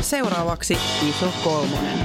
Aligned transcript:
Seuraavaksi 0.00 0.78
iso 1.08 1.32
kolmonen. 1.44 1.98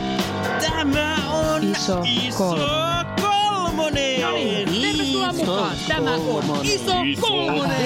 Tämä 0.61 1.15
on 1.34 1.64
Iso 1.64 2.02
iso 2.06 2.38
kolmonen. 2.38 3.06
kolmonen. 3.22 4.13
Tervetuloa 4.81 5.33
mukaan. 5.33 5.77
Tämä 5.88 6.13
on 6.13 6.65
Iso 6.65 6.93
Kolmonen. 7.21 7.85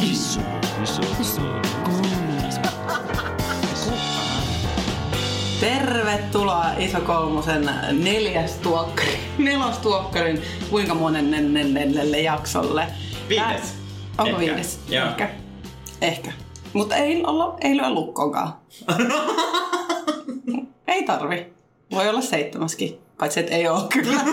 Iso, 0.00 0.40
iso, 0.82 1.42
Tervetuloa 5.60 6.64
Iso 6.78 7.00
Kolmosen 7.00 7.70
neljäs 7.92 8.52
tuokkari, 8.52 9.18
nelostuokkarin 9.38 10.42
kuinka 10.70 10.94
monen 10.94 11.30
jaksolle. 12.22 12.86
Viides. 13.28 13.74
Onko 14.18 14.30
Ehkä. 14.30 14.38
viides? 14.38 14.80
Joo. 14.88 15.06
Ehkä. 15.06 15.30
Ehkä. 16.00 16.32
Mutta 16.72 16.96
ei, 16.96 17.24
olla, 17.24 17.56
ei 17.60 17.76
lyö 17.76 17.90
lukkoonkaan. 17.90 18.52
ei 20.88 21.02
tarvi. 21.02 21.46
Voi 21.90 22.08
olla 22.08 22.20
seitsemäskin, 22.20 22.98
paitsi 23.18 23.40
että 23.40 23.54
ei 23.54 23.68
ole 23.68 23.82
kyllä. 23.92 24.20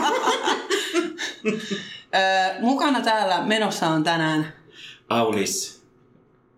Ö, 2.15 2.61
Mukana 2.61 3.01
täällä 3.01 3.41
menossa 3.43 3.87
on 3.87 4.03
tänään 4.03 4.53
Aulis. 5.09 5.83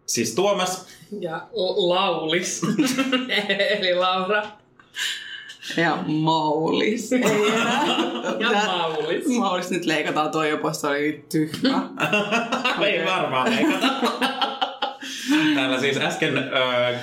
Siis 0.06 0.36
Tuomas. 0.36 0.86
Ja 1.20 1.48
Laulis. 1.76 2.62
Eli 3.80 3.96
Laura. 3.96 4.44
ja 5.78 5.98
Maulis. 6.08 7.14
Ei 7.14 7.22
enää. 7.24 7.86
Ja 8.40 8.50
Tää- 8.52 8.66
Maulis. 8.66 9.28
Maulis 9.28 9.70
nyt 9.70 9.86
leikataan 9.86 10.32
toi 10.32 10.50
jo 10.50 10.58
pois, 10.58 10.82
se 10.82 10.88
oli 10.88 11.26
tyhmä. 11.32 11.90
Ei 12.86 13.06
varmaan 13.06 13.56
leikata. 13.56 13.88
Täällä 15.56 15.80
siis 15.80 15.98
äsken 15.98 16.38
ö, 16.38 16.44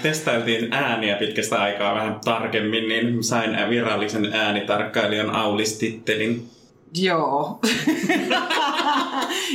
testailtiin 0.02 0.72
ääniä 0.72 1.16
pitkästä 1.16 1.62
aikaa 1.62 1.94
vähän 1.94 2.20
tarkemmin, 2.24 2.88
niin 2.88 3.24
sain 3.24 3.70
virallisen 3.70 4.32
äänitarkkailijan 4.32 5.30
Aulis-tittelin. 5.30 6.48
Joo. 6.94 7.60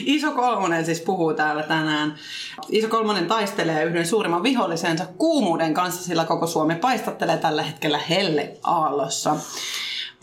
Iso 0.05 0.31
Kolmonen 0.31 0.85
siis 0.85 1.01
puhuu 1.01 1.33
täällä 1.33 1.63
tänään. 1.63 2.15
Iso 2.69 2.87
Kolmonen 2.87 3.27
taistelee 3.27 3.83
yhden 3.83 4.07
suurimman 4.07 4.43
vihollisensa 4.43 5.05
kuumuuden 5.17 5.73
kanssa, 5.73 6.03
sillä 6.03 6.25
koko 6.25 6.47
Suomi 6.47 6.75
paistattelee 6.75 7.37
tällä 7.37 7.63
hetkellä 7.63 7.99
helleaallossa. 8.09 9.35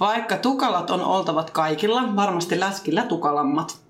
Vaikka 0.01 0.37
tukalat 0.37 0.91
on 0.91 1.05
oltavat 1.05 1.51
kaikilla, 1.51 2.17
varmasti 2.17 2.61
läskillä 2.61 3.03
tukalammat. 3.03 3.86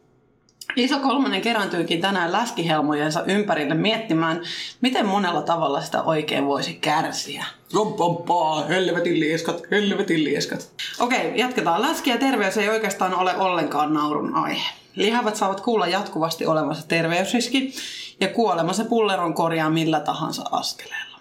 Iso 0.77 0.99
Kolmonen 0.99 1.41
kerääntyykin 1.41 2.01
tänään 2.01 2.33
läskihelmojensa 2.33 3.25
ympärille 3.27 3.75
miettimään, 3.75 4.41
miten 4.81 5.07
monella 5.07 5.43
tavalla 5.43 5.81
sitä 5.81 6.03
oikein 6.03 6.47
voisi 6.47 6.75
kärsiä. 6.75 7.45
Rompompaa, 7.75 8.65
helvetin 8.65 9.21
lieskat, 9.21 9.63
helvetin 9.71 10.25
lieskat. 10.25 10.71
Okei, 11.01 11.33
jatketaan. 11.35 11.83
Läski 11.83 12.11
ja 12.11 12.19
terveys 12.19 12.57
ei 12.57 12.69
oikeastaan 12.69 13.15
ole 13.15 13.37
ollenkaan 13.37 13.95
naurun 13.95 14.35
aihe. 14.35 14.71
Lihavat 14.97 15.37
saavat 15.37 15.61
kuulla 15.61 15.87
jatkuvasti 15.87 16.47
olevansa 16.47 16.89
terveysriski 16.89 17.75
ja 18.21 18.29
kuolemansa 18.29 18.85
pulleron 18.85 19.35
korjaa 19.35 19.71
millä 19.71 20.01
tahansa 20.01 20.43
askeleella. 20.51 21.16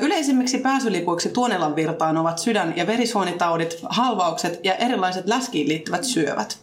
Yleisimmiksi 0.00 0.58
pääsylipuiksi 0.58 1.28
Tuonelan 1.28 1.76
virtaan 1.76 2.16
ovat 2.16 2.38
sydän- 2.38 2.76
ja 2.76 2.86
verisuonitaudit, 2.86 3.78
halvaukset 3.88 4.60
ja 4.64 4.74
erilaiset 4.74 5.26
läskiin 5.26 5.68
liittyvät 5.68 6.04
syövät. 6.04 6.58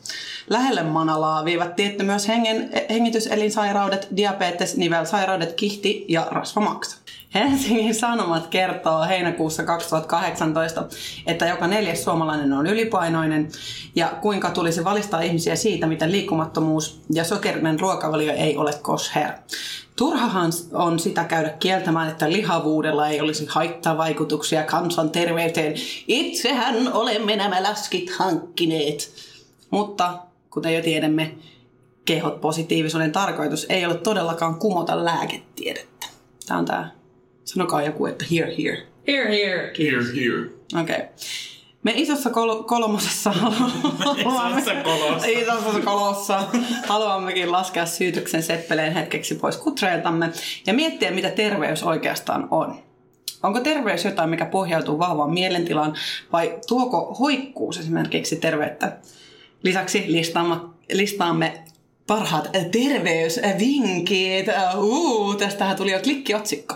Lähelle 0.50 0.84
manalaa 0.84 1.46
viivät 1.46 1.76
tietty 1.76 2.04
myös 2.04 2.28
hengen, 2.28 2.70
hengityselinsairaudet, 2.90 4.08
diabetes, 4.18 4.78
nivelsairaudet, 4.78 5.54
kihti 5.54 6.06
ja 6.10 6.28
rasvamaksa. 6.32 6.98
Helsingin 7.34 7.96
Sanomat 7.96 8.48
kertoo 8.48 9.04
heinäkuussa 9.04 9.64
2018, 9.64 10.84
että 11.26 11.46
joka 11.46 11.68
neljäs 11.68 12.04
suomalainen 12.04 12.54
on 12.54 12.68
ylipainoinen 12.68 13.50
ja 13.96 14.08
kuinka 14.22 14.50
tulisi 14.50 14.84
valistaa 14.84 15.22
ihmisiä 15.22 15.56
siitä, 15.56 15.88
mitä 15.88 16.12
liikkumattomuus 16.12 17.02
ja 17.14 17.24
sokerinen 17.24 17.80
ruokavalio 17.80 18.34
ei 18.34 18.58
ole 18.58 18.74
kosher. 18.82 19.32
Turhahan 19.98 20.52
on 20.74 21.00
sitä 21.00 21.24
käydä 21.24 21.50
kieltämään, 21.50 22.10
että 22.10 22.32
lihavuudella 22.32 23.08
ei 23.08 23.22
olisi 23.22 23.46
haittavaikutuksia 23.50 24.64
kansanterveyteen. 24.64 25.74
Itsehän 26.08 26.94
olemme 26.94 27.36
nämä 27.36 27.64
läskit 27.64 28.10
hankkineet. 28.10 29.12
Mutta 29.70 30.18
kuten 30.50 30.76
jo 30.76 30.82
tiedämme, 30.82 31.32
kehot 32.06 32.42
positiivisuuden 32.42 33.12
tarkoitus 33.12 33.66
ei 33.70 33.86
ole 33.86 33.98
todellakaan 33.98 34.56
kumota 34.56 35.06
lääketiedettä. 35.06 36.08
Tämä 36.48 36.60
on 36.60 36.66
tämä, 36.66 36.92
sanokaa 37.46 37.82
joku, 37.82 38.06
että 38.06 38.26
here, 38.32 38.56
here. 38.58 38.88
Here, 39.08 39.30
here. 39.30 39.74
Here, 39.80 40.04
here. 40.16 40.50
Okei. 40.82 40.96
Okay. 40.96 41.08
Me 41.88 41.94
isossa 41.96 42.30
kol- 42.30 42.64
kolmosessa 42.64 43.32
haluamme... 43.36 44.62
Isossa 44.62 44.76
kolossa. 44.84 45.28
Isossa 45.28 45.80
kolossa 45.86 46.44
haluammekin 46.88 47.52
laskea 47.52 47.86
syytöksen 47.86 48.44
seppeleen 48.44 48.94
hetkeksi 48.94 49.36
pois 49.36 49.58
kutreiltamme 49.58 50.30
ja 50.66 50.74
miettiä, 50.74 51.12
mitä 51.12 51.30
terveys 51.30 51.84
oikeastaan 51.84 52.48
on. 52.52 52.80
Onko 53.44 53.60
terveys 53.60 54.06
jotain, 54.06 54.30
mikä 54.30 54.46
pohjautuu 54.46 55.00
vahvaan 55.00 55.34
mielentilaan 55.34 55.96
vai 56.32 56.60
tuoko 56.68 57.16
hoikkuus 57.20 57.78
esimerkiksi 57.78 58.36
terveyttä? 58.36 58.98
Lisäksi 59.64 60.06
listaamme, 60.08 60.56
listaamme 60.94 61.64
parhaat 62.08 62.50
terveysvinkit. 62.72 64.46
Uh, 64.78 65.36
tästähän 65.36 65.78
tuli 65.78 65.92
jo 65.92 66.00
klikkiotsikko. 66.00 66.76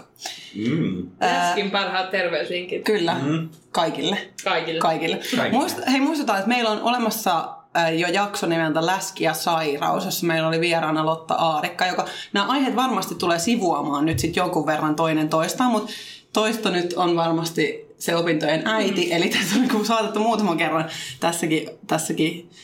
Mm. 0.55 1.09
Läskin 1.21 1.71
parhaat 1.71 2.11
terveysvinkit 2.11 2.83
Kyllä, 2.83 3.15
mm. 3.21 3.49
kaikille. 3.71 4.17
kaikille. 4.43 4.79
Kaikille. 4.79 5.17
Kaikille. 5.17 5.49
Muist, 5.51 5.79
hei, 5.91 5.99
muistetaan, 5.99 6.39
että 6.39 6.49
meillä 6.49 6.69
on 6.69 6.81
olemassa 6.81 7.49
äh, 7.77 7.95
jo 7.97 8.07
jakso 8.07 8.47
nimeltä 8.47 8.85
Läski 8.85 9.23
ja 9.23 9.33
sairaus, 9.33 10.05
jossa 10.05 10.25
meillä 10.25 10.47
oli 10.47 10.59
vieraana 10.59 11.05
Lotta 11.05 11.33
Aarikka, 11.33 11.85
joka 11.85 12.05
nämä 12.33 12.45
aiheet 12.45 12.75
varmasti 12.75 13.15
tulee 13.15 13.39
sivuamaan 13.39 14.05
nyt 14.05 14.19
sitten 14.19 14.41
jonkun 14.41 14.65
verran 14.65 14.95
toinen 14.95 15.29
toistaan, 15.29 15.71
mutta 15.71 15.91
toisto 16.33 16.69
nyt 16.69 16.93
on 16.93 17.15
varmasti 17.15 17.85
se 17.97 18.15
opintojen 18.15 18.67
äiti, 18.67 19.05
mm. 19.05 19.11
eli 19.11 19.29
tässä 19.29 19.55
on 19.55 19.61
niin 19.61 19.85
saatettu 19.85 20.19
muutaman 20.19 20.57
kerran 20.57 20.89
tässäkin, 21.19 21.69
tässäkin 21.87 22.49
äh, 22.51 22.57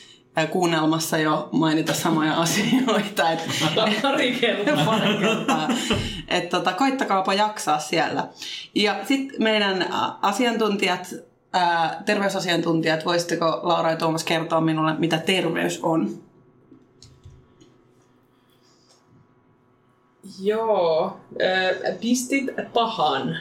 kuunnelmassa 0.46 1.18
jo 1.18 1.50
mainita 1.52 1.94
samoja 1.94 2.34
asioita. 2.42 3.32
Et, 3.32 3.40
Pari 4.02 4.32
kertaa. 4.32 4.86
pari 4.86 5.18
kertaa. 5.18 5.70
Et 6.28 6.50
tota, 6.50 6.74
koittakaapa 6.74 7.34
jaksaa 7.34 7.80
siellä. 7.80 8.28
Ja 8.76 8.96
sitten 9.06 9.44
meidän 9.44 9.86
asiantuntijat, 10.22 11.14
ää, 11.54 12.02
terveysasiantuntijat, 12.06 13.06
voisitteko 13.06 13.60
Laura 13.64 13.92
ja 13.92 13.98
Tuomas 13.98 14.24
kertoa 14.24 14.62
minulle, 14.62 14.94
mitä 14.98 15.18
terveys 15.18 15.80
on? 15.84 16.10
Joo. 20.42 21.18
Ö, 21.42 21.94
pistit 22.02 22.46
pahan. 22.74 23.38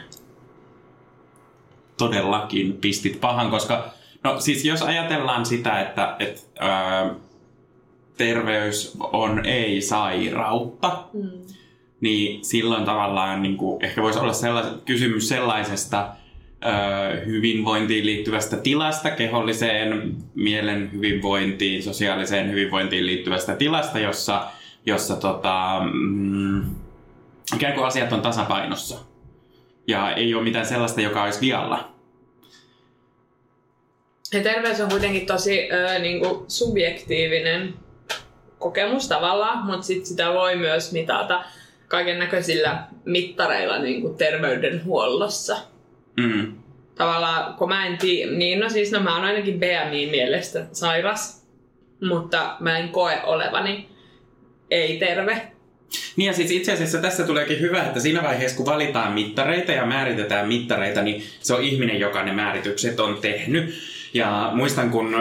Todellakin 1.97 2.73
pistit 2.73 3.21
pahan, 3.21 3.49
koska 3.51 3.89
no 4.27 4.39
siis 4.39 4.65
jos 4.65 4.81
ajatellaan 4.81 5.45
sitä, 5.45 5.81
että 5.81 6.15
et, 6.19 6.49
ää, 6.59 7.13
terveys 8.17 8.97
on 8.99 9.45
ei-sairautta, 9.45 11.03
Mm. 11.13 11.29
niin 12.01 12.45
silloin 12.45 12.85
tavallaan 12.85 13.41
niin 13.41 13.57
kuin, 13.57 13.85
ehkä 13.85 14.01
voisi 14.01 14.19
olla 14.19 14.33
sellais, 14.33 14.67
kysymys 14.85 15.29
sellaisesta 15.29 16.07
ö, 16.65 17.25
hyvinvointiin 17.25 18.05
liittyvästä 18.05 18.57
tilasta, 18.57 19.11
keholliseen 19.11 20.15
mielen 20.35 20.91
hyvinvointiin, 20.93 21.83
sosiaaliseen 21.83 22.51
hyvinvointiin 22.51 23.05
liittyvästä 23.05 23.55
tilasta, 23.55 23.99
jossa, 23.99 24.47
jossa 24.85 25.15
tota, 25.15 25.81
mm, 25.93 26.65
ikään 27.55 27.73
kuin 27.73 27.87
asiat 27.87 28.13
on 28.13 28.21
tasapainossa. 28.21 28.99
Ja 29.87 30.11
ei 30.15 30.35
ole 30.35 30.43
mitään 30.43 30.65
sellaista, 30.65 31.01
joka 31.01 31.23
olisi 31.23 31.41
vialla. 31.41 31.96
Ja 34.33 34.43
terveys 34.43 34.81
on 34.81 34.89
kuitenkin 34.89 35.25
tosi 35.25 35.69
ö, 35.71 35.99
niinku, 35.99 36.45
subjektiivinen 36.47 37.73
kokemus 38.59 39.07
tavallaan, 39.07 39.65
mutta 39.65 39.85
sit 39.85 40.05
sitä 40.05 40.33
voi 40.33 40.55
myös 40.55 40.91
mitata 40.91 41.43
kaiken 41.87 42.19
näköisillä 42.19 42.83
mittareilla 43.05 43.79
niinku, 43.79 44.09
terveydenhuollossa. 44.09 45.57
Mm. 46.17 46.55
Tavallaan, 46.95 47.53
kun 47.53 47.69
mä 47.69 47.87
en 47.87 47.97
tiedä, 47.97 48.31
niin 48.31 48.59
no 48.59 48.69
siis 48.69 48.91
no 48.91 48.99
mä 48.99 49.15
oon 49.15 49.25
ainakin 49.25 49.59
BMI 49.59 50.07
mielestä 50.11 50.65
sairas, 50.71 51.47
mutta 52.01 52.55
mä 52.59 52.77
en 52.77 52.89
koe 52.89 53.21
olevani 53.23 53.89
ei-terve. 54.71 55.41
Niin 56.15 56.27
ja 56.27 56.33
siis 56.33 56.51
itse 56.51 56.73
asiassa 56.73 56.97
tässä 56.97 57.23
tuleekin 57.23 57.59
hyvä, 57.59 57.83
että 57.83 57.99
siinä 57.99 58.23
vaiheessa 58.23 58.57
kun 58.57 58.65
valitaan 58.65 59.13
mittareita 59.13 59.71
ja 59.71 59.85
määritetään 59.85 60.47
mittareita, 60.47 61.01
niin 61.01 61.23
se 61.39 61.53
on 61.53 61.63
ihminen, 61.63 61.99
joka 61.99 62.23
ne 62.23 62.33
määritykset 62.33 62.99
on 62.99 63.17
tehnyt. 63.21 63.73
Ja 64.17 64.51
muistan, 64.53 64.89
kun 64.89 65.15
ö, 65.15 65.17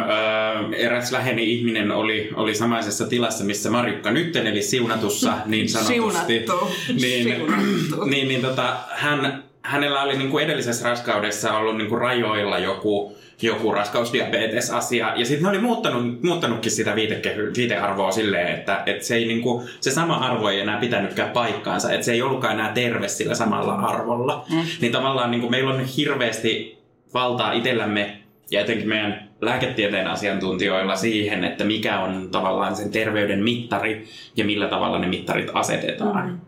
eräs 0.76 1.12
läheinen 1.12 1.44
ihminen 1.44 1.90
oli, 1.90 2.31
oli 2.34 2.54
samaisessa 2.54 3.06
tilassa, 3.06 3.44
missä 3.44 3.70
Marjukka 3.70 4.10
nyt 4.10 4.37
eli 4.37 4.62
siunatussa 4.62 5.32
niin 5.46 5.69
sanotusti. 5.69 5.94
Siunattu. 5.94 6.69
Niin, 7.00 7.25
Siunattu. 7.25 8.04
niin, 8.04 8.28
niin 8.28 8.40
tota, 8.40 8.76
hän, 8.90 9.44
hänellä 9.62 10.02
oli 10.02 10.19
niin 10.19 10.31
kuin 10.31 10.44
edellisessä 10.44 10.88
raskaudessa 10.88 11.56
ollut 11.56 11.76
niin 11.76 11.88
kuin 11.88 12.00
rajoilla 12.00 12.58
joku, 12.58 13.16
joku 13.43 13.72
raskausdiabetes-asia. 13.72 15.12
Ja 15.16 15.26
sitten 15.26 15.42
ne 15.42 15.49
oli 15.49 15.58
muuttanut, 15.58 16.22
muuttanutkin 16.22 16.72
sitä 16.72 16.94
viitekehy, 16.94 17.52
viitearvoa 17.56 18.12
silleen, 18.12 18.54
että, 18.54 18.82
että 18.87 19.04
se, 19.04 19.14
ei, 19.14 19.26
niin 19.26 19.42
kuin, 19.42 19.69
se 19.81 19.90
sama 19.90 20.14
arvo 20.14 20.49
ei 20.49 20.60
enää 20.60 20.81
pitänytkään 20.81 21.31
paikkaansa. 21.31 21.92
Että 21.92 22.06
se 22.06 22.12
ei 22.12 22.22
ollutkaan 22.22 22.54
enää 22.54 22.72
terve 22.72 23.08
sillä 23.08 23.34
samalla 23.34 23.75
arvolla. 23.75 24.44
Mm. 24.50 24.62
Niin 24.81 24.92
tavallaan 24.92 25.31
niin 25.31 25.40
kuin 25.40 25.50
meillä 25.50 25.70
on 25.70 25.84
hirveästi 25.84 26.78
valtaa 27.14 27.52
itsellämme 27.52 28.25
ja 28.50 28.60
etenkin 28.60 28.88
meidän 28.88 29.31
lääketieteen 29.40 30.06
asiantuntijoilla 30.06 30.96
siihen, 30.96 31.44
että 31.44 31.64
mikä 31.64 32.00
on 32.00 32.28
tavallaan 32.31 32.76
sen 32.76 32.90
terveyden 32.90 33.44
mittari 33.44 34.06
ja 34.37 34.44
millä 34.44 34.69
tavalla 34.69 34.98
ne 34.98 35.06
mittarit 35.06 35.50
asetetaan. 35.54 36.31
Mm. 36.31 36.40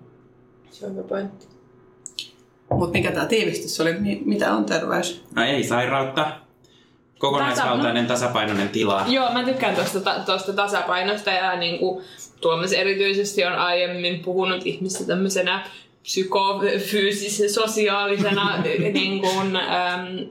Se 0.70 0.86
on 0.86 0.92
hyvä 0.92 1.02
pointti. 1.02 1.46
Mutta 2.70 2.98
mikä 2.98 3.10
tämä 3.10 3.26
tiivistys 3.26 3.80
oli? 3.80 3.92
Mi- 3.92 4.22
mitä 4.24 4.52
on 4.52 4.64
terveys? 4.64 5.24
No 5.36 5.44
ei 5.44 5.64
sairautta, 5.64 6.26
kokonaisvaltainen 7.18 8.06
tasapainoinen 8.06 8.68
tila. 8.68 9.04
Joo, 9.08 9.32
mä 9.32 9.44
tykkään 9.44 9.74
tuosta, 9.74 10.00
ta- 10.00 10.20
tuosta 10.26 10.52
tasapainosta 10.52 11.30
ja 11.30 11.56
niin 11.56 11.78
kuin 11.78 12.04
Tuomas 12.40 12.72
erityisesti 12.72 13.44
on 13.44 13.52
aiemmin 13.52 14.20
puhunut 14.20 14.66
ihmistä 14.66 15.04
tämmöisenä 15.04 15.66
psykofyysisen, 16.02 17.50
sosiaalisena, 17.50 18.62
niin 18.92 19.20
kuin, 19.20 19.56
äm, 19.56 20.28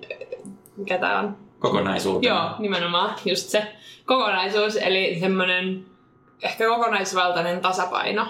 mikä 0.78 0.98
tää 0.98 1.20
on? 1.20 1.38
Kokonaisuutena. 1.60 2.36
Joo, 2.36 2.50
nimenomaan 2.60 3.16
just 3.26 3.50
se 3.50 3.68
kokonaisuus, 4.06 4.76
eli 4.76 5.18
semmoinen 5.20 5.86
ehkä 6.42 6.68
kokonaisvaltainen 6.68 7.60
tasapaino 7.60 8.28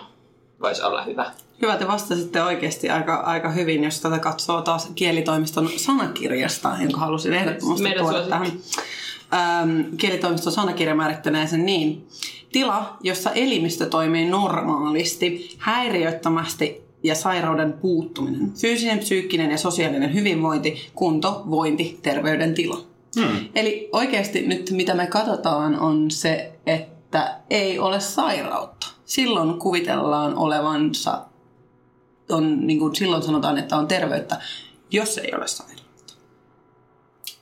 voisi 0.62 0.82
olla 0.82 1.04
hyvä. 1.04 1.32
Hyvä, 1.62 1.78
te 1.78 1.88
vastasitte 1.88 2.42
oikeasti 2.42 2.90
aika, 2.90 3.16
aika 3.16 3.52
hyvin, 3.52 3.84
jos 3.84 4.02
tätä 4.02 4.20
katsoo 4.20 4.62
taas 4.62 4.92
kielitoimiston 4.96 5.70
sanakirjasta, 5.76 6.76
jonka 6.82 7.00
halusin 7.00 7.34
ehdottomasti 7.34 7.84
Meidän 7.84 8.06
tuoda 8.06 8.22
tähän. 8.22 8.52
Ähm, 9.34 9.82
kielitoimiston 9.98 10.54
sanakirja 10.54 10.96
määrittelee 10.96 11.48
sen 11.48 11.66
niin. 11.66 12.08
Tila, 12.52 12.98
jossa 13.04 13.32
elimistö 13.32 13.86
toimii 13.86 14.26
normaalisti, 14.26 15.56
häiriöttömästi 15.58 16.82
ja 17.04 17.16
sairauden 17.16 17.74
puuttuminen. 17.74 18.52
Fyysinen, 18.52 19.00
psyykkinen 19.00 19.52
ja 19.52 19.58
sosiaalinen 19.58 20.14
hyvinvointi, 20.14 20.90
kunto, 20.96 21.44
vointi, 21.50 22.00
terveydentila. 22.02 22.78
Hmm. 23.16 23.50
Eli 23.56 23.90
oikeasti 23.92 24.48
nyt 24.48 24.72
mitä 24.72 24.94
me 24.94 25.08
katsotaan 25.08 25.80
on 25.80 26.12
se, 26.12 26.60
että 26.66 27.40
ei 27.50 27.80
ole 27.80 28.00
sairautta. 28.00 28.88
Silloin 29.06 29.60
kuvitellaan 29.60 30.38
olevansa, 30.38 31.26
on, 32.30 32.68
niin 32.68 32.80
kuin 32.80 32.96
silloin 32.96 33.24
sanotaan, 33.24 33.58
että 33.58 33.78
on 33.78 33.88
terveyttä, 33.88 34.42
jos 34.92 35.18
ei 35.18 35.32
ole 35.36 35.48
sairautta. 35.48 35.77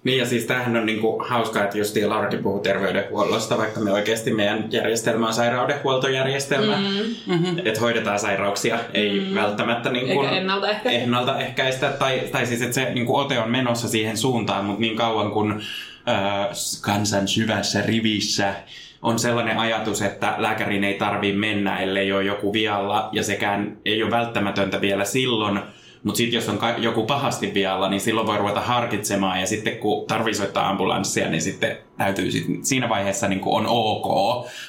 Niin 0.05 0.17
ja 0.17 0.25
siis 0.25 0.45
tämähän 0.45 0.77
on 0.77 0.85
niinku 0.85 1.23
hauskaa, 1.27 1.63
että 1.63 1.77
just 1.77 1.97
Laurakin 2.05 2.43
puhuu 2.43 2.59
terveydenhuollosta, 2.59 3.57
vaikka 3.57 3.79
me 3.79 3.91
oikeasti 3.91 4.33
meidän 4.33 4.67
järjestelmä 4.71 5.27
on 5.27 5.33
sairaudenhuoltojärjestelmä, 5.33 6.77
mm-hmm. 6.77 7.57
että 7.65 7.79
hoidetaan 7.79 8.19
sairauksia, 8.19 8.79
ei 8.93 9.19
mm-hmm. 9.19 9.35
välttämättä 9.35 9.89
niinku 9.89 10.21
ennaltaehkäistä. 10.21 11.01
ennaltaehkäistä 11.01 11.89
tai, 11.89 12.21
tai 12.31 12.45
siis 12.45 12.61
että 12.61 12.75
se 12.75 12.93
niinku 12.93 13.15
ote 13.15 13.39
on 13.39 13.51
menossa 13.51 13.87
siihen 13.87 14.17
suuntaan, 14.17 14.65
mutta 14.65 14.81
niin 14.81 14.95
kauan 14.95 15.31
kun 15.31 15.61
äh, 16.09 16.47
kansan 16.81 17.27
syvässä 17.27 17.81
rivissä 17.81 18.53
on 19.01 19.19
sellainen 19.19 19.57
ajatus, 19.57 20.01
että 20.01 20.35
lääkäriin 20.37 20.83
ei 20.83 20.93
tarvii 20.93 21.33
mennä, 21.33 21.79
ellei 21.79 22.11
ole 22.11 22.23
joku 22.23 22.53
vialla, 22.53 23.09
ja 23.11 23.23
sekään 23.23 23.77
ei 23.85 24.03
ole 24.03 24.11
välttämätöntä 24.11 24.81
vielä 24.81 25.05
silloin, 25.05 25.59
mutta 26.05 26.17
sitten 26.17 26.37
jos 26.37 26.49
on 26.49 26.57
ka- 26.57 26.75
joku 26.77 27.05
pahasti 27.05 27.53
vialla, 27.53 27.89
niin 27.89 28.01
silloin 28.01 28.27
voi 28.27 28.37
ruveta 28.37 28.61
harkitsemaan 28.61 29.39
ja 29.39 29.47
sitten 29.47 29.77
kun 29.77 30.07
tarvii 30.07 30.33
soittaa 30.33 30.69
ambulanssia, 30.69 31.29
niin 31.29 31.41
sitten 31.41 31.77
täytyy 31.97 32.31
sit, 32.31 32.45
siinä 32.61 32.89
vaiheessa 32.89 33.27
niin 33.27 33.41
on 33.45 33.67
ok 33.67 34.07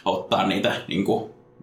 ottaa 0.05 0.47
niitä 0.47 0.73
niin 0.89 1.05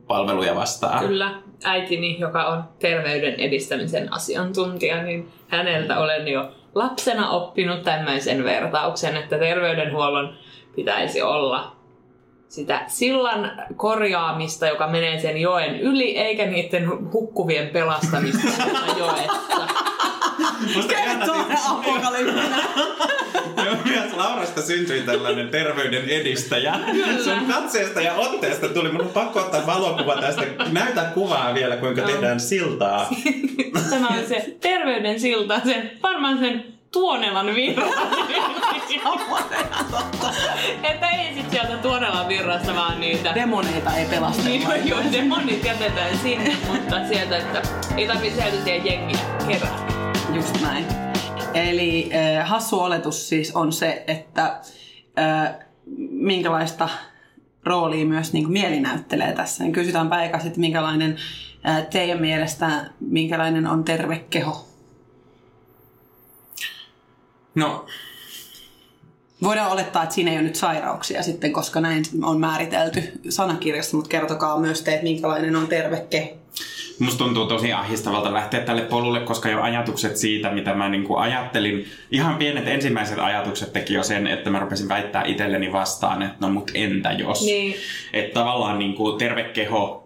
palveluja 0.07 0.55
vastaan. 0.55 1.07
Kyllä, 1.07 1.31
äitini, 1.63 2.19
joka 2.19 2.45
on 2.45 2.63
terveyden 2.79 3.39
edistämisen 3.39 4.13
asiantuntija, 4.13 5.03
niin 5.03 5.29
häneltä 5.47 5.99
olen 5.99 6.27
jo 6.27 6.51
lapsena 6.75 7.29
oppinut 7.29 7.83
tämmöisen 7.83 8.43
vertauksen, 8.43 9.17
että 9.17 9.37
terveydenhuollon 9.37 10.33
pitäisi 10.75 11.21
olla 11.21 11.75
sitä 12.53 12.81
sillan 12.87 13.51
korjaamista, 13.75 14.67
joka 14.67 14.87
menee 14.87 15.19
sen 15.19 15.37
joen 15.37 15.79
yli, 15.79 16.17
eikä 16.17 16.45
niiden 16.45 17.11
hukkuvien 17.13 17.67
pelastamista 17.67 18.47
joessa. 18.99 19.67
Musta 20.75 20.93
Kertoo 20.93 21.35
siis- 21.47 21.59
apokalyptinen. 21.69 22.53
Joo, 23.65 23.75
Myös 23.85 24.13
Laurasta 24.13 24.61
syntyi 24.61 25.01
tällainen 25.01 25.49
terveyden 25.49 26.09
edistäjä. 26.09 26.73
Sun 27.23 27.45
katseesta 27.53 28.01
ja 28.01 28.13
otteesta 28.13 28.69
tuli, 28.69 28.91
mun 28.91 29.09
pakko 29.13 29.39
ottaa 29.39 29.65
valokuva 29.65 30.15
tästä. 30.21 30.41
Näytä 30.71 31.01
kuvaa 31.13 31.53
vielä, 31.53 31.77
kuinka 31.77 32.01
tehdään 32.01 32.39
siltaa. 32.39 33.09
Tämä 33.89 34.07
on 34.07 34.25
se 34.27 34.55
terveyden 34.61 35.19
silta, 35.19 35.59
sen, 35.65 35.91
varmaan 36.03 36.37
sen 36.39 36.65
Tuonelan 36.93 37.55
virra. 37.55 37.87
että 40.83 41.09
ei 41.09 41.33
sit 41.33 41.51
sieltä 41.51 41.77
Tuonelan 41.77 42.27
virrasta 42.27 42.75
vaan 42.75 42.99
niitä 42.99 43.35
Demoneita 43.35 43.95
ei 43.95 44.05
pelasta. 44.05 44.43
Niin, 44.43 44.67
joo, 44.85 44.99
demonit 45.11 45.65
jätetään 45.65 46.17
sinne, 46.17 46.55
mutta 46.67 47.07
sieltä, 47.07 47.37
että 47.37 47.61
ei 47.97 48.07
tarvitse 48.07 48.41
sieltä 48.41 48.69
jengiä 48.69 49.19
kerää. 49.47 49.87
Just 50.33 50.61
näin. 50.61 50.85
Eli 51.53 52.11
äh, 52.13 52.49
hassu 52.49 52.79
oletus 52.79 53.29
siis 53.29 53.55
on 53.55 53.73
se, 53.73 54.03
että 54.07 54.59
äh, 55.19 55.55
minkälaista 56.09 56.89
roolia 57.65 58.05
myös 58.05 58.33
niin 58.33 58.43
kuin 58.43 58.53
mieli 58.53 58.79
näyttelee 58.79 59.33
tässä. 59.33 59.63
Niin 59.63 59.73
kysytäänpä 59.73 60.23
eka 60.23 60.39
sitten, 60.39 60.61
minkälainen 60.61 61.17
äh, 61.67 61.87
teidän 61.87 62.21
mielestä, 62.21 62.85
minkälainen 62.99 63.67
on 63.67 63.83
terve 63.83 64.25
keho? 64.29 64.72
No, 67.55 67.85
Voidaan 69.43 69.71
olettaa, 69.71 70.03
että 70.03 70.15
siinä 70.15 70.31
ei 70.31 70.37
ole 70.37 70.43
nyt 70.43 70.55
sairauksia 70.55 71.23
sitten, 71.23 71.53
koska 71.53 71.81
näin 71.81 72.03
on 72.23 72.39
määritelty 72.39 73.03
sanakirjassa, 73.29 73.97
mutta 73.97 74.09
kertokaa 74.09 74.59
myös 74.59 74.81
te, 74.81 74.91
että 74.91 75.03
minkälainen 75.03 75.55
on 75.55 75.67
terve 75.67 76.05
keho. 76.09 76.37
Musta 76.99 77.23
tuntuu 77.23 77.45
tosi 77.45 77.73
ahdistavalta 77.73 78.33
lähteä 78.33 78.59
tälle 78.59 78.81
polulle, 78.81 79.19
koska 79.19 79.49
jo 79.49 79.61
ajatukset 79.61 80.17
siitä, 80.17 80.51
mitä 80.51 80.73
mä 80.73 80.89
niinku 80.89 81.15
ajattelin, 81.15 81.85
ihan 82.11 82.35
pienet 82.35 82.67
ensimmäiset 82.67 83.19
ajatukset 83.19 83.73
teki 83.73 83.93
jo 83.93 84.03
sen, 84.03 84.27
että 84.27 84.49
mä 84.49 84.59
rupesin 84.59 84.89
väittää 84.89 85.23
itselleni 85.25 85.71
vastaan, 85.71 86.21
että 86.21 86.37
no 86.39 86.49
mut 86.49 86.71
entä 86.73 87.11
jos. 87.11 87.45
Niin. 87.45 87.75
Että 88.13 88.33
tavallaan 88.33 88.79
niinku 88.79 89.11
terve 89.11 89.43
keho, 89.43 90.02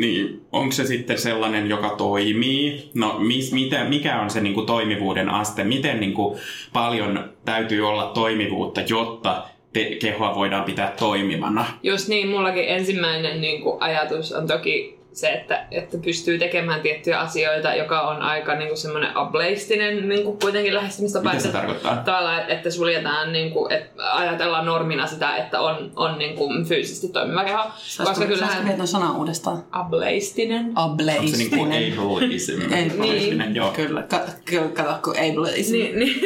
niin 0.00 0.42
onko 0.52 0.72
se 0.72 0.86
sitten 0.86 1.18
sellainen, 1.18 1.68
joka 1.68 1.88
toimii? 1.88 2.90
No 2.94 3.18
mis, 3.18 3.52
mitä, 3.52 3.84
mikä 3.84 4.20
on 4.20 4.30
se 4.30 4.40
niinku 4.40 4.62
toimivuuden 4.62 5.28
aste? 5.28 5.64
Miten 5.64 6.00
niinku 6.00 6.38
paljon 6.72 7.30
täytyy 7.44 7.88
olla 7.88 8.06
toimivuutta, 8.06 8.80
jotta 8.88 9.42
te, 9.72 9.84
kehoa 9.84 10.34
voidaan 10.34 10.64
pitää 10.64 10.94
toimivana? 10.98 11.66
Just 11.82 12.08
niin, 12.08 12.28
mullakin 12.28 12.68
ensimmäinen 12.68 13.40
niin 13.40 13.62
kuin, 13.62 13.82
ajatus 13.82 14.32
on 14.32 14.46
toki 14.46 14.97
se, 15.20 15.28
että, 15.28 15.66
että 15.70 15.98
pystyy 16.04 16.38
tekemään 16.38 16.80
tiettyjä 16.80 17.18
asioita, 17.20 17.74
joka 17.74 18.00
on 18.00 18.22
aika 18.22 18.54
niin 18.54 18.68
kuin 18.68 18.78
semmoinen 18.78 19.16
ableistinen 19.16 20.08
niin 20.08 20.24
kuin 20.24 20.38
kuitenkin 20.38 20.74
lähestymistapa. 20.74 21.28
Mitä 21.28 21.42
se 21.42 21.48
että- 21.48 21.58
tarkoittaa? 21.58 21.96
Tavallaan, 21.96 22.50
että 22.50 22.70
suljetaan, 22.70 23.32
niin 23.32 23.50
kuin, 23.52 23.72
että 23.72 24.12
ajatellaan 24.16 24.66
normina 24.66 25.06
sitä, 25.06 25.36
että 25.36 25.60
on, 25.60 25.92
on 25.96 26.18
niin 26.18 26.36
kuin 26.36 26.64
fyysisesti 26.64 27.08
toimiva 27.08 27.44
keho. 27.44 27.62
Koska 27.64 28.04
Saisiko 28.04 28.26
kyllähän 28.26 28.62
saisiko 28.66 28.86
sana 28.86 29.12
uudestaan? 29.12 29.64
ableistinen. 29.72 30.72
Onko 30.76 30.96
se 31.04 31.36
niinku 31.36 31.64
Ableistinen. 31.64 31.98
ableism? 31.98 32.72
Ei, 32.72 32.90
Ableistinen, 32.90 33.54
joo. 33.54 33.70
Kyllä, 33.70 34.02
kyllä, 34.44 34.68
kato, 34.68 34.98
kun 35.04 35.14
ableism. 35.30 35.72
Niin, 35.72 35.98
niin. 35.98 36.20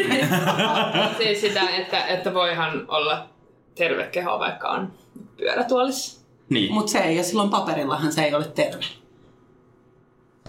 siis 1.18 1.40
sitä, 1.40 1.60
että, 1.78 2.06
että 2.06 2.34
voihan 2.34 2.84
olla 2.88 3.28
terve 3.74 4.04
keho, 4.12 4.38
vaikka 4.38 4.68
on 4.68 4.92
pyörätuolissa. 5.36 6.21
Niin. 6.52 6.72
Mutta 6.72 6.92
se 6.92 6.98
ei, 6.98 7.16
ja 7.16 7.24
silloin 7.24 7.50
paperillahan 7.50 8.12
se 8.12 8.24
ei 8.24 8.34
ole 8.34 8.44
terve. 8.44 8.84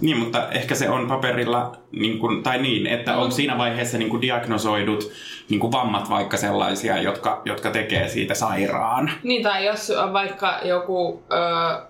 niin, 0.01 0.17
mutta 0.17 0.49
ehkä 0.51 0.75
se 0.75 0.89
on 0.89 1.07
paperilla, 1.07 1.75
niin 1.91 2.19
kuin, 2.19 2.43
tai 2.43 2.61
niin, 2.61 2.87
että 2.87 3.17
on 3.17 3.31
siinä 3.31 3.57
vaiheessa 3.57 3.97
niin 3.97 4.09
kuin 4.09 4.21
diagnosoidut 4.21 5.11
niin 5.49 5.59
kuin 5.59 5.71
vammat 5.71 6.09
vaikka 6.09 6.37
sellaisia, 6.37 7.01
jotka, 7.01 7.41
jotka 7.45 7.71
tekee 7.71 8.07
siitä 8.07 8.33
sairaan. 8.33 9.11
Niin, 9.23 9.43
tai 9.43 9.65
jos 9.65 9.89
on 9.89 10.13
vaikka 10.13 10.59
joku, 10.63 11.23
öö, 11.31 11.85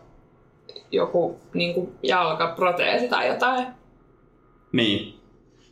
joku 0.91 1.39
niin 1.53 1.74
kuin 1.74 1.91
jalkaproteesi 2.03 3.08
tai 3.08 3.27
jotain. 3.27 3.67
Niin. 4.72 5.20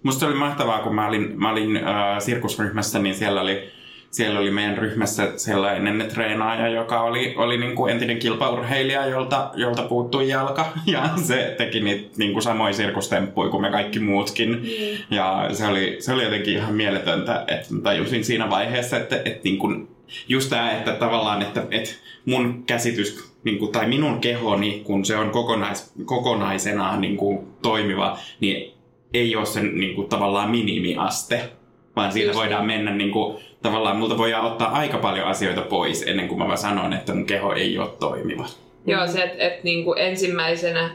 Musta 0.03 0.25
oli 0.25 0.36
mahtavaa, 0.36 0.79
kun 0.79 0.95
mä 0.95 1.07
olin, 1.07 1.33
mä 1.36 1.51
olin 1.51 1.77
äh, 1.77 2.19
sirkusryhmässä, 2.19 3.00
niin 3.00 3.15
siellä 3.15 3.41
oli 3.41 3.71
siellä 4.11 4.39
oli 4.39 4.51
meidän 4.51 4.77
ryhmässä 4.77 5.31
sellainen 5.35 6.05
treenaaja, 6.13 6.67
joka 6.67 7.01
oli, 7.01 7.33
oli 7.37 7.57
niin 7.57 7.75
kuin 7.75 7.91
entinen 7.91 8.19
kilpaurheilija, 8.19 9.05
jolta, 9.05 9.51
jolta 9.55 9.83
puuttui 9.83 10.29
jalka. 10.29 10.65
Ja 10.85 11.09
se 11.15 11.55
teki 11.57 11.79
niitä 11.79 12.09
niin 12.17 12.33
kuin 12.33 12.43
samoja 12.43 12.73
sirkustemppuja 12.73 13.49
kuin 13.49 13.61
me 13.61 13.71
kaikki 13.71 13.99
muutkin. 13.99 14.49
Mm. 14.49 15.15
Ja 15.15 15.49
se 15.51 15.67
oli, 15.67 15.97
se 15.99 16.13
oli 16.13 16.23
jotenkin 16.23 16.53
ihan 16.53 16.73
mieletöntä, 16.73 17.45
että 17.47 17.69
tajusin 17.83 18.25
siinä 18.25 18.49
vaiheessa, 18.49 18.97
että, 18.97 19.15
että 19.15 19.39
niin 19.43 19.57
kuin 19.57 19.87
just 20.27 20.49
tämä, 20.49 20.71
että 20.71 20.93
tavallaan, 20.93 21.41
että, 21.41 21.63
että 21.71 21.89
mun 22.25 22.63
käsitys 22.63 23.31
niin 23.43 23.59
kuin, 23.59 23.71
tai 23.71 23.87
minun 23.87 24.19
kehoni, 24.19 24.81
kun 24.83 25.05
se 25.05 25.17
on 25.17 25.29
kokonais, 25.29 25.93
kokonaisena 26.05 26.97
niin 26.97 27.17
kuin, 27.17 27.47
toimiva, 27.61 28.17
niin 28.39 28.73
ei 29.13 29.35
ole 29.35 29.45
sen 29.45 29.79
niin 29.79 29.95
kuin, 29.95 30.09
tavallaan 30.09 30.51
minimiaste, 30.51 31.49
vaan 31.95 32.12
Just 32.19 32.36
voidaan 32.36 32.67
niin. 32.67 32.77
mennä 32.77 32.91
niin 32.91 33.12
kuin, 33.12 33.38
tavallaan, 33.62 33.98
multa 33.98 34.17
voidaan 34.17 34.45
ottaa 34.45 34.71
aika 34.71 34.98
paljon 34.98 35.27
asioita 35.27 35.62
pois 35.62 36.03
ennen 36.07 36.27
kuin 36.27 36.39
mä 36.39 36.48
vaan 36.48 36.57
sanon, 36.57 36.93
että 36.93 37.13
mun 37.13 37.25
keho 37.25 37.53
ei 37.53 37.79
ole 37.79 37.89
toimiva. 38.00 38.45
Joo, 38.86 39.07
se, 39.07 39.24
että 39.24 39.43
et, 39.43 39.63
niinku 39.63 39.93
ensimmäisenä, 39.93 40.89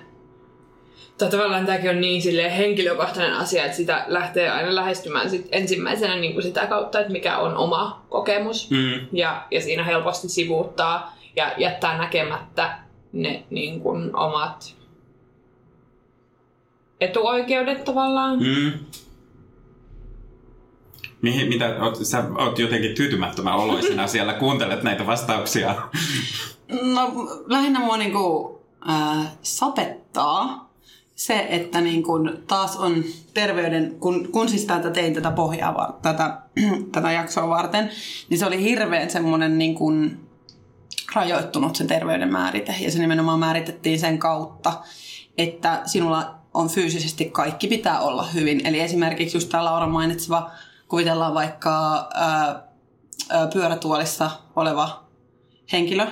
tai 1.19 1.31
tavallaan 1.31 1.67
tämäkin 1.67 1.91
on 1.91 2.01
niin 2.01 2.23
silleen 2.23 2.51
henkilökohtainen 2.51 3.35
asia, 3.35 3.65
että 3.65 3.77
sitä 3.77 4.05
lähtee 4.07 4.51
aina 4.51 4.75
lähestymään 4.75 5.31
sit 5.31 5.49
ensimmäisenä 5.53 6.17
niinku 6.17 6.43
sitä 6.43 6.67
kautta, 6.67 7.01
että 7.01 7.13
mikä 7.13 7.39
on 7.39 7.57
oma 7.57 8.03
kokemus. 8.09 8.71
Mm. 8.71 9.07
Ja, 9.13 9.47
ja 9.51 9.61
siinä 9.61 9.85
helposti 9.85 10.29
sivuuttaa 10.29 11.17
ja 11.37 11.53
jättää 11.57 11.99
näkemättä 11.99 12.79
ne 13.13 13.43
niin 13.51 13.81
kuin, 13.81 14.17
omat 14.17 14.75
etuoikeudet 17.01 17.85
tavallaan. 17.85 18.39
Mm. 18.39 18.73
Mihin, 21.27 21.49
mitä, 21.49 21.77
oot, 21.81 21.99
sä 22.03 22.25
oot 22.39 22.59
jotenkin 22.59 22.95
tyytymättömän 22.95 23.55
oloisena 23.55 24.07
siellä, 24.17 24.33
kuuntelet 24.35 24.83
näitä 24.83 25.07
vastauksia. 25.07 25.75
No 26.83 27.13
lähinnä 27.47 27.81
mua 27.81 27.97
niinku, 27.97 28.59
äh, 28.91 29.27
sapettaa 29.43 30.71
se, 31.15 31.47
että 31.51 31.81
niin 31.81 32.03
kun 32.03 32.39
taas 32.47 32.77
on 32.77 33.05
terveyden, 33.35 33.97
kun, 34.01 34.29
kun 34.33 34.49
siis 34.49 34.65
tätä 34.65 34.91
tein 34.91 35.15
tätä 35.15 35.31
pohjaa, 35.31 35.99
tätä, 36.03 36.39
tätä 36.93 37.13
jaksoa 37.13 37.49
varten, 37.49 37.91
niin 38.29 38.39
se 38.39 38.47
oli 38.47 38.63
hirveän 38.63 39.11
semmoinen 39.11 39.59
niin 39.59 39.75
kun 39.75 40.19
rajoittunut 41.15 41.77
se 41.77 41.85
terveyden 41.85 42.33
määrite. 42.33 42.75
Ja 42.81 42.91
se 42.91 42.99
nimenomaan 42.99 43.39
määritettiin 43.39 44.01
sen 44.01 44.19
kautta, 44.19 44.73
että 45.39 45.81
sinulla 45.87 46.35
on 46.55 46.69
fyysisesti 46.69 47.25
kaikki 47.25 47.69
pitää 47.69 48.01
olla 48.01 48.27
hyvin. 48.27 48.67
Eli 48.67 48.81
esimerkiksi 48.81 49.37
just 49.37 49.49
tämä 49.49 49.65
Laura 49.65 49.87
mainitseva, 49.87 50.51
kuvitellaan 50.89 51.35
vaikka 51.35 52.09
ää, 52.15 52.63
ää, 53.31 53.47
pyörätuolissa 53.53 54.31
oleva 54.57 55.05
henkilö, 55.73 56.07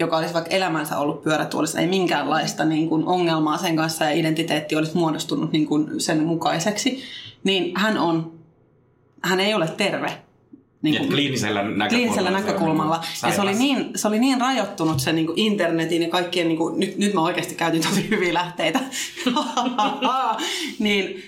joka 0.00 0.16
olisi 0.16 0.34
vaikka 0.34 0.50
elämänsä 0.50 0.98
ollut 0.98 1.22
pyörätuolissa, 1.22 1.80
ei 1.80 1.86
minkäänlaista 1.86 2.64
niin 2.64 2.88
kuin 2.88 3.06
ongelmaa 3.06 3.58
sen 3.58 3.76
kanssa 3.76 4.04
ja 4.04 4.10
identiteetti 4.10 4.76
olisi 4.76 4.96
muodostunut 4.96 5.52
niin 5.52 5.66
kuin 5.66 6.00
sen 6.00 6.22
mukaiseksi, 6.22 7.02
niin 7.44 7.72
hän, 7.76 7.98
on, 7.98 8.38
hän 9.22 9.40
ei 9.40 9.54
ole 9.54 9.68
terve. 9.68 10.22
Niin 10.82 10.94
Ja 10.94 11.00
kliinisellä 11.00 11.62
näkökulmalla. 11.62 11.88
kliinisellä 11.88 12.30
näkökulmalla. 12.30 13.04
Ja 13.22 13.32
se 13.32 13.40
oli, 13.40 13.54
niin, 13.54 13.90
se 13.94 14.08
oli 14.08 14.18
niin 14.18 14.40
rajoittunut 14.40 15.00
se 15.00 15.12
niin 15.12 15.26
kuin 15.26 15.38
internetin 15.38 16.02
ja 16.02 16.08
kaikkien, 16.08 16.48
niin 16.48 16.58
kuin, 16.58 16.80
nyt, 16.80 16.98
nyt 16.98 17.14
mä 17.14 17.20
oikeasti 17.20 17.54
käytin 17.54 17.82
tosi 17.82 18.10
hyviä 18.10 18.34
lähteitä, 18.34 18.80
niin 20.78 21.22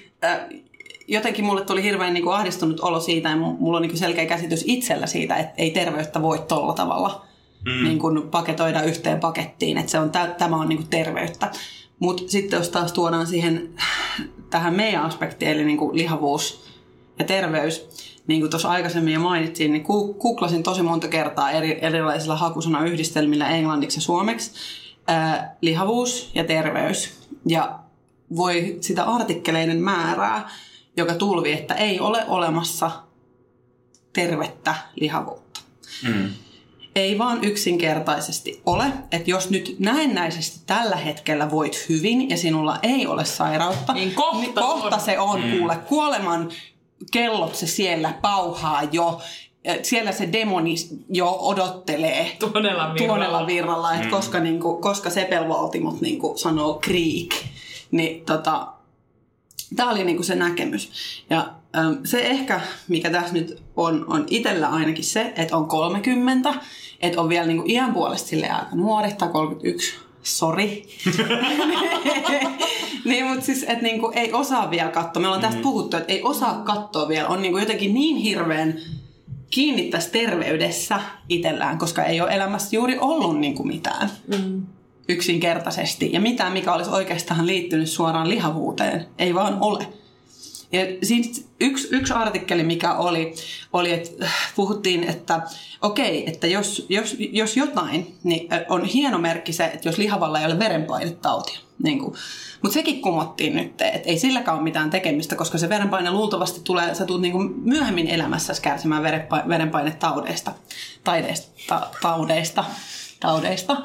jotenkin 1.09 1.45
mulle 1.45 1.65
tuli 1.65 1.83
hirveän 1.83 2.15
niin 2.15 2.25
kuin 2.25 2.37
ahdistunut 2.37 2.81
olo 2.81 3.01
siitä 3.01 3.29
ja 3.29 3.37
mu- 3.37 3.57
mulla 3.59 3.77
on 3.77 3.83
niin 3.83 3.91
kuin 3.91 3.99
selkeä 3.99 4.27
käsitys 4.27 4.65
itsellä 4.67 5.07
siitä, 5.07 5.37
että 5.37 5.55
ei 5.57 5.71
terveyttä 5.71 6.23
voi 6.23 6.39
tolla 6.39 6.73
tavalla 6.73 7.25
mm. 7.65 7.85
niin 7.85 7.99
kuin 7.99 8.23
paketoida 8.23 8.83
yhteen 8.83 9.21
pakettiin, 9.21 9.79
että 9.79 9.91
se 9.91 9.99
on, 9.99 10.11
tä, 10.11 10.27
tämä 10.27 10.57
on 10.57 10.69
niin 10.69 10.79
kuin 10.79 10.89
terveyttä. 10.89 11.51
Mutta 11.99 12.23
sitten 12.27 12.57
jos 12.57 12.69
taas 12.69 12.93
tuodaan 12.93 13.27
siihen 13.27 13.69
tähän 14.51 14.75
meidän 14.75 15.03
aspektiin, 15.03 15.51
eli 15.51 15.65
niin 15.65 15.79
kuin 15.79 15.97
lihavuus 15.97 16.69
ja 17.19 17.25
terveys, 17.25 17.89
niin 18.27 18.41
kuin 18.41 18.51
tuossa 18.51 18.69
aikaisemmin 18.69 19.15
jo 19.15 19.21
mainitsin, 19.21 19.73
niin 19.73 19.85
ku- 19.85 20.15
googlasin 20.15 20.63
tosi 20.63 20.83
monta 20.83 21.09
kertaa 21.09 21.51
eri, 21.51 21.79
erilaisilla 21.81 22.37
hakusanayhdistelmillä 22.37 23.49
englanniksi 23.49 23.99
ja 23.99 24.03
suomeksi 24.03 24.51
ää, 25.07 25.57
lihavuus 25.61 26.31
ja 26.35 26.45
terveys. 26.45 27.29
Ja 27.47 27.79
voi 28.37 28.79
sitä 28.81 29.05
artikkeleiden 29.05 29.81
määrää, 29.83 30.51
joka 31.01 31.15
tulvi, 31.15 31.53
että 31.53 31.75
ei 31.75 32.01
ole 32.01 32.25
olemassa 32.29 32.91
tervettä 34.13 34.75
lihavuutta. 34.97 35.61
Mm. 36.09 36.31
Ei 36.95 37.19
vaan 37.19 37.45
yksinkertaisesti 37.45 38.63
ole, 38.67 38.85
että 39.13 39.31
jos 39.31 39.51
nyt 39.51 39.77
näennäisesti 39.79 40.61
tällä 40.67 40.97
hetkellä 40.97 41.51
voit 41.51 41.87
hyvin 41.89 42.31
ja 42.31 42.37
sinulla 42.37 42.79
ei 42.83 43.07
ole 43.07 43.25
sairautta, 43.25 43.93
Niin 43.93 44.15
kohta 44.15 44.61
kohta 44.61 44.97
on. 44.97 45.01
se 45.03 45.19
on, 45.19 45.43
kuule, 45.59 45.77
kuoleman 45.77 46.51
kellot 47.13 47.55
se 47.55 47.67
siellä 47.67 48.15
pauhaa 48.23 48.83
jo, 48.93 49.21
Ja 49.65 49.75
siellä 49.83 50.13
se 50.13 50.29
demoni 50.33 50.75
jo 51.11 51.37
odottelee 51.41 52.37
Tuonella 52.39 52.63
virralla. 52.95 52.97
tuonella 52.97 53.47
virralla, 53.47 53.95
että 53.95 54.09
koska, 54.11 54.41
niinku, 54.41 54.77
koska 54.81 55.11
sepelvaltimot 55.11 56.01
niinku 56.01 56.33
sanoo 56.37 56.75
kriik, 56.83 57.35
niin 57.91 58.25
tota, 58.25 58.67
tämä 59.77 59.91
oli 59.91 60.05
niinku 60.05 60.23
se 60.23 60.35
näkemys. 60.35 60.91
Ja 61.31 61.53
äm, 61.77 61.99
se 62.05 62.21
ehkä, 62.21 62.61
mikä 62.89 63.11
tässä 63.11 63.33
nyt 63.33 63.63
on, 63.77 64.05
on 64.09 64.25
itsellä 64.31 64.69
ainakin 64.69 65.05
se, 65.05 65.33
että 65.37 65.57
on 65.57 65.67
30, 65.67 66.55
että 67.01 67.21
on 67.21 67.29
vielä 67.29 67.47
niinku 67.47 67.65
iän 67.67 67.95
puolesta 67.95 68.29
silleen 68.29 68.55
aika 68.55 68.77
nuori, 68.77 69.13
tai 69.13 69.29
31, 69.29 69.95
sori. 70.23 70.89
niin, 73.05 73.27
mutta 73.27 73.45
siis, 73.45 73.63
että 73.63 73.83
niinku 73.83 74.13
ei 74.15 74.33
osaa 74.33 74.71
vielä 74.71 74.91
katsoa. 74.91 75.21
Me 75.21 75.29
ollaan 75.29 75.43
tästä 75.43 75.63
puhuttu, 75.63 75.97
että 75.97 76.13
ei 76.13 76.23
osaa 76.23 76.63
katsoa 76.63 77.09
vielä. 77.09 77.29
On 77.29 77.43
niinku 77.43 77.59
jotenkin 77.59 77.95
niin 77.95 78.17
hirveän 78.17 78.79
kiinni 79.51 79.83
tässä 79.83 80.11
terveydessä 80.11 81.01
itsellään, 81.29 81.79
koska 81.79 82.05
ei 82.05 82.21
ole 82.21 82.35
elämässä 82.35 82.77
juuri 82.77 82.99
ollut 82.99 83.41
niinku 83.41 83.65
mitään 83.65 84.11
Mm. 84.27 84.67
Yksinkertaisesti. 85.09 86.13
Ja 86.13 86.21
mitään, 86.21 86.53
mikä 86.53 86.73
olisi 86.73 86.91
oikeastaan 86.91 87.47
liittynyt 87.47 87.91
suoraan 87.91 88.29
lihavuuteen, 88.29 89.07
ei 89.19 89.35
vaan 89.35 89.59
ole. 89.61 89.87
Ja 90.73 90.87
yksi, 91.61 91.89
yksi 91.91 92.13
artikkeli, 92.13 92.63
mikä 92.63 92.95
oli, 92.95 93.35
oli 93.73 93.93
että 93.93 94.25
äh, 94.25 94.53
puhuttiin, 94.57 95.05
että 95.05 95.43
okei, 95.83 96.29
että 96.29 96.47
jos, 96.47 96.87
jos, 96.89 97.17
jos 97.19 97.57
jotain, 97.57 98.15
niin 98.25 98.53
äh, 98.53 98.61
on 98.69 98.85
hieno 98.85 99.19
merkki 99.19 99.53
se, 99.53 99.65
että 99.65 99.89
jos 99.89 99.99
lihavalla 99.99 100.41
ei 100.41 100.47
ole 100.47 100.59
verenpainetautia. 100.59 101.59
Niin. 101.83 102.03
Mutta 102.63 102.75
sekin 102.75 103.03
kumottiin 103.03 103.57
nyt, 103.57 103.81
että 103.81 104.09
ei 104.09 104.19
silläkään 104.19 104.57
ole 104.57 104.65
mitään 104.65 104.91
tekemistä, 104.91 105.37
koska 105.37 105.59
se 105.59 105.69
verenpaine 105.69 106.11
luultavasti 106.11 106.61
tulee, 106.65 106.95
sä 106.95 107.05
tulet 107.05 107.23
niin 107.23 107.55
myöhemmin 107.65 108.09
elämässäsi 108.09 108.63
kärsimään 108.63 109.03
verenpa- 109.03 109.49
verenpainetaudeista, 109.49 110.53
taideista, 111.05 111.49
ta, 111.69 111.89
taudeista, 112.03 112.65
taudeista. 113.21 113.77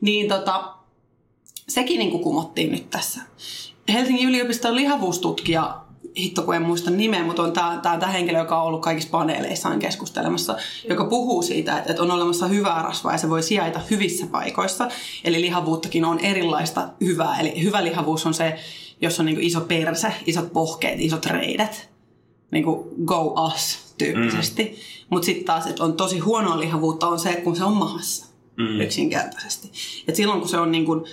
Niin 0.00 0.28
tota, 0.28 0.74
sekin 1.68 1.98
niin 1.98 2.10
kuin 2.10 2.22
kumottiin 2.22 2.72
nyt 2.72 2.90
tässä. 2.90 3.20
Helsingin 3.92 4.28
yliopiston 4.28 4.76
lihavuustutkija, 4.76 5.80
hitto 6.18 6.42
kun 6.42 6.54
en 6.54 6.62
muista 6.62 6.90
nimeä, 6.90 7.24
mutta 7.24 7.42
on 7.42 7.52
tämä, 7.52 7.80
tämä, 7.82 7.98
tämä 7.98 8.12
henkilö, 8.12 8.38
joka 8.38 8.60
on 8.60 8.66
ollut 8.66 8.82
kaikissa 8.82 9.10
paneeleissaan 9.10 9.78
keskustelemassa, 9.78 10.56
joka 10.88 11.04
puhuu 11.04 11.42
siitä, 11.42 11.78
että, 11.78 11.90
että 11.90 12.02
on 12.02 12.10
olemassa 12.10 12.46
hyvää 12.46 12.82
rasvaa 12.82 13.12
ja 13.12 13.18
se 13.18 13.30
voi 13.30 13.42
sijaita 13.42 13.80
hyvissä 13.90 14.26
paikoissa. 14.26 14.88
Eli 15.24 15.40
lihavuuttakin 15.40 16.04
on 16.04 16.18
erilaista 16.18 16.88
hyvää. 17.00 17.40
Eli 17.40 17.62
hyvä 17.62 17.84
lihavuus 17.84 18.26
on 18.26 18.34
se, 18.34 18.58
jos 19.00 19.20
on 19.20 19.26
niin 19.26 19.36
kuin 19.36 19.46
iso 19.46 19.60
perse, 19.60 20.12
isot 20.26 20.52
pohkeet, 20.52 21.00
isot 21.00 21.26
reidet. 21.26 21.90
Niin 22.50 22.64
kuin 22.64 22.88
go 23.04 23.34
us 23.46 23.94
tyyppisesti. 23.98 24.64
Mm. 24.64 25.06
Mutta 25.10 25.26
sitten 25.26 25.44
taas, 25.44 25.66
että 25.66 25.84
on 25.84 25.92
tosi 25.92 26.18
huonoa 26.18 26.60
lihavuutta 26.60 27.08
on 27.08 27.18
se, 27.18 27.32
kun 27.32 27.56
se 27.56 27.64
on 27.64 27.72
mahassa 27.72 28.29
Mm. 28.68 28.80
yksinkertaisesti. 28.80 29.70
Et 30.08 30.16
silloin 30.16 30.40
kun 30.40 30.48
se 30.48 30.58
on 30.58 30.72
niin 30.72 30.84
kuin, 30.86 31.04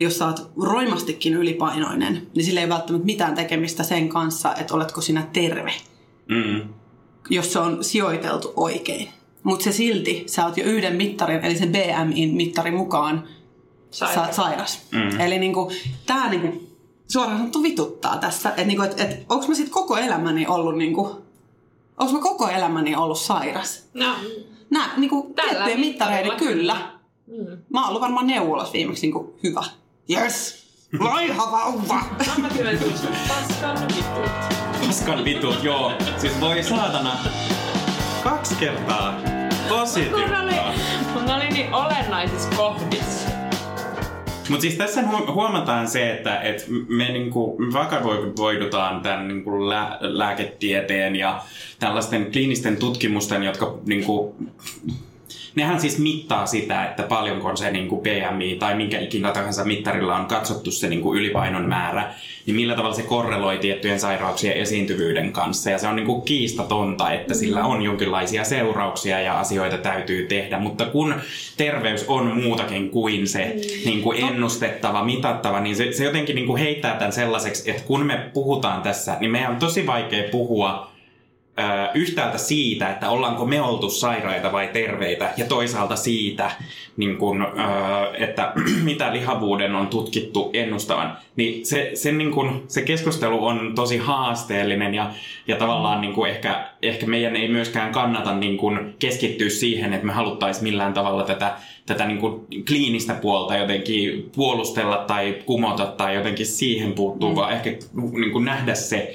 jos 0.00 0.18
sä 0.18 0.26
oot 0.26 0.50
roimastikin 0.62 1.34
ylipainoinen, 1.34 2.26
niin 2.34 2.44
sillä 2.44 2.60
ei 2.60 2.68
välttämättä 2.68 3.06
mitään 3.06 3.34
tekemistä 3.34 3.82
sen 3.82 4.08
kanssa, 4.08 4.54
että 4.54 4.74
oletko 4.74 5.00
sinä 5.00 5.26
terve, 5.32 5.72
Mm. 6.28 6.68
jos 7.30 7.52
se 7.52 7.58
on 7.58 7.84
sijoiteltu 7.84 8.52
oikein. 8.56 9.08
Mutta 9.42 9.64
se 9.64 9.72
silti, 9.72 10.22
sä 10.26 10.46
oot 10.46 10.56
jo 10.56 10.64
yhden 10.64 10.96
mittarin, 10.96 11.44
eli 11.44 11.56
sen 11.56 11.72
BMI-mittarin 11.72 12.74
mukaan 12.74 13.28
Sairas. 13.90 14.14
Sa- 14.36 14.42
sairas. 14.42 14.82
Mm. 14.90 15.20
Eli 15.20 15.38
niinku, 15.38 15.72
tää 16.06 16.30
niinku, 16.30 16.62
suoraan 17.08 17.36
sanottu 17.38 17.62
vituttaa 17.62 18.16
tässä, 18.18 18.48
että 18.48 18.64
niinku, 18.64 18.82
et, 18.82 19.00
et, 19.00 19.26
onko 19.28 19.46
mä 19.48 19.54
sit 19.54 19.68
koko 19.68 19.96
elämäni 19.96 20.46
ollut 20.46 20.76
niinku, 20.78 21.22
onko 21.98 22.12
mä 22.12 22.18
koko 22.20 22.48
elämäni 22.48 22.96
ollut 22.96 23.18
sairas? 23.18 23.88
No, 23.94 24.14
Nää, 24.70 24.90
niinku, 24.96 25.32
Tällä 25.36 25.52
mittareiden 25.76 25.80
mittarilla 25.80 26.34
kyllä. 26.34 26.91
Mm. 27.26 27.58
Mä 27.68 27.80
oon 27.80 27.88
ollut 27.88 28.02
varmaan 28.02 28.26
neuvolas 28.26 28.72
viimeksi 28.72 29.02
niinku 29.06 29.38
hyvä. 29.42 29.62
Yes! 30.10 30.62
Laiha 31.00 31.50
vauva! 31.52 32.00
Paskan 32.18 32.50
vitut. 33.88 34.30
Paskan 34.86 35.24
vitut, 35.24 35.64
joo. 35.64 35.92
Siis 36.18 36.40
voi 36.40 36.62
saatana. 36.62 37.16
Kaksi 38.24 38.54
kertaa. 38.54 39.20
Tosi 39.68 40.00
ne 40.00 40.14
oli, 40.14 40.22
tiukkaa. 40.48 40.72
kun 41.12 41.24
ne 41.24 41.34
oli 41.34 41.48
niin 41.48 41.74
olennaisissa 41.74 42.48
kohdissa. 42.56 43.28
Mutta 44.48 44.60
siis 44.62 44.74
tässä 44.74 45.02
hu- 45.02 45.32
huomataan 45.32 45.88
se, 45.88 46.12
että 46.12 46.40
et 46.40 46.66
me 46.88 47.08
niinku 47.12 47.56
vakavoidutaan 47.72 49.00
tämän 49.00 49.28
niinku 49.28 49.68
lä- 49.68 49.98
lääketieteen 50.00 51.16
ja 51.16 51.42
tällaisten 51.78 52.32
kliinisten 52.32 52.76
tutkimusten, 52.76 53.42
jotka 53.42 53.78
niinku, 53.86 54.36
nehän 55.54 55.80
siis 55.80 55.98
mittaa 55.98 56.46
sitä, 56.46 56.84
että 56.84 57.02
paljonko 57.02 57.56
se 57.56 57.70
niinku 57.70 57.96
BMI 58.00 58.56
tai 58.58 58.74
minkä 58.74 59.00
ikinä 59.00 59.32
tahansa 59.32 59.64
mittarilla 59.64 60.16
on 60.16 60.26
katsottu 60.26 60.70
se 60.70 60.88
niinku 60.88 61.14
ylipainon 61.14 61.68
määrä, 61.68 62.14
niin 62.46 62.56
millä 62.56 62.74
tavalla 62.74 62.94
se 62.94 63.02
korreloi 63.02 63.58
tiettyjen 63.58 64.00
sairauksien 64.00 64.56
esiintyvyyden 64.56 65.32
kanssa. 65.32 65.70
Ja 65.70 65.78
se 65.78 65.88
on 65.88 65.96
niinku 65.96 66.20
kiistatonta, 66.20 67.12
että 67.12 67.34
sillä 67.34 67.64
on 67.64 67.82
jonkinlaisia 67.82 68.44
seurauksia 68.44 69.20
ja 69.20 69.40
asioita 69.40 69.78
täytyy 69.78 70.26
tehdä. 70.26 70.58
Mutta 70.58 70.84
kun 70.84 71.14
terveys 71.56 72.04
on 72.08 72.42
muutakin 72.42 72.90
kuin 72.90 73.28
se 73.28 73.56
niinku 73.84 74.12
ennustettava, 74.12 75.04
mitattava, 75.04 75.60
niin 75.60 75.76
se, 75.76 75.92
se 75.92 76.04
jotenkin 76.04 76.34
niinku 76.34 76.56
heittää 76.56 76.96
tämän 76.96 77.12
sellaiseksi, 77.12 77.70
että 77.70 77.82
kun 77.82 78.06
me 78.06 78.30
puhutaan 78.34 78.82
tässä, 78.82 79.16
niin 79.20 79.30
meidän 79.30 79.50
on 79.50 79.56
tosi 79.56 79.86
vaikea 79.86 80.28
puhua 80.30 80.91
yhtäältä 81.94 82.38
siitä, 82.38 82.90
että 82.90 83.10
ollaanko 83.10 83.46
me 83.46 83.60
oltu 83.60 83.90
sairaita 83.90 84.52
vai 84.52 84.68
terveitä, 84.72 85.30
ja 85.36 85.44
toisaalta 85.44 85.96
siitä, 85.96 86.50
niin 86.96 87.16
kun, 87.16 87.46
että 88.18 88.52
mitä 88.84 89.12
lihavuuden 89.12 89.74
on 89.74 89.86
tutkittu 89.86 90.50
ennustavan, 90.52 91.16
niin 91.36 91.66
se, 91.66 91.90
se, 91.94 92.12
niin 92.12 92.30
kun, 92.30 92.64
se 92.68 92.82
keskustelu 92.82 93.46
on 93.46 93.72
tosi 93.74 93.98
haasteellinen, 93.98 94.94
ja, 94.94 95.10
ja 95.46 95.56
tavallaan 95.56 96.00
niin 96.00 96.12
kun 96.12 96.28
ehkä, 96.28 96.68
ehkä 96.82 97.06
meidän 97.06 97.36
ei 97.36 97.48
myöskään 97.48 97.92
kannata 97.92 98.36
niin 98.36 98.56
kun 98.56 98.94
keskittyä 98.98 99.48
siihen, 99.50 99.92
että 99.92 100.06
me 100.06 100.12
haluttaisiin 100.12 100.64
millään 100.64 100.94
tavalla 100.94 101.22
tätä, 101.22 101.54
tätä 101.86 102.06
niin 102.06 102.18
kun 102.18 102.46
kliinistä 102.66 103.14
puolta 103.14 103.56
jotenkin 103.56 104.30
puolustella 104.34 104.96
tai 104.96 105.38
kumota 105.46 105.86
tai 105.86 106.14
jotenkin 106.14 106.46
siihen 106.46 106.92
puuttua, 106.92 107.30
mm. 107.30 107.36
vaan 107.36 107.52
ehkä 107.52 107.70
niin 108.12 108.32
kun 108.32 108.44
nähdä 108.44 108.74
se, 108.74 109.14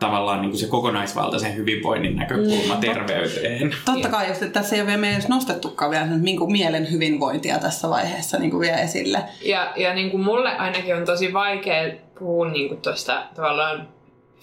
tavallaan 0.00 0.40
niin 0.40 0.50
kuin 0.50 0.60
se 0.60 0.66
kokonaisvaltaisen 0.68 1.56
hyvinvoinnin 1.56 2.16
näkökulma 2.16 2.74
Mm. 2.74 2.80
terveyteen. 2.80 3.74
Totta 3.84 4.08
kai, 4.08 4.28
just, 4.28 4.42
että 4.42 4.60
tässä 4.60 4.76
ei 4.76 4.80
ole 4.82 4.86
vielä 4.86 5.00
meidän 5.00 5.18
edes 5.18 5.28
nostettukaan 5.28 5.90
vielä 5.90 6.06
niin 6.06 6.38
kuin 6.38 6.52
mielen 6.52 6.92
hyvinvointia 6.92 7.58
tässä 7.58 7.90
vaiheessa 7.90 8.38
niin 8.38 8.50
kuin 8.50 8.60
vielä 8.60 8.76
esille. 8.78 9.18
Ja, 9.44 9.72
ja 9.76 9.94
niin 9.94 10.10
kuin 10.10 10.22
mulle 10.22 10.56
ainakin 10.56 10.96
on 10.96 11.04
tosi 11.04 11.32
vaikea 11.32 11.92
puhua 12.18 12.48
niin 12.48 12.68
kuin 12.68 12.80
tuosta 12.80 13.22
tavallaan 13.34 13.88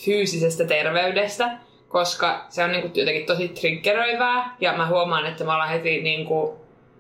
fyysisestä 0.06 0.66
terveydestä, 0.66 1.58
koska 1.88 2.46
se 2.50 2.64
on 2.64 2.72
niin 2.72 2.82
kuin 2.82 2.92
jotenkin 2.96 3.26
tosi 3.26 3.48
triggeröivää 3.48 4.56
ja 4.62 4.74
mä 4.78 4.88
huomaan, 4.88 5.26
että 5.26 5.44
mä 5.44 5.54
ollaan 5.54 5.70
heti 5.70 6.02
niin 6.02 6.26
kuin, 6.26 6.56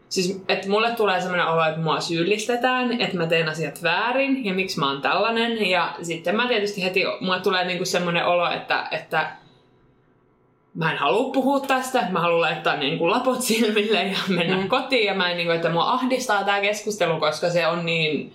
siis 0.09 0.43
että 0.47 0.69
mulle 0.69 0.91
tulee 0.91 1.21
sellainen 1.21 1.47
olo, 1.47 1.65
että 1.65 1.81
mua 1.81 2.01
syyllistetään, 2.01 3.01
että 3.01 3.17
mä 3.17 3.27
teen 3.27 3.49
asiat 3.49 3.83
väärin 3.83 4.45
ja 4.45 4.53
miksi 4.53 4.79
mä 4.79 4.91
oon 4.91 5.01
tällainen. 5.01 5.69
Ja 5.69 5.95
sitten 6.01 6.35
mä 6.35 6.47
tietysti 6.47 6.83
heti, 6.83 7.03
mulle 7.21 7.39
tulee 7.39 7.65
niin 7.65 7.77
kuin 7.77 7.87
semmoinen 7.87 8.25
olo, 8.25 8.51
että, 8.51 8.87
että 8.91 9.31
mä 10.75 10.91
en 10.91 10.97
halua 10.97 11.31
puhua 11.31 11.59
tästä, 11.59 12.07
mä 12.09 12.19
haluan 12.19 12.41
laittaa 12.41 12.75
niin 12.75 12.97
kuin 12.97 13.11
lapot 13.11 13.41
silmille 13.41 14.03
ja 14.03 14.17
mennä 14.27 14.57
mm. 14.57 14.67
kotiin. 14.67 15.05
Ja 15.05 15.13
mä 15.13 15.31
en, 15.31 15.37
niin 15.37 15.47
kuin, 15.47 15.55
että 15.55 15.69
mua 15.69 15.91
ahdistaa 15.91 16.43
tämä 16.43 16.61
keskustelu, 16.61 17.19
koska 17.19 17.49
se 17.49 17.67
on 17.67 17.85
niin, 17.85 18.33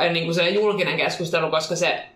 äh, 0.00 0.12
niin 0.12 0.24
kuin 0.24 0.34
se 0.34 0.48
julkinen 0.48 0.96
keskustelu, 0.96 1.50
koska 1.50 1.76
se 1.76 2.06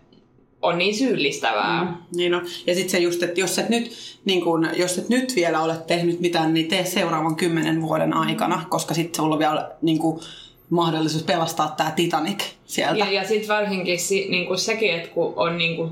on 0.67 0.77
niin 0.77 0.95
syyllistävää. 0.95 1.83
Mm. 1.83 1.93
Niin 2.15 2.33
on. 2.33 2.45
Ja 2.67 2.75
sitten 2.75 2.89
se 2.89 2.99
just, 2.99 3.23
että 3.23 3.39
jos 3.39 3.59
et, 3.59 3.69
nyt, 3.69 3.91
niin 4.25 4.41
kun, 4.41 4.69
jos 4.75 4.97
et 4.97 5.09
nyt 5.09 5.35
vielä 5.35 5.61
ole 5.61 5.77
tehnyt 5.87 6.19
mitään, 6.19 6.53
niin 6.53 6.67
tee 6.67 6.85
seuraavan 6.85 7.35
kymmenen 7.35 7.81
vuoden 7.81 8.13
aikana, 8.13 8.65
koska 8.69 8.93
sitten 8.93 9.15
sulla 9.15 9.35
on 9.35 9.39
vielä 9.39 9.71
niin 9.81 9.99
kun, 9.99 10.21
mahdollisuus 10.69 11.23
pelastaa 11.23 11.73
tämä 11.77 11.91
Titanic 11.91 12.43
sieltä. 12.65 12.99
Ja, 12.99 13.11
ja 13.11 13.27
sitten 13.27 13.55
varsinkin 13.55 13.99
si, 13.99 14.27
niin 14.29 14.47
kuin 14.47 14.57
sekin, 14.57 14.95
että 14.95 15.09
kun 15.09 15.33
on 15.35 15.57
niin 15.57 15.75
kuin 15.75 15.91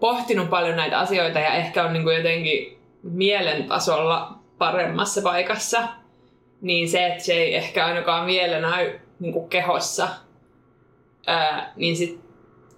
pohtinut 0.00 0.50
paljon 0.50 0.76
näitä 0.76 0.98
asioita 0.98 1.38
ja 1.38 1.54
ehkä 1.54 1.84
on 1.84 1.92
niin 1.92 2.16
jotenkin 2.16 2.78
mielen 3.02 3.64
tasolla 3.64 4.38
paremmassa 4.58 5.22
paikassa, 5.22 5.88
niin 6.60 6.88
se, 6.88 7.06
että 7.06 7.24
se 7.24 7.32
ei 7.32 7.54
ehkä 7.54 7.86
ainakaan 7.86 8.26
vielä 8.26 8.60
näy 8.60 8.98
niin 9.20 9.48
kehossa, 9.48 10.08
ää, 11.26 11.72
niin 11.76 11.96
sitten 11.96 12.25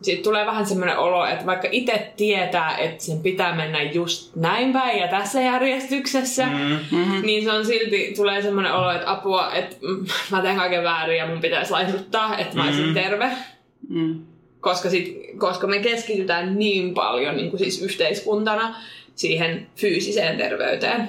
sit 0.02 0.22
tulee 0.22 0.46
vähän 0.46 0.66
semmoinen 0.66 0.98
olo, 0.98 1.26
että 1.26 1.46
vaikka 1.46 1.68
itse 1.70 2.12
tietää, 2.16 2.76
että 2.76 3.04
sen 3.04 3.18
pitää 3.18 3.56
mennä 3.56 3.82
just 3.82 4.36
näin 4.36 4.72
päin 4.72 4.98
ja 4.98 5.08
tässä 5.08 5.40
järjestyksessä, 5.40 6.46
mm. 6.46 6.78
Mm-hmm. 6.98 7.22
niin 7.22 7.44
se 7.44 7.52
on 7.52 7.66
silti, 7.66 8.12
tulee 8.16 8.42
semmoinen 8.42 8.74
olo, 8.74 8.90
että 8.90 9.10
apua, 9.10 9.52
että 9.52 9.76
mm, 9.80 10.06
mä 10.30 10.42
teen 10.42 10.56
kaiken 10.56 10.82
väärin 10.82 11.18
ja 11.18 11.26
mun 11.26 11.40
pitäisi 11.40 11.70
laihduttaa, 11.70 12.38
että 12.38 12.56
mä 12.56 12.64
olisin 12.64 12.86
Mm. 12.86 12.94
terve. 12.94 13.30
Mm. 13.88 14.20
Koska, 14.60 14.90
sit, 14.90 15.16
koska 15.38 15.66
me 15.66 15.78
keskitytään 15.78 16.58
niin 16.58 16.94
paljon 16.94 17.36
niin 17.36 17.50
kuin 17.50 17.58
siis 17.58 17.82
yhteiskuntana 17.82 18.76
siihen 19.14 19.66
fyysiseen 19.76 20.38
terveyteen. 20.38 21.08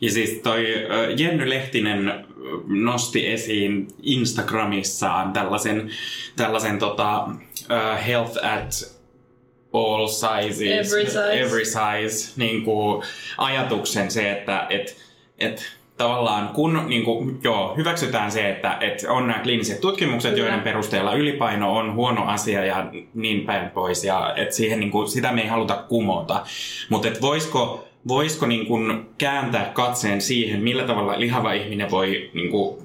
Ja 0.00 0.10
siis 0.10 0.30
toi 0.42 0.66
Jenny 1.16 1.50
Lehtinen 1.50 2.24
nosti 2.66 3.26
esiin 3.26 3.88
Instagramissaan 4.02 5.32
tällaisen, 5.32 5.90
tällaisen 6.36 6.78
tota, 6.78 7.28
ö, 7.70 7.96
health 7.96 8.38
at 8.44 8.98
all 9.72 10.06
sizes, 10.06 10.92
Every 10.92 11.06
size. 11.06 11.40
every 11.40 11.64
size 11.64 12.32
niin 12.36 12.62
kuin 12.64 13.02
ajatuksen 13.38 14.10
se, 14.10 14.32
että 14.32 14.66
et, 14.70 14.96
et, 15.38 15.78
tavallaan 15.96 16.48
kun 16.48 16.84
niin 16.86 17.04
kuin, 17.04 17.40
joo, 17.44 17.74
hyväksytään 17.76 18.32
se, 18.32 18.50
että, 18.50 18.76
että 18.80 19.12
on 19.12 19.26
nämä 19.26 19.38
kliiniset 19.42 19.80
tutkimukset, 19.80 20.30
Kyllä. 20.30 20.44
joiden 20.44 20.60
perusteella 20.62 21.14
ylipaino 21.14 21.76
on 21.76 21.94
huono 21.94 22.24
asia 22.24 22.64
ja 22.64 22.90
niin 23.14 23.46
päin 23.46 23.70
pois, 23.70 24.04
ja 24.04 24.34
että 24.36 24.54
siihen, 24.54 24.80
niin 24.80 24.90
kuin, 24.90 25.08
sitä 25.08 25.32
me 25.32 25.40
ei 25.42 25.48
haluta 25.48 25.84
kumota. 25.88 26.46
Mutta 26.88 27.08
voisiko, 27.20 27.87
voisiko 28.08 28.46
niin 28.46 28.66
kuin 28.66 29.06
kääntää 29.18 29.70
katseen 29.74 30.20
siihen, 30.20 30.62
millä 30.62 30.82
tavalla 30.82 31.20
lihava 31.20 31.52
ihminen 31.52 31.90
voi, 31.90 32.30
niin 32.34 32.50
kuin, 32.50 32.82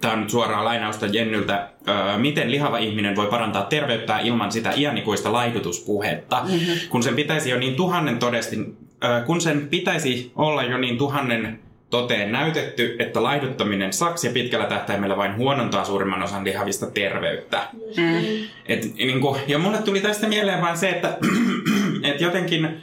tämä 0.00 0.14
on 0.14 0.20
nyt 0.20 0.30
suoraa 0.30 0.64
lainausta 0.64 1.06
Jennyltä, 1.06 1.68
öö, 1.88 2.18
miten 2.18 2.50
lihava 2.50 2.78
ihminen 2.78 3.16
voi 3.16 3.26
parantaa 3.26 3.62
terveyttä 3.62 4.18
ilman 4.18 4.52
sitä 4.52 4.72
iänikuista 4.76 5.32
laihdutuspuhetta, 5.32 6.42
mm-hmm. 6.42 6.74
kun 6.88 7.02
sen 7.02 7.14
pitäisi 7.14 7.50
jo 7.50 7.58
niin 7.58 7.74
tuhannen 7.74 8.18
todestin, 8.18 8.76
öö, 9.04 9.20
kun 9.20 9.40
sen 9.40 9.68
pitäisi 9.68 10.32
olla 10.36 10.62
jo 10.62 10.78
niin 10.78 10.98
tuhannen 10.98 11.60
toteen 11.90 12.32
näytetty, 12.32 12.96
että 12.98 13.22
laihduttaminen 13.22 13.92
saksi 13.92 14.26
ja 14.26 14.32
pitkällä 14.32 14.66
tähtäimellä 14.66 15.16
vain 15.16 15.36
huonontaa 15.36 15.84
suurimman 15.84 16.22
osan 16.22 16.44
lihavista 16.44 16.86
terveyttä. 16.86 17.68
Mm. 17.96 18.46
Et, 18.66 18.94
niin 18.94 19.20
kuin, 19.20 19.40
ja 19.46 19.58
mulle 19.58 19.78
tuli 19.78 20.00
tästä 20.00 20.28
mieleen 20.28 20.60
vaan 20.60 20.78
se, 20.78 20.88
että 20.88 21.18
et 22.12 22.20
jotenkin 22.20 22.80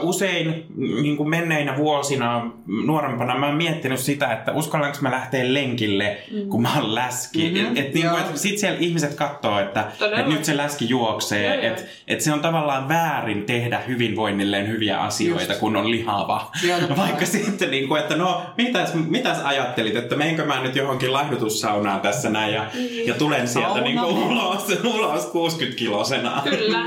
usein 0.00 0.66
niin 1.02 1.16
kuin 1.16 1.28
menneinä 1.28 1.76
vuosina 1.76 2.50
nuorempana 2.66 3.38
mä 3.38 3.46
oon 3.46 3.56
miettinyt 3.56 3.98
sitä, 4.00 4.32
että 4.32 4.52
uskallanko 4.52 4.98
mä 5.00 5.10
lähteä 5.10 5.54
lenkille, 5.54 6.18
mm. 6.32 6.48
kun 6.48 6.62
mä 6.62 6.74
oon 6.76 6.94
läski. 6.94 7.48
Mhm, 7.50 7.60
Mm-hmm. 7.60 7.76
Et, 7.76 7.86
et, 7.86 7.94
niin 7.94 8.08
kuin, 8.10 8.20
et 8.22 8.36
sit 8.36 8.58
siellä 8.58 8.78
ihmiset 8.80 9.14
katsoo, 9.14 9.58
että 9.60 9.84
Todella. 9.98 10.18
et 10.20 10.26
nyt 10.26 10.44
se 10.44 10.56
läski 10.56 10.88
juoksee. 10.88 11.66
Että 11.66 11.82
et 12.08 12.20
se 12.20 12.32
on 12.32 12.40
tavallaan 12.40 12.88
väärin 12.88 13.44
tehdä 13.44 13.78
hyvinvoinnilleen 13.88 14.68
hyviä 14.68 14.98
asioita, 15.00 15.44
Just. 15.44 15.60
kun 15.60 15.76
on 15.76 15.90
lihava. 15.90 16.50
Joo, 16.68 16.78
Vaikka 16.96 17.26
sitten, 17.26 17.70
niin 17.70 17.88
kuin, 17.88 18.00
että 18.00 18.16
no, 18.16 18.42
mitäs, 18.56 18.94
mitäs 18.94 19.38
ajattelit, 19.44 19.96
että 19.96 20.16
meinkö 20.16 20.44
mä 20.44 20.62
nyt 20.62 20.76
johonkin 20.76 21.12
laihdutussaunaan 21.12 22.00
tässä 22.00 22.30
näin 22.30 22.54
ja, 22.54 22.64
ja 23.06 23.14
tulen 23.14 23.48
sieltä 23.48 23.68
Sauna. 23.68 23.84
niin 23.84 23.98
kuin 23.98 24.16
ulos, 24.18 24.66
ulos 24.94 25.26
60 25.26 25.78
kilosena. 25.78 26.42
Kyllä, 26.44 26.78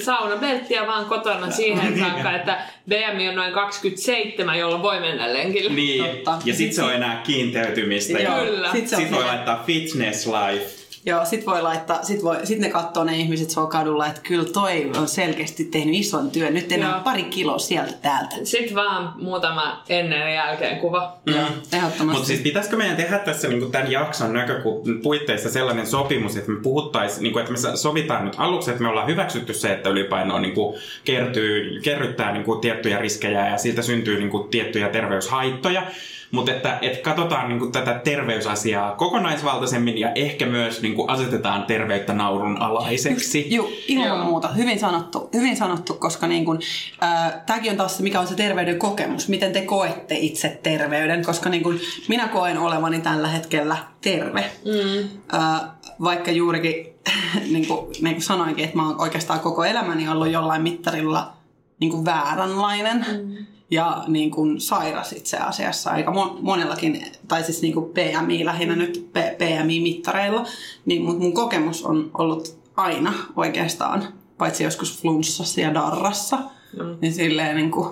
saunabelttiä 0.00 0.86
vaan 0.86 1.04
kotona 1.04 1.50
siihen 1.50 1.98
saakka, 2.00 2.29
että 2.36 2.58
BMI 2.88 3.28
on 3.28 3.34
noin 3.34 3.52
27, 3.52 4.58
jolloin 4.58 4.82
voi 4.82 5.00
mennä 5.00 5.32
lenkille. 5.32 5.70
Niin, 5.70 6.04
Totta. 6.04 6.38
ja 6.44 6.54
sit 6.54 6.72
se 6.72 6.82
on 6.82 6.94
enää 6.94 7.22
kiinteytymistä. 7.26 8.18
Joo, 8.18 8.38
ja 8.38 8.44
Kyllä. 8.44 8.72
Sit 8.72 8.88
se 8.88 8.96
on 8.96 9.02
Sit 9.02 9.12
voi 9.12 9.24
laittaa 9.24 9.62
fitness 9.66 10.26
life. 10.26 10.79
Joo, 11.06 11.24
sit 11.24 11.46
voi 11.46 11.62
laittaa, 11.62 12.02
sit, 12.02 12.22
voi, 12.22 12.46
sit 12.46 12.58
ne 12.58 12.70
katsoo 12.70 13.04
ne 13.04 13.16
ihmiset 13.16 13.50
siellä 13.50 13.70
kadulla, 13.70 14.06
että 14.06 14.20
kyllä 14.20 14.44
toi 14.44 14.90
on 14.98 15.08
selkeästi 15.08 15.64
tehnyt 15.64 15.94
ison 15.94 16.30
työn. 16.30 16.54
Nyt 16.54 16.72
enää 16.72 16.90
Joo. 16.90 17.00
pari 17.00 17.22
kiloa 17.22 17.58
sieltä 17.58 17.92
täältä. 18.02 18.36
Sitten 18.44 18.74
vaan 18.74 19.12
muutama 19.16 19.82
ennen 19.88 20.20
ja 20.20 20.30
jälkeen 20.30 20.78
kuva. 20.78 21.18
Joo, 21.26 21.38
ehdottomasti. 21.72 22.04
Mutta 22.04 22.26
siis 22.26 22.40
pitäisikö 22.40 22.76
meidän 22.76 22.96
tehdä 22.96 23.18
tässä 23.18 23.48
niinku 23.48 23.66
tämän 23.66 23.92
jakson 23.92 24.32
näköku- 24.32 24.84
puitteissa 25.02 25.50
sellainen 25.50 25.86
sopimus, 25.86 26.36
että 26.36 26.50
me 26.50 26.60
puhuttaisiin, 26.60 27.22
niinku, 27.22 27.38
että 27.38 27.52
me 27.52 27.58
sovitaan 27.76 28.24
nyt 28.24 28.34
aluksi, 28.36 28.70
että 28.70 28.82
me 28.82 28.88
ollaan 28.88 29.08
hyväksytty 29.08 29.54
se, 29.54 29.72
että 29.72 29.88
ylipaino 29.88 30.38
niinku, 30.38 30.78
kertyy, 31.04 31.80
kerryttää 31.80 32.32
niinku, 32.32 32.56
tiettyjä 32.56 32.98
riskejä 32.98 33.48
ja 33.48 33.58
siitä 33.58 33.82
syntyy 33.82 34.18
niinku, 34.18 34.38
tiettyjä 34.38 34.88
terveyshaittoja. 34.88 35.82
Mutta 36.30 36.52
että, 36.52 36.78
että 36.82 37.02
katsotaan 37.02 37.48
niin 37.48 37.58
kuin 37.58 37.72
tätä 37.72 38.00
terveysasiaa 38.04 38.94
kokonaisvaltaisemmin 38.96 39.98
ja 39.98 40.12
ehkä 40.14 40.46
myös 40.46 40.82
niin 40.82 40.94
kuin 40.94 41.10
asetetaan 41.10 41.62
terveyttä 41.62 42.12
naurun 42.12 42.62
alaiseksi. 42.62 43.46
Joo, 43.54 43.70
ilman 43.88 44.08
Joo. 44.08 44.24
muuta. 44.24 44.48
Hyvin 44.48 44.78
sanottu, 44.78 45.30
hyvin 45.34 45.56
sanottu 45.56 45.94
koska 45.94 46.26
niin 46.26 46.44
kun, 46.44 46.58
äh, 47.02 47.32
tämäkin 47.46 47.70
on 47.70 47.76
taas 47.76 47.96
se, 47.96 48.02
mikä 48.02 48.20
on 48.20 48.26
se 48.26 48.34
terveyden 48.34 48.78
kokemus. 48.78 49.28
Miten 49.28 49.52
te 49.52 49.60
koette 49.60 50.14
itse 50.18 50.60
terveyden, 50.62 51.24
koska 51.24 51.50
niin 51.50 51.62
kun, 51.62 51.80
minä 52.08 52.28
koen 52.28 52.58
olevani 52.58 53.00
tällä 53.00 53.28
hetkellä 53.28 53.76
terve. 54.00 54.44
Mm. 54.64 55.08
Äh, 55.34 55.60
vaikka 56.02 56.30
juurikin, 56.30 56.86
niin 57.52 57.66
kuin, 57.66 57.86
niin 58.02 58.14
kuin 58.14 58.22
sanoinkin, 58.22 58.64
että 58.64 58.76
mä 58.76 58.86
oon 58.86 59.00
oikeastaan 59.00 59.40
koko 59.40 59.64
elämäni 59.64 60.08
ollut 60.08 60.30
jollain 60.30 60.62
mittarilla 60.62 61.32
niin 61.80 61.90
kuin 61.90 62.04
vääränlainen. 62.04 63.06
Mm. 63.08 63.46
Ja 63.70 64.04
niin 64.08 64.30
kuin 64.30 64.60
sairas 64.60 65.12
itse 65.12 65.36
asiassa 65.36 65.90
aika 65.90 66.12
mo- 66.12 66.38
monellakin, 66.40 67.06
tai 67.28 67.44
siis 67.44 67.62
niin 67.62 67.74
kuin 67.74 67.90
PMI 67.90 68.44
lähinnä 68.44 68.76
nyt 68.76 69.10
PMI-mittareilla, 69.12 70.46
niin 70.86 71.02
mun, 71.02 71.18
mun 71.18 71.34
kokemus 71.34 71.84
on 71.84 72.10
ollut 72.18 72.60
aina 72.76 73.12
oikeastaan, 73.36 74.08
paitsi 74.38 74.64
joskus 74.64 75.02
flunssassa 75.02 75.60
ja 75.60 75.74
darrassa, 75.74 76.36
mm. 76.36 76.96
niin 77.00 77.12
silleen 77.12 77.56
niin 77.56 77.70
kuin, 77.70 77.88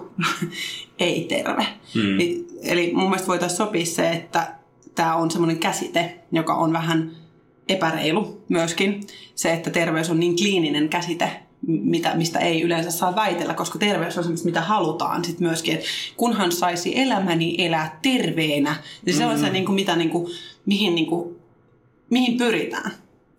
ei 0.98 1.24
terve. 1.24 1.66
Mm. 1.94 2.18
Eli 2.62 2.92
mun 2.94 3.04
mielestä 3.04 3.28
voitaisiin 3.28 3.56
sopia 3.56 3.86
se, 3.86 4.10
että 4.10 4.54
tämä 4.94 5.16
on 5.16 5.30
semmoinen 5.30 5.58
käsite, 5.58 6.18
joka 6.32 6.54
on 6.54 6.72
vähän 6.72 7.16
epäreilu 7.68 8.44
myöskin. 8.48 9.00
Se, 9.34 9.52
että 9.52 9.70
terveys 9.70 10.10
on 10.10 10.20
niin 10.20 10.36
kliininen 10.36 10.88
käsite, 10.88 11.42
mitä, 11.66 12.14
mistä 12.14 12.38
ei 12.38 12.62
yleensä 12.62 12.90
saa 12.90 13.16
väitellä, 13.16 13.54
koska 13.54 13.78
terveys 13.78 14.18
on 14.18 14.24
semmoista, 14.24 14.46
mitä 14.46 14.60
halutaan 14.60 15.24
sit 15.24 15.40
myöskin. 15.40 15.74
Et 15.74 15.84
kunhan 16.16 16.52
saisi 16.52 16.98
elämäni 16.98 17.54
elää 17.58 17.98
terveenä, 18.02 18.76
niin 19.06 19.16
se 19.16 19.26
on 19.26 19.38
se, 19.38 19.50
niin 19.50 19.64
kuin, 19.64 19.74
mitä, 19.74 19.96
niin 19.96 20.10
kuin, 20.10 20.32
mihin, 20.66 20.94
niin 20.94 21.06
kuin, 21.06 21.36
mihin 22.10 22.38
pyritään. 22.38 22.90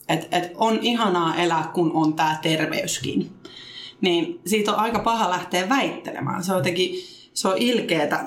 Et, 0.09 0.27
et 0.31 0.51
on 0.55 0.79
ihanaa 0.81 1.35
elää, 1.35 1.71
kun 1.73 1.91
on 1.93 2.13
tämä 2.13 2.39
terveyskin. 2.41 3.31
Niin 4.01 4.39
siitä 4.45 4.71
on 4.71 4.79
aika 4.79 4.99
paha 4.99 5.29
lähteä 5.29 5.69
väittelemään. 5.69 6.43
Se 6.43 6.51
on 6.51 6.57
jotenkin, 6.57 6.95
se 7.33 7.47
on 7.47 7.57
ilkeetä. 7.57 8.19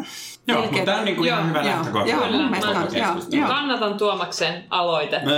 Joo, 0.48 0.58
ilkeetä. 0.58 0.70
mutta 0.72 0.84
tämä 0.84 0.98
on 0.98 1.04
niin 1.04 1.16
kuin 1.16 1.26
ihan 1.28 1.48
hyvä 1.48 1.58
joo, 1.58 1.68
lähtökohta. 1.68 2.10
joo, 2.10 2.20
Kyllä, 2.20 2.36
mun 2.36 2.50
mielestä 2.50 2.74
mä- 2.74 2.80
kans, 2.80 2.94
joo, 2.94 3.40
joo. 3.40 3.48
Kannatan 3.48 3.94
Tuomaksen 3.94 4.64
aloite. 4.70 5.20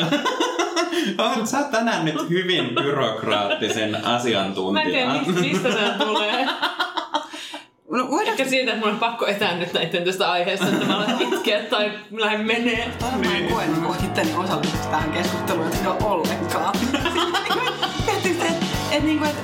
On, 1.18 1.46
sä 1.46 1.58
oot 1.58 1.70
tänään 1.70 2.04
nyt 2.04 2.28
hyvin 2.30 2.74
byrokraattisen 2.74 3.90
Mä 3.90 3.96
en 3.98 4.04
asiantuntija. 4.04 4.84
tiedä, 4.86 5.40
mistä, 5.40 5.68
tämä 5.68 5.90
tulee. 6.04 6.46
No, 7.90 8.10
voidaanko 8.10 8.30
Ehkä 8.30 8.44
siitä, 8.44 8.72
että 8.72 8.84
mun 8.84 8.94
on 8.94 9.00
pakko 9.00 9.26
etääntyä 9.26 9.68
näiden 9.74 10.04
tästä 10.04 10.30
aiheesta, 10.30 10.66
että 10.66 10.84
mä 10.86 10.96
alan 10.96 11.22
itkeä 11.22 11.60
tai 11.62 11.92
mä 12.10 12.20
lähden 12.20 12.46
menee. 12.46 12.92
Mä 13.24 13.36
en 13.36 13.48
koe 13.52 13.66
niin 13.66 14.04
itteni 14.04 14.34
osalliseksi 14.36 14.88
tähän 14.88 15.12
keskusteluun, 15.12 15.66
että 15.66 15.90
ole 15.90 15.98
ollenkaan. 16.04 16.74
Se, 18.22 18.28
että 18.30 18.44
et, 18.90 19.02
niinku, 19.02 19.24
et, 19.24 19.36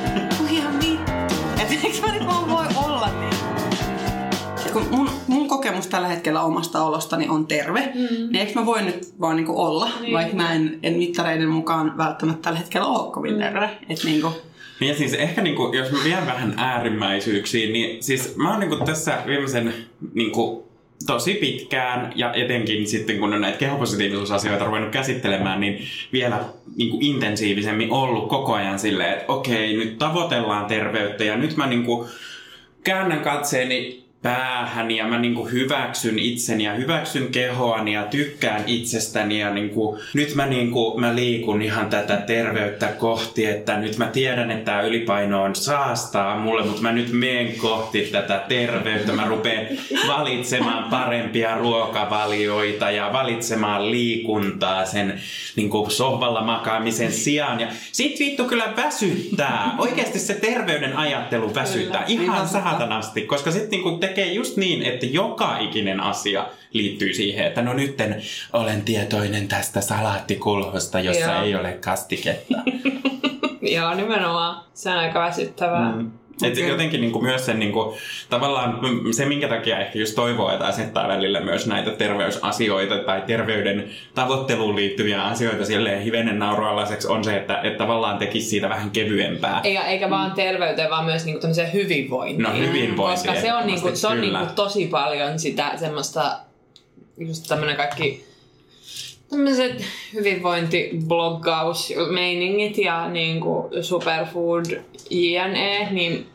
ihan 0.50 0.74
vittu. 0.80 1.12
Että 1.60 1.74
eikö 1.84 2.06
mä 2.06 2.12
nyt 2.12 2.26
vaan 2.26 2.50
voi 2.50 2.66
olla 2.84 3.08
niin? 3.20 3.29
Ja 4.70 4.74
kun 4.74 4.86
mun, 4.90 5.10
mun 5.26 5.48
kokemus 5.48 5.86
tällä 5.86 6.08
hetkellä 6.08 6.42
omasta 6.42 6.84
olostani 6.84 7.28
on 7.28 7.46
terve, 7.46 7.80
mm. 7.94 8.00
niin 8.00 8.36
eikö 8.36 8.52
mä 8.54 8.66
voi 8.66 8.82
nyt 8.82 9.14
vaan 9.20 9.36
niinku 9.36 9.60
olla, 9.60 9.88
niin. 10.00 10.12
vaikka 10.12 10.36
mä 10.36 10.52
en, 10.52 10.78
en 10.82 10.92
mittareiden 10.92 11.48
mukaan 11.48 11.98
välttämättä 11.98 12.42
tällä 12.42 12.58
hetkellä 12.58 12.86
ole 12.86 13.12
kovin 13.12 13.38
terve. 13.38 13.70
Et 13.88 14.04
niinku, 14.04 14.32
Niin 14.80 14.88
ja 14.88 14.94
siis 14.94 15.14
ehkä 15.14 15.42
niinku, 15.42 15.72
jos 15.72 15.90
mä 15.90 15.98
vien 16.04 16.26
vähän 16.26 16.54
äärimmäisyyksiin, 16.56 17.72
niin 17.72 18.02
siis 18.02 18.36
mä 18.36 18.50
oon 18.50 18.60
niinku 18.60 18.76
tässä 18.76 19.18
viimeisen 19.26 19.74
niinku, 20.14 20.68
tosi 21.06 21.34
pitkään 21.34 22.12
ja 22.14 22.32
etenkin 22.32 22.86
sitten 22.86 23.18
kun 23.18 23.34
on 23.34 23.40
näitä 23.40 23.58
kehopositiivisuusasioita 23.58 24.64
ruvennut 24.64 24.92
käsittelemään, 24.92 25.60
niin 25.60 25.78
vielä 26.12 26.44
niinku 26.76 26.98
intensiivisemmin 27.00 27.92
ollut 27.92 28.28
koko 28.28 28.54
ajan 28.54 28.78
silleen, 28.78 29.12
että 29.12 29.32
okei, 29.32 29.76
nyt 29.76 29.98
tavoitellaan 29.98 30.66
terveyttä 30.66 31.24
ja 31.24 31.36
nyt 31.36 31.56
mä 31.56 31.66
niinku 31.66 32.08
käännän 32.84 33.20
katseeni 33.20 33.99
päähän 34.22 34.90
ja 34.90 35.06
mä 35.06 35.18
niinku 35.18 35.44
hyväksyn 35.44 36.18
itseni 36.18 36.64
ja 36.64 36.72
hyväksyn 36.72 37.28
kehoani 37.28 37.94
ja 37.94 38.02
tykkään 38.02 38.62
itsestäni 38.66 39.40
ja 39.40 39.54
niinku, 39.54 39.98
nyt 40.14 40.34
mä, 40.34 40.46
niinku, 40.46 41.00
mä 41.00 41.14
liikun 41.14 41.62
ihan 41.62 41.90
tätä 41.90 42.16
terveyttä 42.16 42.86
kohti, 42.86 43.46
että 43.46 43.76
nyt 43.76 43.96
mä 43.96 44.06
tiedän, 44.06 44.50
että 44.50 44.64
tämä 44.64 44.80
ylipaino 44.80 45.42
on 45.42 45.54
saastaa 45.54 46.36
mulle, 46.38 46.64
mutta 46.64 46.82
mä 46.82 46.92
nyt 46.92 47.12
menen 47.12 47.56
kohti 47.58 48.02
tätä 48.12 48.44
terveyttä. 48.48 49.12
Mä 49.12 49.24
rupean 49.24 49.66
valitsemaan 50.08 50.90
parempia 50.90 51.58
ruokavalioita 51.58 52.90
ja 52.90 53.12
valitsemaan 53.12 53.90
liikuntaa 53.90 54.84
sen 54.84 55.20
niinku, 55.56 55.86
sohvalla 55.90 56.44
makaamisen 56.44 57.12
sijaan. 57.12 57.60
Ja 57.60 57.68
sit 57.92 58.18
vittu 58.18 58.44
kyllä 58.44 58.72
väsyttää. 58.76 59.74
Oikeasti 59.78 60.18
se 60.18 60.34
terveyden 60.34 60.96
ajattelu 60.96 61.54
väsyttää 61.54 62.04
ihan 62.08 62.38
Niin 62.38 62.48
saatanasti, 62.48 63.22
koska 63.22 63.50
sitten 63.50 63.70
niinku 63.70 63.98
tekee 64.10 64.32
just 64.32 64.56
niin, 64.56 64.82
että 64.82 65.06
joka 65.06 65.58
ikinen 65.58 66.00
asia 66.00 66.46
liittyy 66.72 67.14
siihen, 67.14 67.46
että 67.46 67.62
no 67.62 67.72
nytten 67.72 68.22
olen 68.52 68.82
tietoinen 68.82 69.48
tästä 69.48 69.80
salaattikulhosta, 69.80 71.00
jossa 71.00 71.30
Joo. 71.32 71.42
ei 71.42 71.54
ole 71.54 71.72
kastiketta. 71.72 72.54
Joo, 73.76 73.94
nimenomaan. 73.94 74.64
Se 74.74 74.90
on 74.90 74.96
aika 74.96 75.20
väsyttävää. 75.20 75.92
Mm. 75.92 76.10
Et 76.42 76.68
jotenkin 76.68 77.00
niinku 77.00 77.20
myös 77.20 77.46
sen 77.46 77.58
niinku, 77.58 77.96
tavallaan 78.30 78.78
mm, 78.82 79.12
se, 79.12 79.24
minkä 79.24 79.48
takia 79.48 79.78
ehkä 79.78 79.98
just 79.98 80.14
toivoo, 80.14 80.52
että 80.52 80.66
asettaa 80.66 81.08
välillä 81.08 81.40
myös 81.40 81.66
näitä 81.66 81.90
terveysasioita 81.90 82.98
tai 82.98 83.22
terveyden 83.26 83.90
tavoitteluun 84.14 84.76
liittyviä 84.76 85.22
asioita 85.22 85.64
silleen 85.64 86.02
hivenen 86.02 86.38
nauroalaiseksi 86.38 87.08
on 87.08 87.24
se, 87.24 87.36
että, 87.36 87.60
että 87.62 87.78
tavallaan 87.78 88.18
tekisi 88.18 88.48
siitä 88.48 88.68
vähän 88.68 88.90
kevyempää. 88.90 89.60
Eikä, 89.64 89.82
eikä 89.82 90.10
vaan 90.10 90.32
terveyteen, 90.32 90.90
vaan 90.90 91.04
myös 91.04 91.24
niinku 91.24 91.40
tämmöiseen 91.40 91.72
hyvinvointiin. 91.72 92.42
No, 92.42 92.58
hyvinvointi 92.58 93.26
Koska 93.26 93.40
se 93.40 93.52
on, 93.52 93.66
niinku, 93.66 93.90
se 93.94 94.06
on 94.06 94.16
kyllä. 94.16 94.38
niinku 94.38 94.54
tosi 94.54 94.86
paljon 94.86 95.38
sitä 95.38 95.72
semmoista, 95.76 96.38
just 97.18 97.48
tämmönen 97.48 97.76
kaikki 97.76 98.30
tämmöiset 99.30 99.84
hyvinvointibloggausmeiningit 100.14 102.78
ja 102.78 103.08
niinku 103.08 103.70
superfood 103.82 104.64
jne, 105.10 105.88
niin 105.90 106.26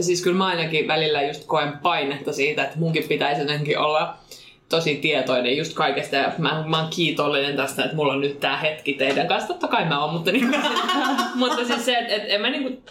siis 0.00 0.22
kyllä 0.22 0.38
mä 0.38 0.46
ainakin 0.46 0.88
välillä 0.88 1.22
just 1.22 1.44
koen 1.46 1.72
painetta 1.78 2.32
siitä, 2.32 2.64
että 2.64 2.78
munkin 2.78 3.08
pitäisi 3.08 3.40
jotenkin 3.40 3.78
olla 3.78 4.14
tosi 4.68 4.94
tietoinen 4.94 5.56
just 5.56 5.74
kaikesta 5.74 6.16
ja 6.16 6.32
mä, 6.38 6.64
mä 6.66 6.80
oon 6.80 6.90
kiitollinen 6.90 7.56
tästä, 7.56 7.84
että 7.84 7.96
mulla 7.96 8.12
on 8.12 8.20
nyt 8.20 8.40
tää 8.40 8.56
hetki 8.56 8.92
teidän 8.92 9.28
kanssa. 9.28 9.48
Totta 9.48 9.68
kai 9.68 9.84
mä 9.84 10.04
oon, 10.04 10.12
mutta, 10.12 10.32
niin, 10.32 10.54
mutta 11.34 11.64
siis 11.64 11.84
se, 11.84 11.98
että, 11.98 12.14
että 12.14 12.28
en 12.28 12.40
mä 12.40 12.50
niinku 12.50 12.82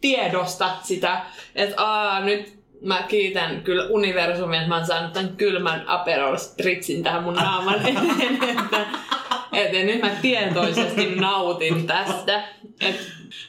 tiedosta 0.00 0.70
sitä, 0.82 1.20
että 1.54 1.84
aa, 1.84 2.20
nyt 2.20 2.56
mä 2.80 3.02
kiitän 3.02 3.62
kyllä 3.62 3.86
universumia, 3.88 4.60
että 4.60 4.68
mä 4.68 4.76
oon 4.76 4.86
saanut 4.86 5.12
tämän 5.12 5.36
kylmän 5.36 5.84
Aperol 5.86 6.36
Spritzin 6.36 7.02
tähän 7.02 7.22
mun 7.22 7.34
naaman 7.34 7.80
eteen, 7.88 8.38
että, 8.50 8.86
että 9.52 9.78
nyt 9.78 10.00
mä 10.00 10.10
tietoisesti 10.22 11.14
nautin 11.14 11.86
tästä. 11.86 12.42
Et, 12.80 12.96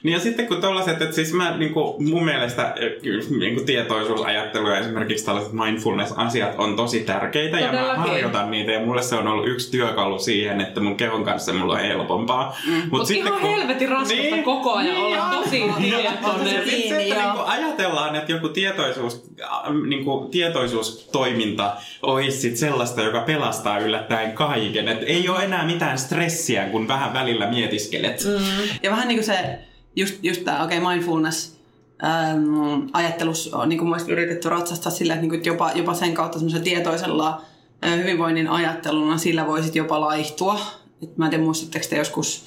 Niin 0.03 0.13
ja 0.13 0.19
sitten 0.19 0.47
kun 0.47 0.61
tollaset, 0.61 1.01
että 1.01 1.15
siis 1.15 1.33
mä 1.33 1.57
niinku, 1.57 1.95
mun 1.99 2.25
mielestä 2.25 2.73
eh, 2.79 2.91
niinku 3.39 3.63
tietoisuusajattelu 3.63 4.67
ja 4.69 4.77
esimerkiksi 4.79 5.25
tällaiset 5.25 5.53
mindfulness-asiat 5.53 6.55
on 6.57 6.75
tosi 6.75 6.99
tärkeitä 6.99 7.59
ja 7.59 7.65
mä 7.71 7.77
Todellakin. 7.77 8.01
harjoitan 8.01 8.51
niitä 8.51 8.71
ja 8.71 8.79
mulle 8.79 9.01
se 9.01 9.15
on 9.15 9.27
ollut 9.27 9.47
yksi 9.47 9.71
työkalu 9.71 10.19
siihen, 10.19 10.61
että 10.61 10.79
mun 10.81 10.95
kehon 10.97 11.23
kanssa 11.23 11.53
mulla 11.53 11.73
on 11.73 11.79
helpompaa. 11.79 12.57
Mm. 12.67 12.73
Mut 12.73 12.89
Mutta 12.91 13.13
ihan 13.13 13.41
helvetin 13.41 13.89
raskasta 13.89 14.37
koko 14.45 14.73
ajan 14.73 14.97
olla 14.97 15.23
on. 15.23 15.43
tosi 15.43 15.61
Ja 15.61 15.73
tietoinen. 15.73 16.47
sitten 16.47 16.49
se, 16.49 16.55
että 16.57 16.97
Niin, 16.97 17.17
niinku 17.17 17.41
ajatellaan, 17.45 18.15
että 18.15 18.31
joku 18.31 18.49
tietoisuus, 18.49 19.23
äh, 19.43 19.49
niinku 19.87 20.27
tietoisuustoiminta 20.31 21.73
olisi 22.01 22.37
sit 22.37 22.57
sellaista, 22.57 23.01
joka 23.01 23.19
pelastaa 23.21 23.79
yllättäen 23.79 24.31
kaiken. 24.31 24.87
Et 24.87 25.03
ei 25.05 25.29
ole 25.29 25.43
enää 25.43 25.65
mitään 25.65 25.97
stressiä, 25.97 26.65
kun 26.65 26.87
vähän 26.87 27.13
välillä 27.13 27.47
mietiskelet. 27.49 28.23
Mm. 28.25 28.69
Ja 28.83 28.91
vähän 28.91 29.07
niin 29.07 29.17
kuin 29.17 29.25
se, 29.25 29.59
just, 29.97 30.15
just 30.23 30.43
tämä 30.43 30.63
okay, 30.63 30.79
mindfulness 30.79 31.57
äm, 32.03 32.87
ajattelus 32.93 33.53
on 33.53 33.69
niin 33.69 33.79
kuin 33.79 33.87
mun 33.87 33.99
yritetty 34.07 34.49
ratsastaa 34.49 34.91
sillä, 34.91 35.13
että, 35.13 35.21
niin 35.21 35.29
kuin, 35.29 35.37
että 35.37 35.49
jopa, 35.49 35.71
jopa 35.75 35.93
sen 35.93 36.13
kautta 36.13 36.39
semmoisella 36.39 36.63
tietoisella 36.63 37.41
ä, 37.85 37.87
hyvinvoinnin 37.89 38.49
ajatteluna 38.49 39.17
sillä 39.17 39.47
voisit 39.47 39.75
jopa 39.75 40.01
laihtua. 40.01 40.59
Et 41.03 41.17
mä 41.17 41.25
en 41.25 41.29
tiedä, 41.29 41.43
muistatteko 41.43 41.85
te 41.89 41.97
joskus 41.97 42.45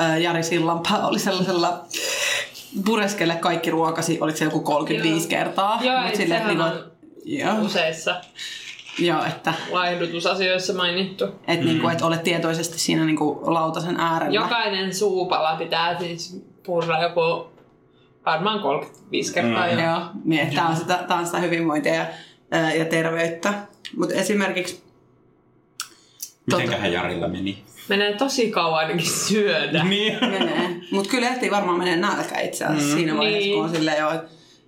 ä, 0.00 0.18
Jari 0.18 0.42
Sillanpää 0.42 1.06
oli 1.06 1.18
sellaisella 1.18 1.84
pureskelle 2.84 3.34
kaikki 3.34 3.70
ruokasi, 3.70 4.18
oliko 4.20 4.38
se 4.38 4.44
joku 4.44 4.60
35 4.60 5.24
Joo. 5.24 5.28
kertaa. 5.28 5.80
Joo, 5.82 6.00
Mut 6.00 6.08
et 6.08 6.16
sehän 6.16 6.50
että 6.50 6.64
on 6.64 6.70
niinku, 6.70 6.90
joo, 7.24 7.64
useissa 7.64 8.20
joo, 8.98 9.24
että, 9.24 9.54
laihdutusasioissa 9.70 10.72
mainittu. 10.72 11.24
et, 11.48 11.60
mm. 11.60 11.66
niinku, 11.66 11.88
että 11.88 12.06
olet 12.06 12.22
tietoisesti 12.22 12.78
siinä 12.78 13.04
niinku, 13.04 13.40
lautasen 13.42 14.00
äärellä. 14.00 14.34
Jokainen 14.34 14.94
suupala 14.94 15.56
pitää 15.56 15.98
siis 15.98 16.44
purra 16.66 17.02
joku 17.02 17.50
varmaan 18.26 18.60
35 18.60 19.34
kertaa. 19.34 19.66
Mm. 19.66 19.78
Joo, 19.78 20.00
niin 20.24 20.54
tämä 20.54 20.68
on, 20.68 20.76
sitä, 20.76 21.04
tää 21.08 21.16
on 21.16 21.26
sitä 21.26 21.38
hyvinvointia 21.38 21.94
ja, 21.94 22.06
ja 22.74 22.84
terveyttä. 22.84 23.54
Mutta 23.96 24.14
esimerkiksi 24.14 24.84
Mitenköhän 26.46 26.92
Jarilla 26.92 27.28
meni? 27.28 27.64
Menee 27.88 28.14
tosi 28.14 28.50
kauan 28.50 28.78
ainakin 28.78 29.06
syödä. 29.10 29.84
Niin. 29.88 30.18
menee. 30.20 30.76
Mutta 30.90 31.10
kyllä 31.10 31.28
ehtii 31.28 31.50
varmaan 31.50 31.78
menee 31.78 31.96
nälkä 31.96 32.40
itse 32.40 32.64
asiassa 32.64 32.88
mm. 32.88 32.94
siinä 32.94 33.16
vaiheessa, 33.16 33.40
Niin. 33.40 33.54
kun 33.54 33.64
on 33.64 33.70
silleen 33.70 33.98
jo 33.98 34.10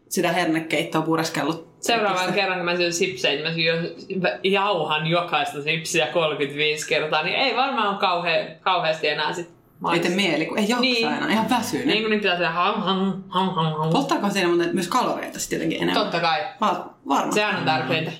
sitä 0.08 0.32
hernekeittoa 0.32 1.02
pureskellut. 1.02 1.66
Seuraavan 1.80 2.32
kerran, 2.32 2.58
kun 2.58 2.64
mä 2.64 2.76
syön 2.76 2.92
sipsejä, 2.92 3.34
niin 3.34 3.44
mä 3.44 3.54
syön 3.54 3.94
jauhan 4.42 5.06
jokaista 5.06 5.62
sipsiä 5.62 6.06
35 6.06 6.88
kertaa, 6.88 7.22
niin 7.22 7.36
ei 7.36 7.56
varmaan 7.56 7.88
ole 7.88 7.98
kauhe, 7.98 8.56
kauheasti 8.60 9.08
enää 9.08 9.32
sit 9.32 9.55
Ei 9.92 10.00
tee 10.00 10.10
mieli, 10.10 10.46
kun 10.46 10.58
ei 10.58 10.68
jaksa 10.68 10.80
Niin. 10.80 11.06
enää. 11.06 11.32
Ihan 11.32 11.50
väsynyt. 11.50 11.86
Niin 11.86 12.00
kuin 12.02 12.10
niin 12.10 12.20
pitää 12.20 12.36
tehdä 12.36 12.50
ham 12.50 12.82
ham 12.82 13.22
ham 13.28 13.50
ham 13.54 13.72
ham. 13.72 13.90
Polttaako 13.90 14.30
siinä 14.30 14.48
muuten 14.48 14.70
myös 14.74 14.88
kaloreita 14.88 15.38
sitten 15.38 15.56
jotenkin 15.56 15.82
enemmän? 15.82 16.02
Totta 16.04 16.20
kai. 16.20 16.40
Va- 16.60 16.90
varmasti. 17.08 17.34
Sehän 17.40 17.56
on 17.56 17.64
tärkeintä. 17.64 18.12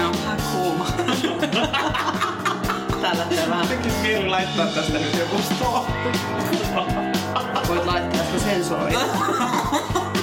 Joo, 0.00 0.10
vähän 0.24 0.38
kuuma. 0.52 0.86
Tää 3.02 3.18
lähtee 3.18 3.48
vähän. 3.50 3.68
Tekis 3.68 3.92
mieli 4.02 4.28
laittaa 4.28 4.66
tästä 4.66 4.98
nyt 4.98 5.18
joku 5.18 5.36
stop. 5.42 5.86
Voit 7.68 7.84
laittaa 7.86 8.24
sitä 8.24 8.38
sensuroida. 8.50 8.98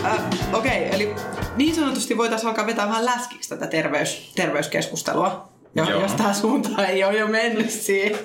Äh, 0.05 0.11
Okei, 0.53 0.85
okay, 0.85 0.95
eli 0.95 1.15
niin 1.55 1.75
sanotusti 1.75 2.17
voitaisiin 2.17 2.49
alkaa 2.49 2.65
vetää 2.65 2.87
vähän 2.87 3.05
läskiksi 3.05 3.49
tätä 3.49 3.67
terveys, 3.67 4.31
terveyskeskustelua. 4.35 5.49
Jo, 5.75 5.83
Joo. 5.89 6.01
jos 6.01 6.11
tämä 6.13 6.33
suunta 6.33 6.85
ei 6.85 7.03
ole 7.03 7.17
jo 7.17 7.27
mennyt 7.27 7.69
siihen. 7.69 8.19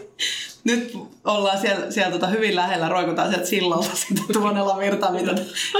Nyt 0.65 0.93
ollaan 1.25 1.59
siellä, 1.59 1.91
siellä 1.91 2.13
tota 2.13 2.27
hyvin 2.27 2.57
lähellä, 2.57 2.89
roikutaan 2.89 3.29
sieltä 3.29 3.47
sillalta 3.47 3.97
sitä 3.97 4.21
Tuonela 4.33 4.79
virtaa, 4.79 5.13
mitä 5.13 5.37
si- 5.37 5.73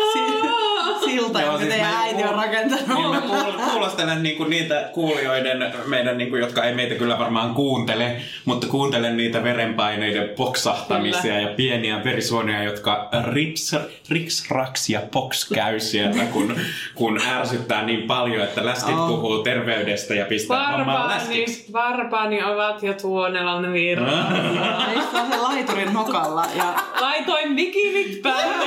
silta, 1.05 1.41
Joo, 1.41 1.51
jonka 1.51 1.59
siis 1.59 1.69
teidän 1.75 1.95
äiti 1.97 2.25
on 2.25 2.35
rakentanut. 2.35 2.89
Niin 2.89 3.11
mä 3.11 3.21
kuul- 3.21 3.71
kuulostelen 3.71 4.23
niinku 4.23 4.45
niitä 4.45 4.91
kuulijoiden, 4.93 5.73
meidän, 5.87 6.19
niinku, 6.19 6.37
jotka 6.37 6.65
ei 6.65 6.75
meitä 6.75 6.95
kyllä 6.95 7.19
varmaan 7.19 7.55
kuuntele, 7.55 8.17
mutta 8.45 8.67
kuuntelen 8.67 9.17
niitä 9.17 9.45
verenpaineiden 9.45 10.29
poksahtamisia 10.29 11.23
Kyllä. 11.23 11.41
ja 11.41 11.49
pieniä 11.57 12.05
verisuonia, 12.05 12.63
jotka 12.63 13.09
rips, 13.33 13.77
riks, 14.11 14.51
raks 14.51 14.91
ja 14.91 15.01
poks 15.13 15.49
käy 15.55 15.81
siellä, 15.81 16.25
kun, 16.25 16.57
kun 16.95 17.21
ärsyttää 17.31 17.83
niin 17.85 18.03
paljon, 18.03 18.43
että 18.45 18.65
läskit 18.67 18.95
Oh. 18.95 19.09
puhuu 19.09 19.43
terveydestä 19.43 20.15
ja 20.15 20.25
pistää 20.25 20.69
hommaa 20.73 20.95
Varpaani, 20.95 21.15
läskiksi. 21.15 21.73
varpaani 21.73 22.43
ovat 22.45 22.83
jo 22.83 22.93
tuonelan 22.95 23.73
virralla. 24.79 25.01
Istuu 25.03 25.21
se 25.31 25.37
laiturin 25.37 25.93
nokalla 25.93 26.47
ja 26.55 26.75
Laitoin 27.01 27.57
bikinit 27.57 28.23
päälle. 28.23 28.67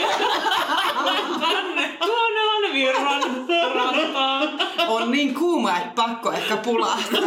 Tänne 1.40 1.98
tuonelan 2.00 2.74
virran 2.74 3.22
rantaan. 3.76 4.50
on 4.88 5.12
niin 5.12 5.34
kuuma, 5.36 5.78
että 5.78 5.92
pakko 5.96 6.32
ehkä 6.32 6.58
pulahtaa. 6.58 7.22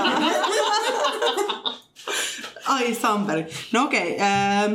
Ai 2.66 2.94
Samperi. 2.94 3.46
No 3.72 3.84
okei. 3.84 4.16
Ähm, 4.20 4.74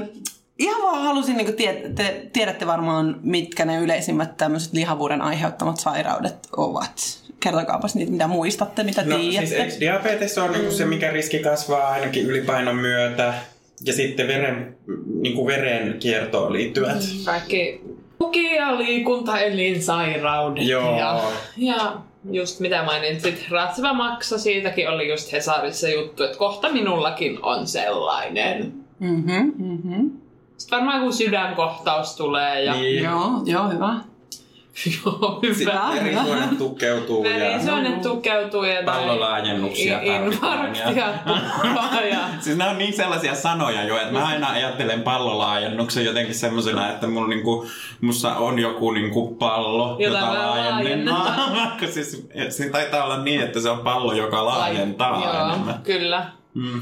ihan 0.59 0.81
vaan 0.81 1.03
halusin, 1.03 1.37
niin 1.37 1.53
tie, 1.53 1.73
te 1.95 2.29
tiedätte 2.33 2.67
varmaan, 2.67 3.15
mitkä 3.21 3.65
ne 3.65 3.77
yleisimmät 3.79 4.37
tämmöiset 4.37 4.73
lihavuuden 4.73 5.21
aiheuttamat 5.21 5.79
sairaudet 5.79 6.47
ovat. 6.57 7.23
Kertokaapas 7.39 7.95
niitä, 7.95 8.11
mitä 8.11 8.27
muistatte, 8.27 8.83
mitä 8.83 9.03
No 9.05 9.17
tiedätte. 9.17 9.55
siis 9.55 9.79
diabetes 9.79 10.37
on 10.37 10.51
niinku 10.51 10.71
se, 10.71 10.85
mikä 10.85 11.11
riski 11.11 11.39
kasvaa 11.39 11.87
ainakin 11.89 12.25
ylipainon 12.25 12.75
myötä? 12.75 13.33
Ja 13.85 13.93
sitten 13.93 14.27
veren, 14.27 14.77
niinku 15.21 15.47
verenkiertoon 15.47 16.53
liittyvät. 16.53 16.97
Kaikki 17.25 17.81
tuki- 18.19 18.55
ja 18.55 18.77
liikuntaelinsairaudet. 18.77 20.67
Joo. 20.67 20.99
Ja, 20.99 21.19
ja 21.57 21.97
just 22.31 22.59
mitä 22.59 22.83
mainitsit, 22.83 23.45
ratseva 23.49 23.93
maksa, 23.93 24.37
siitäkin 24.37 24.89
oli 24.89 25.09
just 25.09 25.31
Hesarissa 25.31 25.89
juttu, 25.89 26.23
että 26.23 26.37
kohta 26.37 26.69
minullakin 26.71 27.39
on 27.41 27.67
sellainen. 27.67 28.73
Mhm, 28.99 29.31
mhm. 29.57 30.07
Sitten 30.57 30.77
varmaan 30.77 31.01
kun 31.01 31.13
sydänkohtaus 31.13 32.15
tulee 32.15 32.63
ja 32.63 32.73
Niin. 32.73 33.03
Joo, 33.03 33.41
joo, 33.45 33.69
hyvä. 33.69 33.95
joo, 35.05 35.39
hyvä. 35.43 35.53
Sitten 35.55 35.79
verisuonet 35.93 36.57
tukeutuu 36.57 37.25
ja 37.25 37.39
Verisuonet 37.39 38.01
tukeutuu 38.01 38.63
ja 38.63 38.83
pallolaajennuksia 38.85 39.95
tarvitaan. 39.95 40.25
infarktia 40.25 41.07
ja 42.13 42.19
Siis 42.39 42.57
nämä 42.57 42.71
on 42.71 42.77
niin 42.77 42.93
sellaisia 42.93 43.35
sanoja 43.35 43.83
jo, 43.83 43.97
että 43.97 44.11
mä 44.13 44.25
aina 44.27 44.49
ajattelen 44.49 45.01
pallolaajennuksen 45.01 46.05
jotenkin 46.05 46.35
semmosena, 46.35 46.91
että 46.91 47.07
mulla 47.07 47.27
niinku, 47.27 47.67
mussa 48.01 48.35
on 48.35 48.59
joku 48.59 48.91
niinku 48.91 49.35
pallo, 49.35 49.95
Jota 49.99 50.17
jota, 50.17 50.33
laajennetaan. 50.33 51.53
Vaikka 51.55 51.87
siis, 51.93 52.27
se 52.49 52.69
taitaa 52.69 53.03
olla 53.03 53.23
niin, 53.23 53.41
että 53.41 53.59
se 53.59 53.69
on 53.69 53.79
pallo, 53.79 54.13
joka 54.13 54.45
laajentaa 54.45 55.21
Joo, 55.21 55.47
enemmän. 55.47 55.79
kyllä. 55.83 56.25
Mm. 56.53 56.81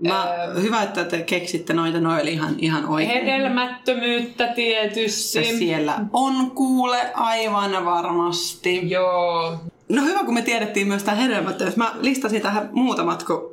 Mä, 0.00 0.34
hyvä, 0.62 0.82
että 0.82 1.04
te 1.04 1.22
keksitte 1.22 1.72
noita, 1.72 2.00
noi 2.00 2.22
oli 2.22 2.32
ihan, 2.32 2.54
ihan 2.58 2.86
oikein. 2.86 3.24
Hedelmättömyyttä 3.24 4.46
tietysti. 4.46 5.44
Se 5.44 5.58
siellä 5.58 6.00
on 6.12 6.50
kuule 6.50 7.12
aivan 7.14 7.84
varmasti. 7.84 8.90
Joo. 8.90 9.58
No 9.88 10.02
hyvä, 10.02 10.24
kun 10.24 10.34
me 10.34 10.42
tiedettiin 10.42 10.88
myös 10.88 11.02
tämä 11.02 11.16
hedelmättömyys. 11.16 11.76
Mä 11.76 11.94
listasin 12.00 12.42
tähän 12.42 12.68
muutamat, 12.72 13.22
kun, 13.22 13.52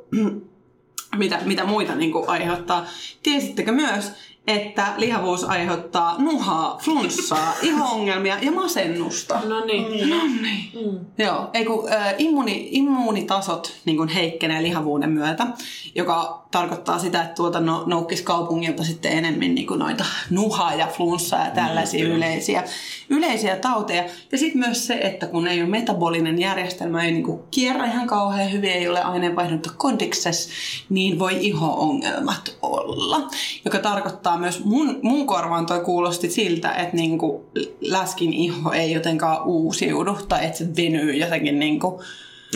mitä, 1.18 1.38
mitä 1.44 1.64
muita 1.64 1.94
niin 1.94 2.12
kuin 2.12 2.28
aiheuttaa. 2.28 2.86
Tiesittekö 3.22 3.72
myös, 3.72 4.12
että 4.46 4.94
lihavuus 4.96 5.44
aiheuttaa 5.44 6.18
nuhaa, 6.18 6.78
flunssaa, 6.84 7.54
iho-ongelmia 7.62 8.38
ja 8.42 8.52
masennusta? 8.52 9.40
No 9.48 9.64
niin. 9.64 10.10
No 10.10 10.16
niin. 10.42 11.00
Joo, 11.18 11.50
ei 11.52 11.64
kun 11.64 11.92
äh, 11.92 12.14
immuuni, 12.18 12.68
immuunitasot 12.70 13.72
niin 13.84 13.96
kun 13.96 14.08
heikkenee 14.08 14.62
lihavuuden 14.62 15.10
myötä, 15.10 15.46
joka 15.94 16.41
tarkoittaa 16.52 16.98
sitä, 16.98 17.22
että 17.22 17.34
tuota 17.34 17.60
no, 17.60 17.84
noukkisi 17.86 18.24
kaupungilta 18.24 18.84
sitten 18.84 19.12
enemmän 19.12 19.54
niin 19.54 19.66
kuin 19.66 19.78
noita 19.78 20.04
nuhaa 20.30 20.74
ja 20.74 20.86
flunssaa 20.86 21.44
ja 21.44 21.50
tällaisia 21.50 22.04
Niin, 22.04 22.16
yleisiä, 22.16 22.64
yleisiä 23.08 23.56
tauteja. 23.56 24.04
Ja 24.32 24.38
sitten 24.38 24.58
myös 24.58 24.86
se, 24.86 24.94
että 24.94 25.26
kun 25.26 25.46
ei 25.46 25.60
ole 25.60 25.68
metabolinen 25.68 26.38
järjestelmä, 26.38 27.04
ei 27.04 27.12
niin 27.12 27.24
kuin 27.24 27.40
kierrä 27.50 27.86
ihan 27.86 28.06
kauhean 28.06 28.52
hyvin, 28.52 28.70
ei 28.70 28.88
ole 28.88 29.02
aineenvaihdunta 29.02 29.70
kondiksessa, 29.76 30.50
niin 30.88 31.18
voi 31.18 31.36
iho-ongelmat 31.40 32.56
olla. 32.62 33.28
Joka 33.64 33.78
tarkoittaa 33.78 34.38
myös, 34.38 34.64
mun, 34.64 34.98
mun 35.02 35.26
korvaan 35.26 35.66
toi 35.66 35.80
kuulosti 35.80 36.30
siltä, 36.30 36.72
että 36.72 36.96
niin 36.96 37.18
kuin 37.18 37.42
läskin 37.80 38.32
iho 38.32 38.72
ei 38.72 38.92
jotenkaan 38.92 39.46
uusiudu 39.46 40.18
tai 40.28 40.44
että 40.46 40.58
se 40.58 40.76
venyy 40.76 41.12
jotenkin 41.12 41.58
niin 41.58 41.80
kuin 41.80 42.02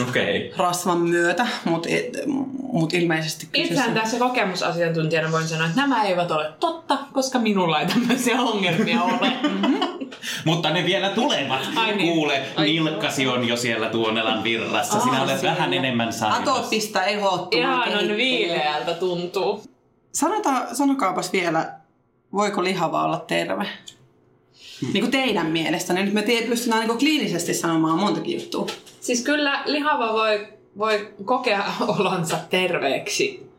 Okei. 0.08 0.52
rasvan 0.56 0.98
myötä, 0.98 1.46
mutta 1.64 1.88
mut 2.72 2.94
ilmeisesti 2.94 3.48
Itsehän 3.54 3.94
tässä 3.94 4.18
kokemusasiantuntijana 4.18 5.32
voin 5.32 5.48
sanoa, 5.48 5.66
että 5.66 5.80
nämä 5.80 6.04
eivät 6.04 6.30
ole 6.30 6.52
totta, 6.60 6.98
koska 7.12 7.38
minulla 7.38 7.80
ei 7.80 7.86
tämmöisiä 7.86 8.40
ongelmia 8.40 9.02
ole. 9.02 9.32
Mutta 10.44 10.70
ne 10.70 10.84
vielä 10.84 11.10
tulevat. 11.10 11.60
Ai 11.76 11.96
niin. 11.96 12.12
Kuule, 12.12 12.42
Ai 12.56 12.66
nilkkasi 12.66 13.26
on 13.26 13.48
jo 13.48 13.56
siellä 13.56 13.88
Tuonelan 13.88 14.44
virrassa. 14.44 15.00
Sinä 15.00 15.16
Aa, 15.16 15.24
olet 15.24 15.40
siellä. 15.40 15.56
vähän 15.56 15.74
enemmän 15.74 16.12
saanut. 16.12 16.48
Atooppista 16.48 17.04
ehottumaan. 17.04 17.88
Ihan 17.88 18.04
on 18.10 18.16
viileältä 18.16 18.94
tuntuu. 18.94 19.62
Sanota, 20.12 20.74
sanokaapas 20.74 21.32
vielä, 21.32 21.72
voiko 22.32 22.64
lihava 22.64 23.04
olla 23.04 23.18
terve? 23.18 23.66
Niin 24.92 25.00
kuin 25.00 25.10
teidän 25.10 25.46
mielestänne. 25.46 26.02
Nyt 26.04 26.14
me 26.14 26.24
pystytään 26.48 26.80
niin 26.80 26.88
kuin 26.88 26.98
kliinisesti 26.98 27.54
sanomaan 27.54 27.98
montakin 27.98 28.34
juttua. 28.34 28.66
Siis 29.06 29.24
kyllä 29.24 29.62
lihava 29.66 30.12
voi, 30.12 30.48
voi 30.78 31.14
kokea 31.24 31.64
olonsa 31.98 32.38
terveeksi. 32.50 33.50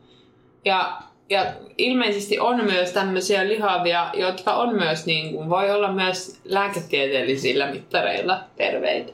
Ja, 0.64 0.98
ja 1.30 1.46
ilmeisesti 1.78 2.38
on 2.38 2.64
myös 2.64 2.90
tämmöisiä 2.90 3.48
lihavia, 3.48 4.10
jotka 4.14 4.54
on 4.54 4.74
myös 4.74 5.06
niin 5.06 5.34
kuin, 5.34 5.50
voi 5.50 5.70
olla 5.70 5.92
myös 5.92 6.40
lääketieteellisillä 6.44 7.70
mittareilla 7.70 8.40
terveitä. 8.56 9.12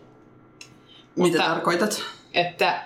Mitä 1.16 1.38
Mutta- 1.38 1.42
tarkoitat? 1.42 2.02
Että, 2.34 2.82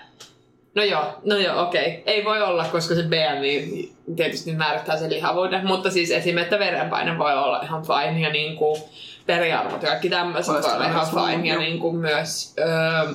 no 0.74 0.82
joo, 0.82 1.04
no 1.24 1.36
joo, 1.36 1.62
okei. 1.62 2.02
Ei 2.06 2.24
voi 2.24 2.42
olla, 2.42 2.64
koska 2.64 2.94
se 2.94 3.02
BMI 3.02 3.92
tietysti 4.16 4.52
määrittää 4.52 4.96
sen 4.96 5.10
lihavuuden, 5.10 5.66
mutta 5.66 5.90
siis 5.90 6.10
esimerkiksi 6.10 6.54
että 6.54 6.64
verenpaine 6.64 7.18
voi 7.18 7.34
olla 7.34 7.62
ihan 7.62 7.82
fine 7.82 8.20
ja 8.20 8.30
niin 8.30 8.56
kuin 8.56 8.82
veriarvot 9.28 9.82
ja 9.82 9.88
kaikki 9.88 10.10
tämmöiset 10.10 10.54
voi 10.54 10.74
olla 10.74 10.86
ihan 10.86 11.06
fine 11.06 11.48
ja 11.48 11.58
niin 11.58 11.78
kuin 11.78 11.96
myös 11.96 12.54
öö, 12.58 13.14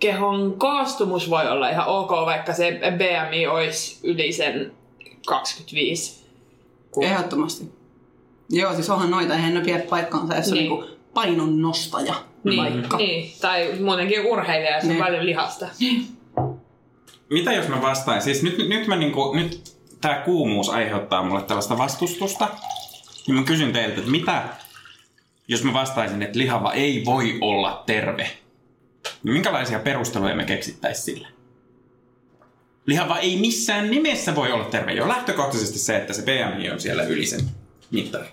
kehon 0.00 0.54
koostumus 0.58 1.30
voi 1.30 1.48
olla 1.48 1.70
ihan 1.70 1.86
ok, 1.86 2.10
vaikka 2.10 2.52
se 2.52 2.80
BMI 2.96 3.46
olisi 3.46 3.98
yli 4.02 4.32
sen 4.32 4.72
25. 5.26 6.24
Kun- 6.90 7.04
Ehdottomasti. 7.04 7.72
Joo, 8.50 8.74
siis 8.74 8.90
onhan 8.90 9.10
noita, 9.10 9.34
eihän 9.34 9.54
ne 9.54 9.60
pidä 9.60 9.78
paikkaansa, 9.78 10.34
jos 10.36 10.50
Niin. 10.52 10.72
on 10.72 10.80
niin 10.80 10.90
painon 11.14 11.62
nostaja 11.62 12.14
Niin, 12.44 12.56
vaikka. 12.62 12.96
niin, 12.96 13.32
tai 13.40 13.72
muutenkin 13.84 14.26
urheilija, 14.26 14.74
jos 14.74 14.84
on 14.84 14.88
Niin. 14.90 15.02
paljon 15.04 15.26
lihasta. 15.26 15.66
Mitä 17.30 17.52
jos 17.52 17.68
mä 17.68 17.82
vastaan? 17.82 18.22
Siis 18.22 18.42
nyt, 18.42 18.68
nyt, 18.68 18.86
mä 18.86 18.96
niinku, 18.96 19.34
nyt 19.34 19.74
tää 20.00 20.22
kuumuus 20.22 20.68
aiheuttaa 20.68 21.22
mulle 21.22 21.42
tällaista 21.42 21.78
vastustusta. 21.78 22.48
Ja 23.28 23.34
mä 23.34 23.42
kysyn 23.42 23.72
teiltä, 23.72 23.98
että 23.98 24.10
mitä 24.10 24.42
jos 25.48 25.64
mä 25.64 25.72
vastaisin, 25.72 26.22
että 26.22 26.38
lihava 26.38 26.72
ei 26.72 27.02
voi 27.04 27.38
olla 27.40 27.82
terve? 27.86 28.30
Niin 29.22 29.32
minkälaisia 29.32 29.78
perusteluja 29.78 30.34
me 30.36 30.44
keksittäisiin 30.44 31.04
sille? 31.04 31.28
Lihava 32.86 33.18
ei 33.18 33.36
missään 33.36 33.90
nimessä 33.90 34.34
voi 34.34 34.52
olla 34.52 34.64
terve. 34.64 34.92
Jo 34.92 35.08
lähtökohtaisesti 35.08 35.78
se, 35.78 35.96
että 35.96 36.12
se 36.12 36.22
BMI 36.22 36.70
on 36.70 36.80
siellä 36.80 37.02
yli 37.02 37.26
sen 37.26 37.40
mittari. 37.90 38.26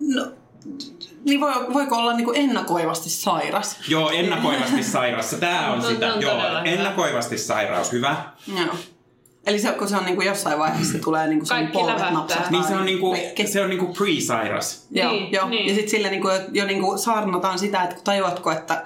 No, 0.00 0.32
niin 1.24 1.40
voi, 1.40 1.52
voiko 1.74 1.96
olla 1.96 2.12
niin 2.12 2.24
kuin 2.24 2.36
ennakoivasti 2.40 3.10
sairas? 3.10 3.76
Joo, 3.88 4.10
ennakoivasti 4.10 4.82
sairas. 4.82 5.30
Tämä 5.30 5.72
on 5.72 5.78
No, 5.78 5.88
sitä. 5.88 6.06
no, 6.08 6.14
on 6.14 6.22
Joo, 6.22 6.34
todella 6.34 6.58
hyvä. 6.60 6.70
ennakoivasti 6.70 7.38
sairaus. 7.38 7.92
Hyvä. 7.92 8.16
Joo. 8.56 8.74
Eli 9.46 9.58
se, 9.58 9.72
kun 9.72 9.88
se 9.88 9.96
on 9.96 10.04
niin 10.04 10.16
kuin 10.16 10.26
jossain 10.26 10.58
vaiheessa, 10.58 10.92
se 10.92 10.98
tulee 10.98 11.26
niin 11.26 11.38
kuin 11.38 11.48
Kaikki 11.48 11.72
polvet 11.72 12.10
napsahtaa. 12.12 12.50
Niin 12.50 12.64
se 12.64 12.74
on 12.74 12.84
niinku, 12.84 13.12
rikki. 13.14 13.46
se 13.46 13.60
on 13.62 13.70
niinku 13.70 13.86
pre-sairas. 13.94 14.86
Joo, 14.90 15.12
Niin, 15.12 15.32
joo. 15.32 15.48
niin. 15.48 15.66
Ja 15.68 15.74
sitten 15.74 15.90
sille 15.90 16.10
niinku, 16.10 16.28
jo, 16.28 16.40
jo 16.52 16.64
niinku 16.66 16.98
saarnataan 16.98 17.58
sitä, 17.58 17.82
että 17.82 17.94
kun 17.94 18.04
tajuatko, 18.04 18.50
että 18.50 18.82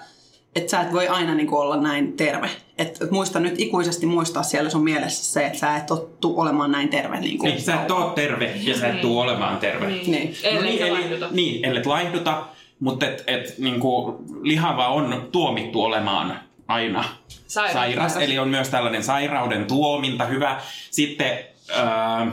että 0.54 0.70
sä 0.70 0.80
et 0.80 0.92
voi 0.92 1.08
aina 1.08 1.34
niinku 1.34 1.56
olla 1.56 1.76
näin 1.76 2.12
terve. 2.12 2.50
Et, 2.78 3.02
et 3.02 3.10
muista 3.10 3.40
nyt 3.40 3.54
ikuisesti 3.58 4.06
muistaa 4.06 4.42
siellä 4.42 4.70
sun 4.70 4.84
mielessä 4.84 5.32
se, 5.32 5.46
että 5.46 5.58
sä 5.58 5.76
et 5.76 5.86
tottu 5.86 6.40
olemaan 6.40 6.72
näin 6.72 6.88
terve. 6.88 7.20
Niinku. 7.20 7.46
Niin, 7.46 7.62
sä 7.62 7.82
et 7.82 7.90
oo 7.90 8.10
terve 8.10 8.52
ja 8.62 8.78
sä 8.78 8.88
et 8.88 9.00
tuu 9.00 9.20
olemaan 9.20 9.58
terve. 9.58 9.86
Niin. 9.86 10.10
Niin. 10.10 10.36
Ellei 10.42 10.78
se 10.78 10.82
eli, 10.82 10.90
laihduta. 10.90 11.28
Niin, 11.30 11.64
ellet 11.64 11.86
laihduta, 11.86 12.44
mutta 12.80 13.06
et, 13.06 13.24
et, 13.26 13.58
niinku, 13.58 14.24
lihava 14.42 14.88
on 14.88 15.28
tuomittu 15.32 15.82
olemaan 15.82 16.40
aina 16.68 17.04
Sairas. 17.46 17.72
sairas. 17.72 18.16
Eli 18.16 18.38
on 18.38 18.48
myös 18.48 18.68
tällainen 18.68 19.02
sairauden 19.02 19.64
tuominta, 19.64 20.24
hyvä. 20.24 20.60
Sitten, 20.90 21.38
öö, 21.70 22.26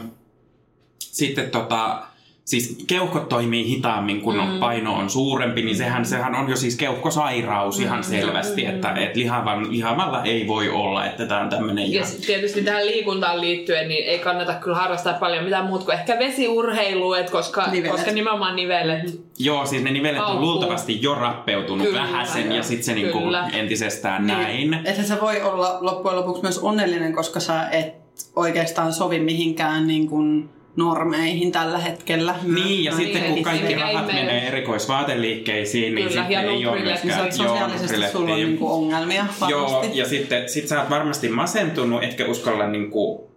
sitten 1.00 1.52
tota, 1.52 2.04
siis 2.46 2.84
keuhkot 2.88 3.30
toimii 3.30 3.68
hitaammin, 3.68 4.22
kun 4.22 4.36
mm. 4.36 4.60
paino 4.60 4.94
on 4.94 5.10
suurempi, 5.10 5.62
niin 5.62 5.76
sehän, 5.76 6.06
sehän 6.06 6.36
on 6.36 6.50
jo 6.50 6.56
siis 6.56 6.76
keuhkosairaus 6.76 7.78
Mm. 7.78 7.84
ihan 7.84 8.04
selvästi, 8.04 8.66
että 8.66 8.94
et 8.94 9.16
lihavan, 9.16 9.72
lihavalla 9.72 10.24
ei 10.24 10.48
voi 10.48 10.70
olla, 10.70 11.06
että 11.06 11.26
tämä 11.26 11.42
on 11.42 11.50
tämmöinen 11.50 11.94
Ja 11.94 12.06
sit 12.06 12.22
tietysti 12.22 12.64
tähän 12.64 12.86
liikuntaan 12.86 13.42
liittyen, 13.42 13.88
niin 13.88 14.06
ei 14.06 14.20
kannata 14.20 14.54
kyllä 14.54 14.78
harrastaa 14.78 15.14
paljon 15.14 15.44
mitään 15.44 15.66
muuta 15.66 15.86
kuin 15.86 15.96
ehkä 15.96 16.20
vesiurheilua, 16.20 17.20
et 17.20 17.30
koska, 17.30 17.68
Nivelet. 17.68 17.92
koska 17.92 18.12
nimenomaan 18.12 18.56
nivelet 18.56 19.22
Joo, 19.40 19.66
siis 19.66 19.84
ne 19.84 19.92
nivelet 19.92 20.22
on 20.22 20.42
luultavasti 20.42 21.02
jo 21.02 21.16
rappeutunut 21.16 21.88
Kyllä, 21.88 22.02
vähäsen 22.02 22.52
ja 22.52 22.64
sitten 22.64 22.84
se 22.84 22.94
niinku 22.94 23.20
entisestään 23.54 24.28
näin. 24.28 24.74
Että 24.86 25.04
sä 25.04 25.18
voi 25.22 25.42
olla 25.42 25.78
loppujen 25.82 26.18
lopuksi 26.18 26.42
myös 26.42 26.60
onnellinen, 26.60 27.14
koska 27.14 27.40
sä 27.40 27.70
et 27.70 27.94
oikeastaan 28.36 28.94
sovi 28.94 29.20
mihinkään 29.20 29.88
niin 29.88 30.10
kuin 30.10 30.50
normeihin 30.76 31.52
tällä 31.52 31.78
hetkellä. 31.78 32.36
Niin, 32.44 32.84
ja 32.84 32.92
No 32.92 32.98
sitten 32.98 33.22
kun 33.24 33.32
niin, 33.34 33.44
kaikki 33.44 33.68
mikä 33.68 33.80
rahat 33.82 34.10
ihmeen. 34.10 34.26
menee 34.26 34.48
erikoisvaateliikkeisiin, 34.48 35.96
niin 35.96 36.08
Kyllä, 36.08 36.22
sitten 36.22 36.46
ei 36.50 36.66
ole. 36.66 36.76
Niin 36.76 36.86
myöskään... 36.88 37.16
sä 37.18 37.24
oot 37.24 37.34
sosiaalisesti 37.34 37.82
nukrille 37.84 38.08
sulla 38.10 38.34
on 38.34 38.40
niin 38.40 38.58
kuin 38.58 38.72
ongelmia 38.72 39.26
Joo, 39.50 39.62
varmasti. 39.72 39.98
ja 39.98 40.06
sitten 40.08 40.50
sit 40.50 40.68
sä 40.68 40.80
oot 40.82 40.90
varmasti 40.90 41.30
masentunut, 41.30 42.04
etkä 42.04 42.26
uskalla 42.26 42.68
niinku... 42.68 43.32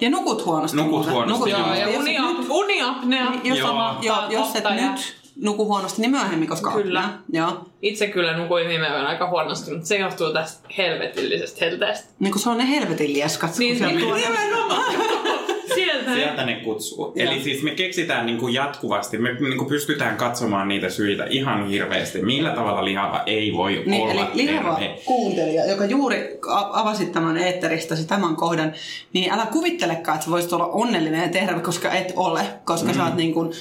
ja 0.00 0.10
nukut 0.10 0.44
huonosti. 0.46 0.76
Nukut 0.76 0.92
muuten. 0.92 1.12
huonosti, 1.14 1.32
nukut 1.38 1.48
joo. 1.50 1.74
Joo, 1.74 1.90
ja 1.92 1.98
unia, 1.98 2.22
nyt- 2.22 2.46
uniapnea. 2.50 3.26
Jos, 3.44 3.58
Joo. 3.58 3.68
joo. 3.68 3.94
Joo, 4.02 4.30
jos 4.30 4.56
et 4.56 4.64
ja- 4.64 4.70
nyt 4.90 5.16
nuku 5.42 5.64
huonosti, 5.64 6.00
niin 6.02 6.10
myöhemmin, 6.10 6.48
koska 6.48 6.72
Kyllä. 6.72 7.00
apnea. 7.00 7.42
Joo. 7.42 7.64
Itse 7.82 8.06
kyllä 8.08 8.36
nukuin 8.36 8.68
viime 8.68 8.86
yönä 8.88 9.08
aika 9.08 9.28
huonosti, 9.30 9.70
mutta 9.70 9.86
se 9.86 9.96
johtuu 9.98 10.32
tästä 10.32 10.68
helvetillisestä 10.78 11.64
helteestä. 11.64 12.08
Niin 12.18 12.32
kuin 12.32 12.42
se 12.42 12.50
on 12.50 12.58
ne 12.58 12.68
helvetin 12.70 13.12
lieskat. 13.12 13.58
Niin, 13.58 13.78
kun 13.78 13.86
niin, 13.86 14.00
tulee- 14.00 14.28
nimenomaan. 14.30 14.94
Sieltä. 16.14 16.46
Ne 16.46 16.54
kutsuu. 16.54 17.12
Joo. 17.16 17.30
Eli 17.32 17.42
siis 17.42 17.62
me 17.62 17.70
keksitään 17.70 18.26
niinku 18.26 18.48
jatkuvasti, 18.48 19.18
me 19.18 19.32
niinku 19.32 19.64
pystytään 19.64 20.16
katsomaan 20.16 20.68
niitä 20.68 20.88
syitä 20.88 21.26
ihan 21.30 21.68
hirveästi. 21.68 22.22
Millä 22.22 22.50
tavalla 22.50 22.84
lihava 22.84 23.22
ei 23.26 23.52
voi 23.52 23.82
Niin, 23.86 24.02
olla 24.02 24.30
eli 24.34 24.46
lihava 24.46 24.74
terve. 24.74 24.98
kuuntelija, 25.04 25.66
joka 25.70 25.84
juuri 25.84 26.38
avasit 26.72 27.12
tämän 27.12 27.36
eetteristäsi 27.36 28.06
tämän 28.08 28.36
kohdan, 28.36 28.72
niin 29.12 29.32
älä 29.32 29.46
kuvittelekaan, 29.46 30.18
että 30.18 30.30
voisit 30.30 30.52
olla 30.52 30.66
onnellinen 30.66 31.22
ja 31.22 31.28
terve, 31.28 31.60
koska 31.60 31.90
et 31.92 32.12
ole. 32.16 32.40
Koska 32.64 32.88
mm. 32.88 32.94
sä 32.94 33.04
oot 33.04 33.14
niin 33.14 33.34
kuin, 33.34 33.52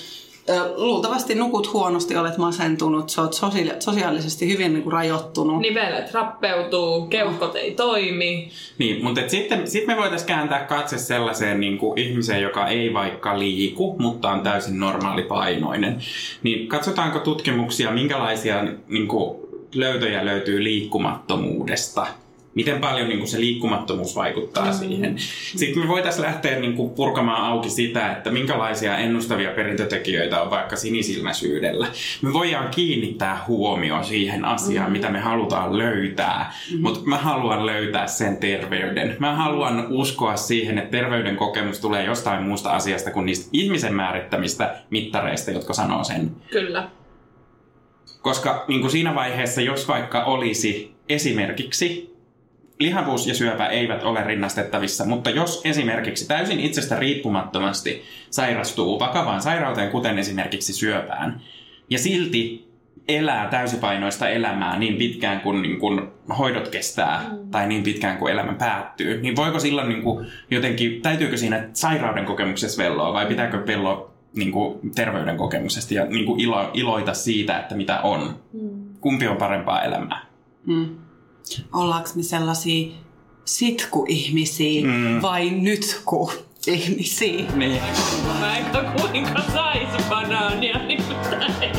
luultavasti 0.75 1.35
nukut 1.35 1.73
huonosti, 1.73 2.15
olet 2.15 2.37
masentunut, 2.37 3.09
sä 3.09 3.21
oot 3.21 3.33
sosia- 3.33 3.75
sosiaalisesti 3.79 4.53
hyvin 4.53 4.73
niin 4.73 4.83
kuin 4.83 4.93
rajoittunut. 4.93 5.59
Nivelet 5.59 6.13
rappeutuu, 6.13 7.07
keuhkot 7.07 7.55
ei 7.55 7.71
toimi. 7.71 8.49
Niin, 8.77 9.03
mutta 9.03 9.21
et 9.21 9.29
sitten 9.29 9.67
sit 9.67 9.87
me 9.87 9.97
voitaisiin 9.97 10.27
kääntää 10.27 10.65
katse 10.65 10.97
sellaiseen 10.97 11.59
niin 11.59 11.77
kuin 11.77 11.99
ihmiseen, 11.99 12.41
joka 12.41 12.67
ei 12.67 12.93
vaikka 12.93 13.39
liiku, 13.39 13.95
mutta 13.99 14.29
on 14.29 14.41
täysin 14.41 14.79
normaalipainoinen. 14.79 15.99
Niin 16.43 16.67
katsotaanko 16.67 17.19
tutkimuksia, 17.19 17.91
minkälaisia 17.91 18.63
niin 18.87 19.07
kuin, 19.07 19.39
löytöjä 19.75 20.25
löytyy 20.25 20.63
liikkumattomuudesta? 20.63 22.07
Miten 22.55 22.81
paljon 22.81 23.09
niin 23.09 23.19
kuin, 23.19 23.27
se 23.27 23.39
liikkumattomuus 23.39 24.15
vaikuttaa 24.15 24.65
mm. 24.65 24.73
siihen? 24.73 25.15
Sitten 25.55 25.83
me 25.83 25.87
voitaisiin 25.87 26.25
lähteä 26.25 26.59
niin 26.59 26.73
kuin, 26.73 26.89
purkamaan 26.89 27.43
auki 27.43 27.69
sitä, 27.69 28.11
että 28.11 28.31
minkälaisia 28.31 28.97
ennustavia 28.97 29.51
perintötekijöitä 29.51 30.41
on 30.41 30.49
vaikka 30.49 30.75
sinisilmäisyydellä. 30.75 31.87
Me 32.21 32.33
voidaan 32.33 32.69
kiinnittää 32.69 33.43
huomio 33.47 34.03
siihen 34.03 34.45
asiaan, 34.45 34.89
mm. 34.89 34.91
mitä 34.91 35.09
me 35.09 35.19
halutaan 35.19 35.77
löytää, 35.77 36.53
mm. 36.71 36.81
mutta 36.81 36.99
mä 37.05 37.17
haluan 37.17 37.65
löytää 37.65 38.07
sen 38.07 38.37
terveyden. 38.37 39.15
Mä 39.19 39.35
haluan 39.35 39.87
uskoa 39.89 40.35
siihen, 40.35 40.77
että 40.77 40.91
terveyden 40.91 41.35
kokemus 41.35 41.79
tulee 41.79 42.05
jostain 42.05 42.43
muusta 42.43 42.69
asiasta 42.69 43.11
kuin 43.11 43.25
niistä 43.25 43.49
ihmisen 43.53 43.93
määrittämistä 43.93 44.75
mittareista, 44.89 45.51
jotka 45.51 45.73
sanoo 45.73 46.03
sen. 46.03 46.31
Kyllä. 46.51 46.89
Koska 48.21 48.65
niin 48.67 48.81
kuin 48.81 48.91
siinä 48.91 49.15
vaiheessa, 49.15 49.61
jos 49.61 49.87
vaikka 49.87 50.23
olisi 50.23 50.95
esimerkiksi 51.09 52.14
lihavuus 52.79 53.27
ja 53.27 53.35
syöpä 53.35 53.67
eivät 53.67 54.03
ole 54.03 54.23
rinnastettavissa, 54.23 55.05
mutta 55.05 55.29
jos 55.29 55.61
esimerkiksi 55.63 56.27
täysin 56.27 56.59
itsestä 56.59 56.99
riippumattomasti 56.99 58.03
sairastuu 58.29 58.99
vakavaan 58.99 59.41
sairauteen, 59.41 59.91
kuten 59.91 60.19
esimerkiksi 60.19 60.73
syöpään, 60.73 61.41
ja 61.89 61.99
silti 61.99 62.65
elää 63.07 63.47
täysipainoista 63.47 64.29
elämää 64.29 64.79
niin 64.79 64.95
pitkään 64.95 65.41
kuin, 65.41 65.61
niin 65.61 65.79
kuin 65.79 66.01
hoidot 66.37 66.67
kestää 66.67 67.23
mm. 67.31 67.51
tai 67.51 67.67
niin 67.67 67.83
pitkään 67.83 68.17
kuin 68.17 68.33
elämä 68.33 68.53
päättyy, 68.53 69.21
niin 69.21 69.35
voiko 69.35 69.59
silloin 69.59 69.89
niin 69.89 70.01
kuin 70.01 70.27
jotenkin, 70.51 71.01
täytyykö 71.01 71.37
siinä 71.37 71.69
sairauden 71.73 72.25
kokemuksessa 72.25 72.83
velloa 72.83 73.13
vai 73.13 73.25
pitääkö 73.25 73.57
pelloa 73.57 74.11
niin 74.35 74.51
kuin 74.51 74.91
terveyden 74.95 75.37
kokemuksesta 75.37 75.93
ja 75.93 76.05
niin 76.05 76.25
kuin 76.25 76.39
ilo, 76.39 76.71
iloita 76.73 77.13
siitä, 77.13 77.59
että 77.59 77.75
mitä 77.75 78.01
on? 78.01 78.35
Mm. 78.53 78.85
Kumpi 79.01 79.27
on 79.27 79.37
parempaa 79.37 79.83
elämää? 79.83 80.25
Mm. 80.65 81.04
Ollaanko 81.73 82.09
me 82.15 82.23
sellaisia 82.23 82.87
sitku-ihmisiä 83.45 84.85
Mm. 84.85 85.21
vai 85.21 85.49
nytku-ihmisiä? 85.49 87.45
Niin. 87.55 87.81
Vaikka 88.41 88.81
kuinka 88.83 89.41
sais 89.53 90.05
banaania, 90.09 90.77
niin 90.87 91.03
mitä 91.07 91.45
ei 91.61 91.71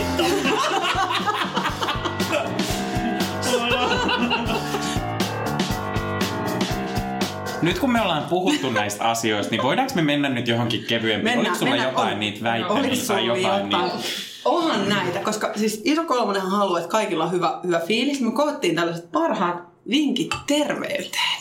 Nyt 7.62 7.78
kun 7.78 7.92
me 7.92 8.00
ollaan 8.02 8.22
puhuttu 8.24 8.70
näistä 8.70 9.04
asioista, 9.04 9.50
niin 9.50 9.62
voidaanko 9.62 9.92
me 9.94 10.02
mennä 10.02 10.28
nyt 10.28 10.48
johonkin 10.48 10.84
kevyempiin? 10.84 11.38
Oliko 11.38 11.54
sulla 11.54 11.76
jotain 11.76 12.12
on- 12.14 12.20
niitä 12.20 12.42
väittämiä 12.42 12.80
Oliko 12.80 13.02
tai 13.06 13.26
jotain? 13.26 13.42
jotain? 13.44 13.68
Niin... 13.68 14.02
Onhan 14.46 14.88
näitä, 14.88 15.18
koska 15.18 15.52
siis 15.56 15.80
iso 15.84 16.04
kolmonenhan 16.04 16.50
haluaa, 16.50 16.78
että 16.78 16.90
kaikilla 16.90 17.24
on 17.24 17.32
hyvä, 17.32 17.60
hyvä 17.66 17.80
fiilis. 17.80 18.20
Me 18.20 18.32
koottiin 18.32 18.74
tällaiset 18.74 19.12
parhaat 19.12 19.62
vinkit 19.90 20.30
terveyteen. 20.46 21.40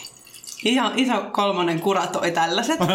Iso, 0.64 0.82
iso 0.96 1.22
kolmonen 1.32 1.80
kuratoi 1.80 2.30
tällaiset. 2.30 2.78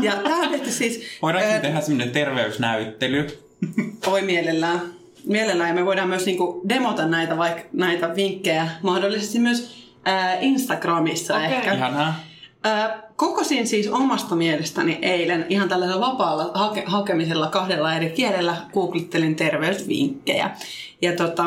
Ja 0.00 0.12
tää 0.16 0.36
on 0.36 0.48
tehty 0.48 0.70
siis... 0.70 1.02
Voidaanko 1.22 1.54
ö, 1.54 1.60
tehdä 1.60 1.80
semmoinen 1.80 2.12
terveysnäyttely? 2.12 3.26
Voi 4.06 4.22
mielellään. 4.22 4.80
Mielellään 5.26 5.68
ja 5.68 5.74
me 5.74 5.84
voidaan 5.84 6.08
myös 6.08 6.26
niinku 6.26 6.62
demota 6.68 7.06
näitä, 7.06 7.36
vaikka, 7.36 7.62
näitä 7.72 8.14
vinkkejä 8.16 8.68
mahdollisesti 8.82 9.38
myös 9.38 9.88
ää, 10.04 10.38
Instagramissa 10.40 11.36
Okei. 11.36 11.46
ehkä. 11.52 11.72
Ihanaa. 11.72 12.14
Ää, 12.64 13.02
kokosin 13.16 13.66
siis 13.66 13.88
omasta 13.88 14.34
mielestäni 14.34 14.98
eilen 15.02 15.46
ihan 15.48 15.68
tällaisella 15.68 16.06
vapaalla 16.06 16.50
hake- 16.54 16.84
hakemisella 16.86 17.46
kahdella 17.46 17.94
eri 17.94 18.10
kielellä 18.10 18.56
googlittelin 18.72 19.36
terveysvinkkejä. 19.36 20.50
Ja 21.02 21.12
tota, 21.16 21.44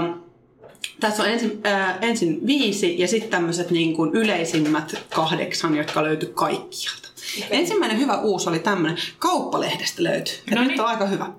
tässä 1.00 1.24
on 1.24 1.30
ensin, 1.30 1.60
ää, 1.64 1.98
ensin 2.02 2.48
viisi 2.48 3.00
ja 3.00 3.08
sitten 3.08 3.30
tämmöiset 3.30 3.72
niin 3.72 3.96
kuin 3.96 4.12
yleisimmät 4.14 4.96
kahdeksan, 5.16 5.76
jotka 5.76 6.04
löytyi 6.04 6.32
kaikkialta. 6.34 7.10
Okay. 7.38 7.48
Ensimmäinen 7.52 8.00
hyvä 8.00 8.18
uusi 8.18 8.50
oli 8.50 8.60
tämmöinen, 8.60 8.98
kauppalehdestä 9.20 10.04
löytyy. 10.04 10.36
No 10.52 10.62
nyt 10.62 10.68
niin. 10.68 10.82
on 10.82 10.88
aika 10.88 11.06
hyvä. 11.06 11.30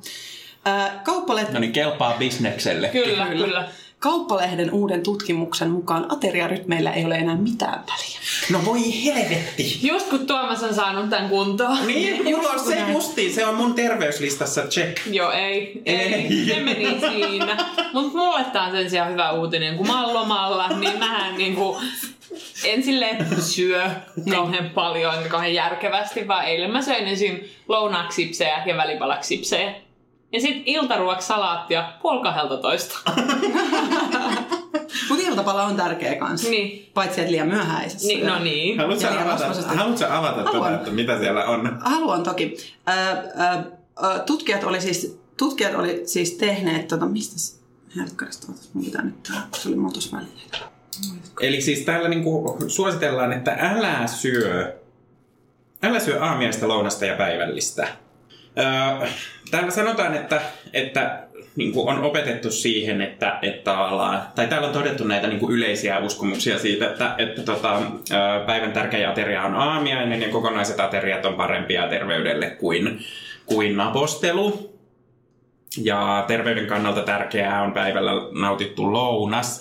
Ää, 0.65 1.01
kauppalehti 1.05 1.53
No 1.53 1.61
niin, 1.61 1.73
kelpaa 1.73 2.15
bisnekselle. 2.19 2.89
Kyllä, 2.89 3.27
kyllä. 3.27 3.69
Kauppalehden 3.99 4.73
uuden 4.73 5.03
tutkimuksen 5.03 5.71
mukaan 5.71 6.13
ateriarytmeillä 6.13 6.93
ei 6.93 7.05
ole 7.05 7.15
enää 7.15 7.37
mitään 7.37 7.85
väliä. 7.87 8.19
No 8.51 8.65
voi 8.65 9.05
helvetti. 9.05 9.79
Just 9.83 10.11
kun 10.11 10.27
Tuomas 10.27 10.63
on 10.63 10.75
saanut 10.75 11.11
tämän 11.11 11.29
kuntoon. 11.29 11.87
Niin, 11.87 12.25
mulla 12.25 12.49
on 12.49 12.61
se 12.61 12.79
justiin, 12.93 13.35
se 13.35 13.47
on 13.47 13.55
mun 13.55 13.75
terveyslistassa 13.75 14.63
check. 14.63 15.07
Joo, 15.07 15.31
ei. 15.31 15.83
Ei. 15.85 16.45
Se 16.47 16.61
meni 16.61 17.01
siinä. 17.01 17.57
Mutta 17.93 18.19
mulle 18.19 18.45
tää 18.45 18.65
on 18.65 18.73
sen 18.73 18.91
sijaan 18.91 19.13
hyvä 19.13 19.33
uutinen. 19.33 19.77
Kun 19.77 19.87
mä 19.87 20.05
oon 20.05 20.15
lomalla, 20.15 20.69
niin 20.69 20.99
mähän 20.99 21.37
niinku 21.39 21.81
en 22.65 22.83
silleen 22.83 23.43
syö 23.43 23.91
kauhean 24.31 24.71
paljon 24.71 25.15
kauhean 25.29 25.55
järkevästi, 25.55 26.29
vaan 26.29 26.45
eilen 26.45 26.71
mä 26.71 26.83
söin 26.83 27.09
ensin 27.09 27.51
lounaaksi 27.69 28.23
sipsejä 28.23 28.63
ja 28.67 28.77
välipalaksi 28.77 29.29
sipsejä. 29.29 29.75
Ja 30.37 30.41
sit 30.41 30.63
iltaruoksi 30.67 31.27
salaattia 31.27 31.93
puoli 32.03 32.23
12. 32.23 32.99
Mutta 35.09 35.25
iltapala 35.29 35.65
on 35.65 35.77
tärkeä 35.77 36.15
kanssa. 36.15 36.51
Niin. 36.51 36.91
Paitsi 36.95 37.21
että 37.21 37.31
liian 37.33 37.49
myöhäisessä. 37.49 38.09
Niin, 38.09 38.27
no 38.27 38.39
niin. 38.39 38.79
Haluatko 38.79 39.07
avata, 39.07 39.47
haluatko 39.67 40.05
avata 40.09 40.43
Haluan. 40.43 40.63
tätä, 40.63 40.77
että 40.77 40.91
mitä 40.91 41.19
siellä 41.19 41.45
on? 41.45 41.79
Haluan 41.81 42.23
toki. 42.23 42.57
Ö, 42.89 42.93
ö, 42.93 44.19
tutkijat, 44.27 44.65
oli 44.65 44.81
siis, 44.81 45.21
tutkijat 45.37 45.75
oli 45.75 46.03
siis 46.07 46.33
tehneet, 46.33 46.89
tota, 46.89 47.07
mistä 47.07 47.59
herkkarista, 47.97 48.53
mun 48.73 48.85
pitää 48.85 49.03
nyt 49.03 49.23
tää, 49.23 49.49
se 49.57 49.69
oli 49.69 49.77
muutos 49.77 50.13
välillä. 50.13 50.71
Eli 51.41 51.61
siis 51.61 51.81
täällä 51.81 52.09
niinku 52.09 52.59
suositellaan, 52.69 53.33
että 53.33 53.57
älä 53.61 54.07
syö, 54.07 54.77
älä 55.83 56.01
syö 56.01 56.25
aamiaista, 56.25 56.69
lounasta 56.69 57.05
ja 57.07 57.17
päivällistä. 57.17 57.89
Täällä 59.51 59.71
sanotaan, 59.71 60.15
että, 60.15 60.41
että 60.73 61.27
niinku 61.57 61.89
on 61.89 62.03
opetettu 62.03 62.51
siihen, 62.51 63.01
että, 63.01 63.39
että 63.43 63.75
tai 64.35 64.47
täällä 64.47 64.67
on 64.67 64.73
todettu 64.73 65.05
näitä 65.05 65.27
niinku 65.27 65.51
yleisiä 65.51 65.99
uskomuksia 65.99 66.59
siitä, 66.59 66.87
että, 66.87 67.15
että 67.19 67.43
tota, 67.43 67.83
päivän 68.47 68.73
tärkeä 68.73 69.11
ateria 69.11 69.43
on 69.43 69.55
aamiainen 69.55 70.23
ja 70.23 70.29
kokonaiset 70.29 70.81
ateriat 70.81 71.27
on 71.27 71.35
parempia 71.35 71.89
terveydelle 71.89 72.51
kuin, 72.51 73.01
kuin 73.47 73.77
napostelu. 73.77 74.77
Ja 75.83 76.25
terveyden 76.27 76.67
kannalta 76.67 77.03
tärkeää 77.03 77.63
on 77.63 77.73
päivällä 77.73 78.13
nautittu 78.41 78.93
lounas. 78.93 79.61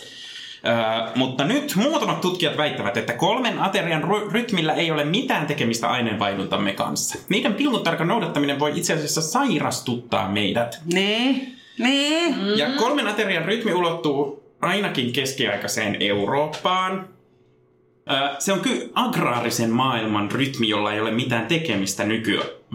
Mutta 1.15 1.43
nyt 1.43 1.73
muutamat 1.75 2.21
tutkijat 2.21 2.57
väittävät, 2.57 2.97
että 2.97 3.13
kolmen 3.13 3.59
aterian 3.59 4.03
ry- 4.03 4.31
rytmillä 4.31 4.73
ei 4.73 4.91
ole 4.91 5.03
mitään 5.03 5.45
tekemistä 5.47 5.89
aineenvaihduntamme 5.89 6.73
kanssa. 6.73 7.19
Niiden 7.29 7.53
pilnuttarkan 7.53 8.07
noudattaminen 8.07 8.59
voi 8.59 8.71
itse 8.75 8.93
asiassa 8.93 9.21
sairastuttaa 9.21 10.29
meidät. 10.29 10.79
Niin, 10.93 11.55
niin. 11.79 12.35
Mm. 12.35 12.57
Ja 12.57 12.69
kolmen 12.77 13.07
aterian 13.07 13.45
rytmi 13.45 13.73
ulottuu 13.73 14.43
ainakin 14.61 15.13
keskiaikaiseen 15.13 15.97
Eurooppaan. 15.99 17.09
Se 18.39 18.53
on 18.53 18.59
kyllä 18.59 18.85
agraarisen 18.93 19.69
maailman 19.69 20.31
rytmi, 20.31 20.69
jolla 20.69 20.93
ei 20.93 21.01
ole 21.01 21.11
mitään 21.11 21.45
tekemistä 21.45 22.03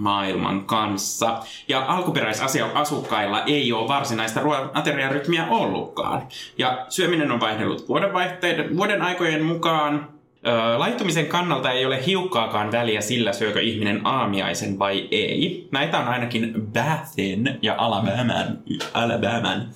nykymaailman 0.00 0.64
kanssa. 0.64 1.42
Ja 1.68 1.84
alkuperäisasukkailla 1.88 3.44
ei 3.44 3.72
ole 3.72 3.88
varsinaista 3.88 4.40
ateriarytmiä 4.74 5.46
ollutkaan. 5.46 6.22
Ja 6.58 6.86
syöminen 6.88 7.30
on 7.30 7.40
vaihdellut 7.40 7.88
vuodenvaihteiden, 7.88 8.76
vuoden 8.76 9.02
aikojen 9.02 9.44
mukaan. 9.44 10.08
Öö, 10.46 10.78
laittumisen 10.78 11.26
kannalta 11.26 11.70
ei 11.70 11.86
ole 11.86 12.06
hiukkaakaan 12.06 12.72
väliä 12.72 13.00
sillä, 13.00 13.32
syökö 13.32 13.60
ihminen 13.60 14.00
aamiaisen 14.04 14.78
vai 14.78 15.08
ei. 15.10 15.68
Näitä 15.72 15.98
on 15.98 16.08
ainakin 16.08 16.54
Bathin 16.72 17.58
ja 17.62 17.74
Alabaman, 17.78 18.58
Alabaman 18.94 19.68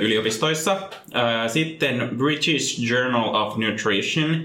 yliopistoissa. 0.00 0.76
Sitten 1.46 2.10
British 2.16 2.90
Journal 2.90 3.34
of 3.34 3.56
Nutrition 3.56 4.44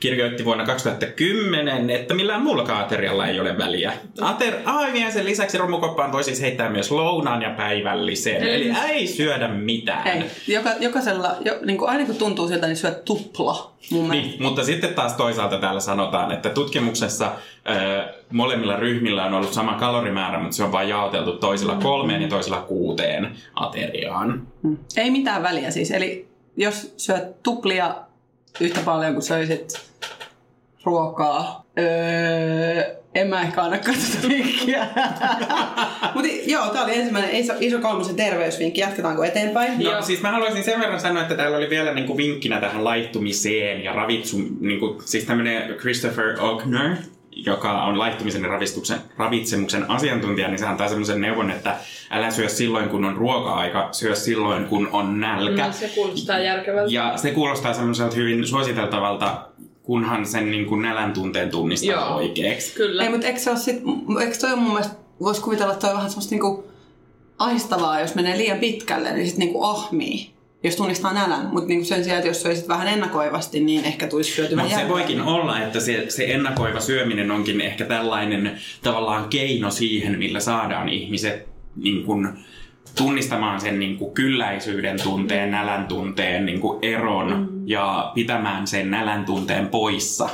kirjoitti 0.00 0.44
vuonna 0.44 0.66
2010, 0.66 1.90
että 1.90 2.14
millään 2.14 2.42
muullakaan 2.42 2.84
aterialla 2.84 3.26
ei 3.26 3.40
ole 3.40 3.58
väliä. 3.58 3.92
Ater, 4.20 4.54
aamiaisen 4.64 5.24
lisäksi 5.24 5.58
romukoppaan 5.58 6.12
voi 6.12 6.24
siis 6.24 6.40
heittää 6.40 6.70
myös 6.70 6.90
lounaan 6.90 7.42
ja 7.42 7.50
päivällisen. 7.50 8.42
Eli 8.42 8.72
ei 8.88 9.06
syödä 9.06 9.48
mitään. 9.48 10.08
Ei, 10.08 10.24
joka, 10.46 10.70
jokaisella, 10.80 11.36
jo, 11.44 11.58
niin 11.64 11.78
kuin 11.78 11.90
aina 11.90 12.06
kun 12.06 12.16
tuntuu 12.16 12.48
siltä, 12.48 12.66
niin 12.66 12.76
syöt 12.76 13.04
tupla. 13.04 13.72
Mun. 13.90 14.10
Niin, 14.10 14.42
mutta 14.42 14.64
sitten 14.64 14.94
taas 14.94 15.12
toisaalta 15.12 15.58
täällä 15.58 15.80
sanotaan, 15.80 16.32
että 16.32 16.50
tutkimuksessa 16.50 17.32
ö, 17.70 18.04
molemmilla 18.32 18.76
ryhmillä 18.76 19.24
on 19.24 19.34
ollut 19.34 19.52
sama 19.52 19.74
kalorimäärä, 19.74 20.40
mutta 20.40 20.56
se 20.56 20.64
on 20.64 20.72
vain 20.72 20.88
jaoteltu 20.88 21.32
toisilla 21.32 21.74
kolmeen 21.74 22.22
ja 22.22 22.28
toisilla 22.28 22.60
kuuteen 22.60 23.30
ateriaan. 23.54 24.46
Mm. 24.62 24.76
Ei 24.96 25.10
mitään 25.10 25.42
väliä 25.42 25.70
siis. 25.70 25.90
Eli 25.90 26.28
jos 26.56 26.94
syöt 26.96 27.42
tuplia 27.42 27.94
yhtä 28.60 28.80
paljon 28.84 29.12
kuin 29.12 29.22
söisit 29.22 29.80
ruokaa, 30.84 31.64
öö, 31.78 32.96
en 33.14 33.28
mä 33.28 33.42
ehkä 33.42 33.62
anna 33.62 33.76
tätä 33.78 34.28
vinkkiä. 34.28 34.86
Mutta 36.14 36.28
joo, 36.46 36.68
tää 36.68 36.84
oli 36.84 36.94
ensimmäinen 36.98 37.34
iso, 37.34 37.52
iso 37.60 37.78
kolmosen 37.78 38.16
terveysvinkki. 38.16 38.80
Jatketaanko 38.80 39.24
eteenpäin? 39.24 39.78
No 39.78 39.90
Joo. 39.90 40.02
siis 40.02 40.22
mä 40.22 40.30
haluaisin 40.30 40.64
sen 40.64 40.80
verran 40.80 41.00
sanoa, 41.00 41.22
että 41.22 41.34
täällä 41.34 41.56
oli 41.56 41.70
vielä 41.70 41.94
niinku 41.94 42.16
vinkkinä 42.16 42.60
tähän 42.60 42.84
laittumiseen 42.84 43.84
ja 43.84 43.92
ravitsu, 43.92 44.36
niinku, 44.60 45.02
siis 45.04 45.24
tämmönen 45.24 45.74
Christopher 45.74 46.40
Ogner, 46.40 46.96
joka 47.36 47.82
on 47.82 47.98
laittumisen 47.98 48.42
ja 48.42 48.48
ravistuksen, 48.48 48.98
ravitsemuksen 49.16 49.90
asiantuntija, 49.90 50.48
niin 50.48 50.58
se 50.58 50.66
antaa 50.66 50.88
semmoisen 50.88 51.20
neuvon, 51.20 51.50
että 51.50 51.76
älä 52.10 52.30
syö 52.30 52.48
silloin, 52.48 52.88
kun 52.88 53.04
on 53.04 53.16
ruoka-aika, 53.16 53.88
syö 53.92 54.14
silloin, 54.14 54.64
kun 54.64 54.88
on 54.92 55.20
nälkä. 55.20 55.66
No, 55.66 55.72
se 55.72 55.88
kuulostaa 55.94 56.38
järkevältä. 56.38 56.94
Ja 56.94 57.16
se 57.16 57.30
kuulostaa 57.30 57.74
semmoiselta 57.74 58.16
hyvin 58.16 58.46
suositeltavalta, 58.46 59.48
kunhan 59.82 60.26
sen 60.26 60.50
niin 60.50 60.66
kuin 60.66 60.82
nälän 60.82 61.12
tunteen 61.12 61.50
tunnistaa 61.50 61.90
Joo. 61.90 62.16
oikeaksi. 62.16 62.74
Kyllä. 62.74 63.02
Ei, 63.02 63.10
mutta 63.10 63.26
eikö 63.26 63.38
se 63.38 63.50
ole 63.50 63.58
sit, 63.58 63.82
eikö 64.20 64.36
toi 64.40 64.52
on 64.52 64.58
mun 64.58 64.72
mielestä, 64.72 64.96
voisi 65.20 65.40
kuvitella, 65.40 65.72
että 65.72 65.80
toi 65.80 65.90
on 65.90 65.96
vähän 65.96 66.10
semmoista 66.10 66.30
niinku 66.30 66.64
ahistavaa, 67.38 68.00
jos 68.00 68.14
menee 68.14 68.38
liian 68.38 68.58
pitkälle, 68.58 69.12
niin 69.12 69.28
sit 69.28 69.38
niinku 69.38 69.64
ahmii, 69.64 70.35
jos 70.62 70.76
tunnistaa 70.76 71.12
nälän. 71.12 71.46
Mutta 71.46 71.68
niinku 71.68 71.84
sen 71.84 72.04
sijaan, 72.04 72.18
että 72.18 72.30
jos 72.30 72.42
söisit 72.42 72.68
vähän 72.68 72.88
ennakoivasti, 72.88 73.60
niin 73.60 73.84
ehkä 73.84 74.06
tulisi 74.06 74.32
syötyä 74.32 74.62
No, 74.62 74.68
se 74.68 74.88
voikin 74.88 75.22
olla, 75.22 75.60
että 75.60 75.80
se, 75.80 76.06
se 76.08 76.24
ennakoiva 76.24 76.80
syöminen 76.80 77.30
onkin 77.30 77.60
ehkä 77.60 77.84
tällainen 77.84 78.58
tavallaan 78.82 79.28
keino 79.28 79.70
siihen, 79.70 80.18
millä 80.18 80.40
saadaan 80.40 80.88
ihmiset 80.88 81.48
niin 81.76 82.04
kuin, 82.04 82.28
tunnistamaan 82.96 83.60
sen 83.60 83.78
niin 83.78 83.96
kuin, 83.98 84.14
kylläisyyden 84.14 85.02
tunteen, 85.02 85.50
nälän 85.50 85.86
tunteen 85.86 86.46
niin 86.46 86.60
kuin, 86.60 86.78
eron 86.82 87.30
mm. 87.30 87.68
ja 87.68 88.12
pitämään 88.14 88.66
sen 88.66 88.90
nälän 88.90 89.24
tunteen 89.24 89.68
poissa. 89.68 90.28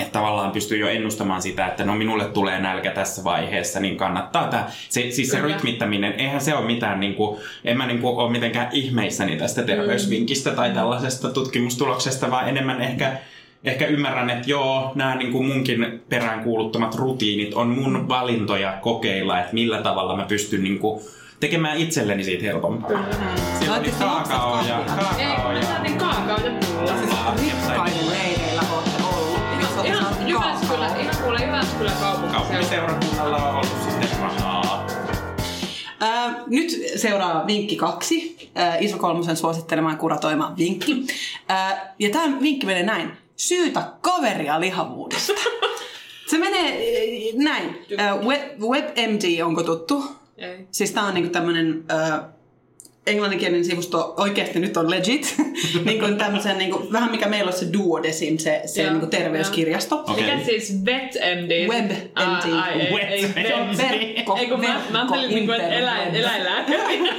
Että 0.00 0.12
tavallaan 0.12 0.50
pystyy 0.50 0.78
jo 0.78 0.88
ennustamaan 0.88 1.42
sitä, 1.42 1.66
että 1.66 1.84
no 1.84 1.94
minulle 1.94 2.24
tulee 2.24 2.60
nälkä 2.60 2.90
tässä 2.90 3.24
vaiheessa, 3.24 3.80
niin 3.80 3.96
kannattaa 3.96 4.48
tämä. 4.48 4.68
Se, 4.88 5.10
siis 5.10 5.30
se 5.30 5.40
rytmittäminen, 5.40 6.12
eihän 6.12 6.40
se 6.40 6.54
ole 6.54 6.66
mitään, 6.66 7.00
niin 7.00 7.14
kuin, 7.14 7.40
en 7.64 7.76
mä 7.76 7.86
niin 7.86 7.98
kuin, 7.98 8.16
ole 8.16 8.30
mitenkään 8.30 8.68
ihmeissäni 8.72 9.36
tästä 9.36 9.62
terveysvinkistä 9.62 10.50
tai 10.50 10.70
tällaisesta 10.70 11.30
tutkimustuloksesta, 11.30 12.30
vaan 12.30 12.48
enemmän 12.48 12.82
ehkä, 12.82 13.12
ehkä 13.64 13.86
ymmärrän, 13.86 14.30
että 14.30 14.50
joo, 14.50 14.92
nämä 14.94 15.14
niin 15.14 15.32
kuin 15.32 15.46
munkin 15.46 16.02
peräänkuuluttamat 16.08 16.94
rutiinit 16.94 17.54
on 17.54 17.68
mun 17.68 18.08
valintoja 18.08 18.72
kokeilla, 18.72 19.40
että 19.40 19.54
millä 19.54 19.82
tavalla 19.82 20.16
mä 20.16 20.24
pystyn 20.24 20.62
niin 20.62 20.78
kuin, 20.78 21.00
tekemään 21.40 21.78
itselleni 21.78 22.24
siitä 22.24 22.44
helpompaa. 22.44 23.04
Siellä 23.58 23.76
oli 23.76 23.90
kaakao 23.98 24.64
ja? 24.68 24.78
Ei, 24.78 24.84
kaakao 24.84 25.52
ja 25.52 25.62
saatiin 25.62 25.98
kaakao 25.98 26.36
ja 26.44 26.52
pulla. 26.60 27.34
Rikkaiden 27.40 28.10
leireillä 28.10 28.62
ootte 28.72 28.89
Ihan 29.84 30.04
saanut 30.04 30.28
Jyväskylä, 30.28 30.96
ihan 30.96 31.16
kuule 31.22 31.38
Jyväskylän 31.38 31.96
kaupunkiseura. 32.00 32.38
Kaupunkiseurakunnalla 32.38 33.36
on 33.36 33.54
ollut 33.54 33.82
sitten 33.88 34.08
rahaa. 34.20 34.86
Ää, 36.00 36.34
nyt 36.46 36.70
seuraa 36.96 37.46
vinkki 37.46 37.76
kaksi. 37.76 38.50
Ää, 38.54 38.76
Iso 38.76 38.98
Kolmosen 38.98 39.36
suosittelemaan 39.36 39.96
kuratoima 39.98 40.54
vinkki. 40.58 41.06
Ää, 41.48 41.94
ja 41.98 42.10
tämä 42.10 42.40
vinkki 42.40 42.66
menee 42.66 42.82
näin. 42.82 43.12
Syytä 43.36 43.92
kaveria 44.00 44.60
lihavuudesta. 44.60 45.32
Se 46.26 46.38
menee 46.38 46.68
äh, 46.68 47.34
näin. 47.34 47.78
Web, 48.26 48.60
WebMD, 48.60 49.40
onko 49.44 49.62
tuttu? 49.62 50.04
Ei. 50.36 50.66
Siis 50.70 50.90
tää 50.90 51.04
on 51.04 51.14
niinku 51.14 51.30
tämmönen 51.30 51.84
äh, 51.90 52.20
englanninkielinen 53.06 53.64
sivusto 53.64 54.14
oikeasti 54.16 54.60
nyt 54.60 54.76
on 54.76 54.90
legit. 54.90 55.34
niin 55.84 56.00
kuin 56.00 56.16
tämmösen, 56.16 56.58
niinku, 56.58 56.88
vähän 56.92 57.10
mikä 57.10 57.28
meillä 57.28 57.48
on 57.48 57.58
se 57.58 57.66
Duodesim, 57.72 58.38
se, 58.38 58.62
se 58.64 58.82
Joo, 58.82 58.92
niinku 58.92 59.06
terveyskirjasto. 59.06 59.96
Okei. 59.96 60.24
Mikä 60.24 60.38
siis 60.44 60.84
VetMD? 60.84 61.68
WebMD. 61.68 61.96
Ah, 62.14 62.62
ai, 62.62 62.80
ei, 62.80 62.80
ei, 62.80 63.22
WebMD. 63.22 63.52
On 63.52 63.76
verkko, 63.78 64.36
Ei 64.36 64.46
kun 64.46 64.60
mä, 64.60 64.80
mä 64.90 64.98
ajattelin 64.98 65.28
niinku, 65.34 65.52
että 65.52 65.68
eläin, 65.68 66.14
eläinlääkäri. 66.14 67.00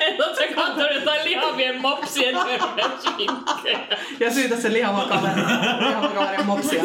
Et 0.00 0.20
oot 0.20 0.36
sä 0.36 0.42
kattonut 0.54 0.94
jotain 0.94 1.24
lihavien 1.24 1.80
mopsien 1.80 2.34
terveysvinkkejä? 2.34 3.80
Ja 4.20 4.32
syytä 4.32 4.56
se 4.56 4.72
lihava 4.72 5.04
kaveri, 5.04 5.40
lihava 5.88 6.08
kaverin 6.08 6.46
mopsia. 6.46 6.82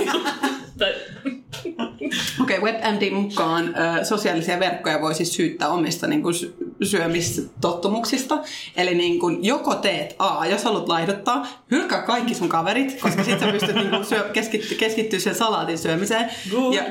Okei, 2.41 2.57
okay, 2.57 2.71
WebMD 2.71 3.11
mukaan 3.11 3.75
ö, 3.75 4.05
sosiaalisia 4.05 4.59
verkkoja 4.59 5.01
voi 5.01 5.15
siis 5.15 5.33
syyttää 5.33 5.69
omista 5.69 6.07
niin 6.07 6.23
kuin, 6.23 6.35
syömistottumuksista. 6.83 8.37
Eli 8.75 8.95
niin 8.95 9.19
kun 9.19 9.45
joko 9.45 9.75
teet 9.75 10.15
A, 10.19 10.45
jos 10.45 10.63
haluat 10.63 10.87
laihduttaa, 10.87 11.47
hylkää 11.71 12.01
kaikki 12.01 12.35
sun 12.35 12.49
kaverit, 12.49 13.01
koska 13.01 13.23
sit 13.23 13.39
sä 13.39 13.47
pystyt 13.47 13.75
niin 13.75 13.89
kun 13.89 14.05
syö, 14.05 14.29
keskitty, 14.33 14.75
keskittyä 14.75 15.19
sen 15.19 15.35
salaatin 15.35 15.77
syömiseen. 15.77 16.29
Ja, 16.75 16.83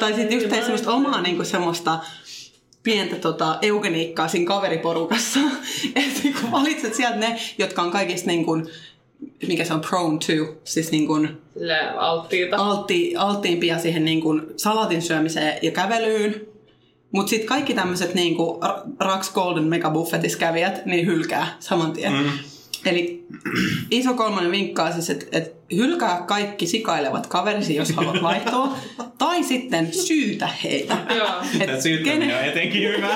tai 0.00 0.14
sitten 0.14 0.32
just 0.32 0.48
teet 0.48 0.62
semmoista 0.62 0.92
omaa 0.92 1.22
niin 1.22 1.36
kun 1.36 1.46
semmoista 1.46 1.98
pientä 2.82 3.16
tota, 3.16 3.58
eugeniikkaa 3.62 4.28
siinä 4.28 4.46
kaveriporukassa. 4.46 5.40
että 5.96 6.40
kun 6.40 6.50
valitset 6.52 6.94
sieltä 6.94 7.16
ne, 7.16 7.40
jotka 7.58 7.82
on 7.82 7.90
kaikista 7.90 8.26
niin 8.26 8.44
kun, 8.44 8.68
mikä 9.48 9.64
se 9.64 9.74
on 9.74 9.80
prone 9.80 10.18
to, 10.18 10.60
siis 10.64 10.90
niin 10.90 11.06
alttiita. 11.96 12.56
altti, 12.56 13.16
alttiimpia 13.16 13.78
siihen 13.78 14.04
niin 14.04 14.20
kuin 14.20 14.42
salatin 14.56 15.02
syömiseen 15.02 15.58
ja 15.62 15.70
kävelyyn. 15.70 16.46
Mutta 17.12 17.30
sitten 17.30 17.48
kaikki 17.48 17.74
tämmöiset 17.74 18.14
niin 18.14 18.36
kuin 18.36 18.60
Rax 19.00 19.32
Golden 19.32 19.64
Mega 19.64 19.90
Buffetissa 19.90 20.38
kävijät, 20.38 20.86
niin 20.86 21.06
hylkää 21.06 21.56
saman 21.60 21.92
tien. 21.92 22.12
Mm. 22.12 22.30
Eli 22.86 23.26
iso 23.90 24.14
kolmonen 24.14 24.50
vinkkaa 24.50 24.92
siis, 24.92 25.10
että 25.10 25.26
et 25.32 25.54
hylkää 25.76 26.24
kaikki 26.26 26.66
sikailevat 26.66 27.26
kaverisi, 27.26 27.76
jos 27.76 27.92
haluat 27.92 28.22
vaihtoa. 28.22 28.76
tai 29.18 29.42
sitten 29.42 29.94
syytä 29.94 30.48
heitä. 30.64 30.96
Joo. 31.16 31.28
Tämä 31.66 31.80
syyttäminen 31.80 32.36
on 32.36 32.44
etenkin 32.44 32.82
hyvä. 32.82 33.08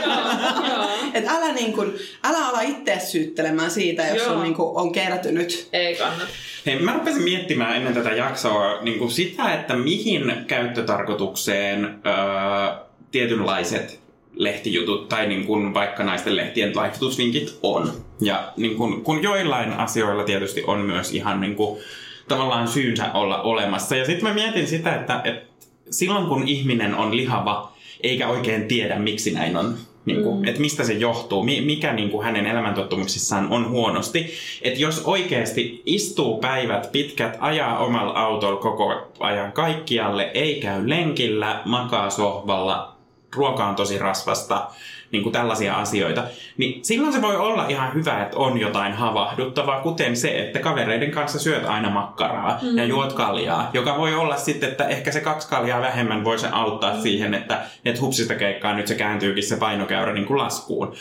Et 1.14 1.24
älä, 1.28 1.52
niin 1.52 1.72
kun, 1.72 1.94
älä 2.24 2.48
ala 2.48 2.60
itse 2.60 2.98
syyttelemään 3.04 3.70
siitä, 3.70 4.06
jos 4.06 4.16
Joo. 4.16 4.34
on, 4.34 4.42
niin 4.42 4.54
kun, 4.54 4.72
on 4.74 4.92
kertynyt. 4.92 5.68
Ei 5.72 5.96
kannata. 5.96 6.30
Hei, 6.66 6.78
mä 6.78 6.92
rupesin 6.92 7.22
miettimään 7.22 7.76
ennen 7.76 7.94
tätä 7.94 8.10
jaksoa 8.10 8.82
niin 8.82 9.10
sitä, 9.10 9.54
että 9.54 9.76
mihin 9.76 10.32
käyttötarkoitukseen 10.46 11.84
öö, 11.84 12.86
tietynlaiset 13.10 14.05
lehtijutut 14.36 15.08
tai 15.08 15.26
niin 15.26 15.46
kuin 15.46 15.74
vaikka 15.74 16.04
naisten 16.04 16.36
lehtien 16.36 16.76
laihdutusvinkit 16.76 17.58
on. 17.62 17.92
Ja 18.20 18.52
niin 18.56 18.76
kuin, 18.76 19.04
kun 19.04 19.22
joillain 19.22 19.72
asioilla 19.72 20.24
tietysti 20.24 20.62
on 20.66 20.80
myös 20.80 21.12
ihan 21.12 21.40
niin 21.40 21.56
kuin, 21.56 21.80
tavallaan 22.28 22.68
syynsä 22.68 23.12
olla 23.12 23.42
olemassa. 23.42 23.96
Ja 23.96 24.04
sitten 24.04 24.28
mä 24.28 24.34
mietin 24.34 24.66
sitä, 24.66 24.94
että, 24.94 25.20
että 25.24 25.46
silloin 25.90 26.26
kun 26.26 26.48
ihminen 26.48 26.94
on 26.94 27.16
lihava, 27.16 27.72
eikä 28.00 28.28
oikein 28.28 28.68
tiedä 28.68 28.98
miksi 28.98 29.30
näin 29.30 29.56
on, 29.56 29.74
niin 30.04 30.22
kuin, 30.22 30.36
mm. 30.36 30.44
että 30.44 30.60
mistä 30.60 30.84
se 30.84 30.92
johtuu, 30.92 31.42
mi- 31.42 31.60
mikä 31.60 31.92
niin 31.92 32.10
kuin 32.10 32.24
hänen 32.24 32.46
elämäntottumuksissaan 32.46 33.48
on 33.50 33.68
huonosti. 33.68 34.30
Että 34.62 34.80
jos 34.80 35.02
oikeasti 35.04 35.82
istuu 35.86 36.38
päivät 36.38 36.92
pitkät, 36.92 37.36
ajaa 37.40 37.78
omalla 37.78 38.12
autolla 38.12 38.60
koko 38.60 39.12
ajan 39.20 39.52
kaikkialle, 39.52 40.30
ei 40.34 40.60
käy 40.60 40.88
lenkillä, 40.88 41.62
makaa 41.64 42.10
sohvalla, 42.10 42.95
ruoka 43.34 43.64
on 43.64 43.74
tosi 43.74 43.98
rasvasta, 43.98 44.68
niin 45.12 45.22
kuin 45.22 45.32
tällaisia 45.32 45.74
asioita, 45.74 46.24
niin 46.56 46.84
silloin 46.84 47.12
se 47.12 47.22
voi 47.22 47.36
olla 47.36 47.68
ihan 47.68 47.94
hyvä, 47.94 48.22
että 48.22 48.36
on 48.36 48.60
jotain 48.60 48.92
havahduttavaa, 48.92 49.80
kuten 49.80 50.16
se, 50.16 50.38
että 50.38 50.58
kavereiden 50.58 51.10
kanssa 51.10 51.38
syöt 51.38 51.64
aina 51.64 51.90
makkaraa 51.90 52.58
mm. 52.62 52.78
ja 52.78 52.84
juot 52.84 53.12
kaljaa, 53.12 53.70
joka 53.72 53.98
voi 53.98 54.14
olla 54.14 54.36
sitten, 54.36 54.68
että 54.68 54.88
ehkä 54.88 55.12
se 55.12 55.20
kaksi 55.20 55.48
kaljaa 55.48 55.80
vähemmän 55.80 56.24
voi 56.24 56.38
se 56.38 56.48
auttaa 56.52 56.94
mm. 56.94 57.00
siihen, 57.00 57.34
että, 57.34 57.62
että 57.84 58.00
hupsista 58.00 58.34
keikkaa 58.34 58.74
nyt 58.74 58.86
se 58.86 58.94
kääntyykin 58.94 59.44
se 59.44 59.56
painokäyrä 59.56 60.12
niin 60.12 60.26
kuin 60.26 60.38
laskuun. 60.38 60.94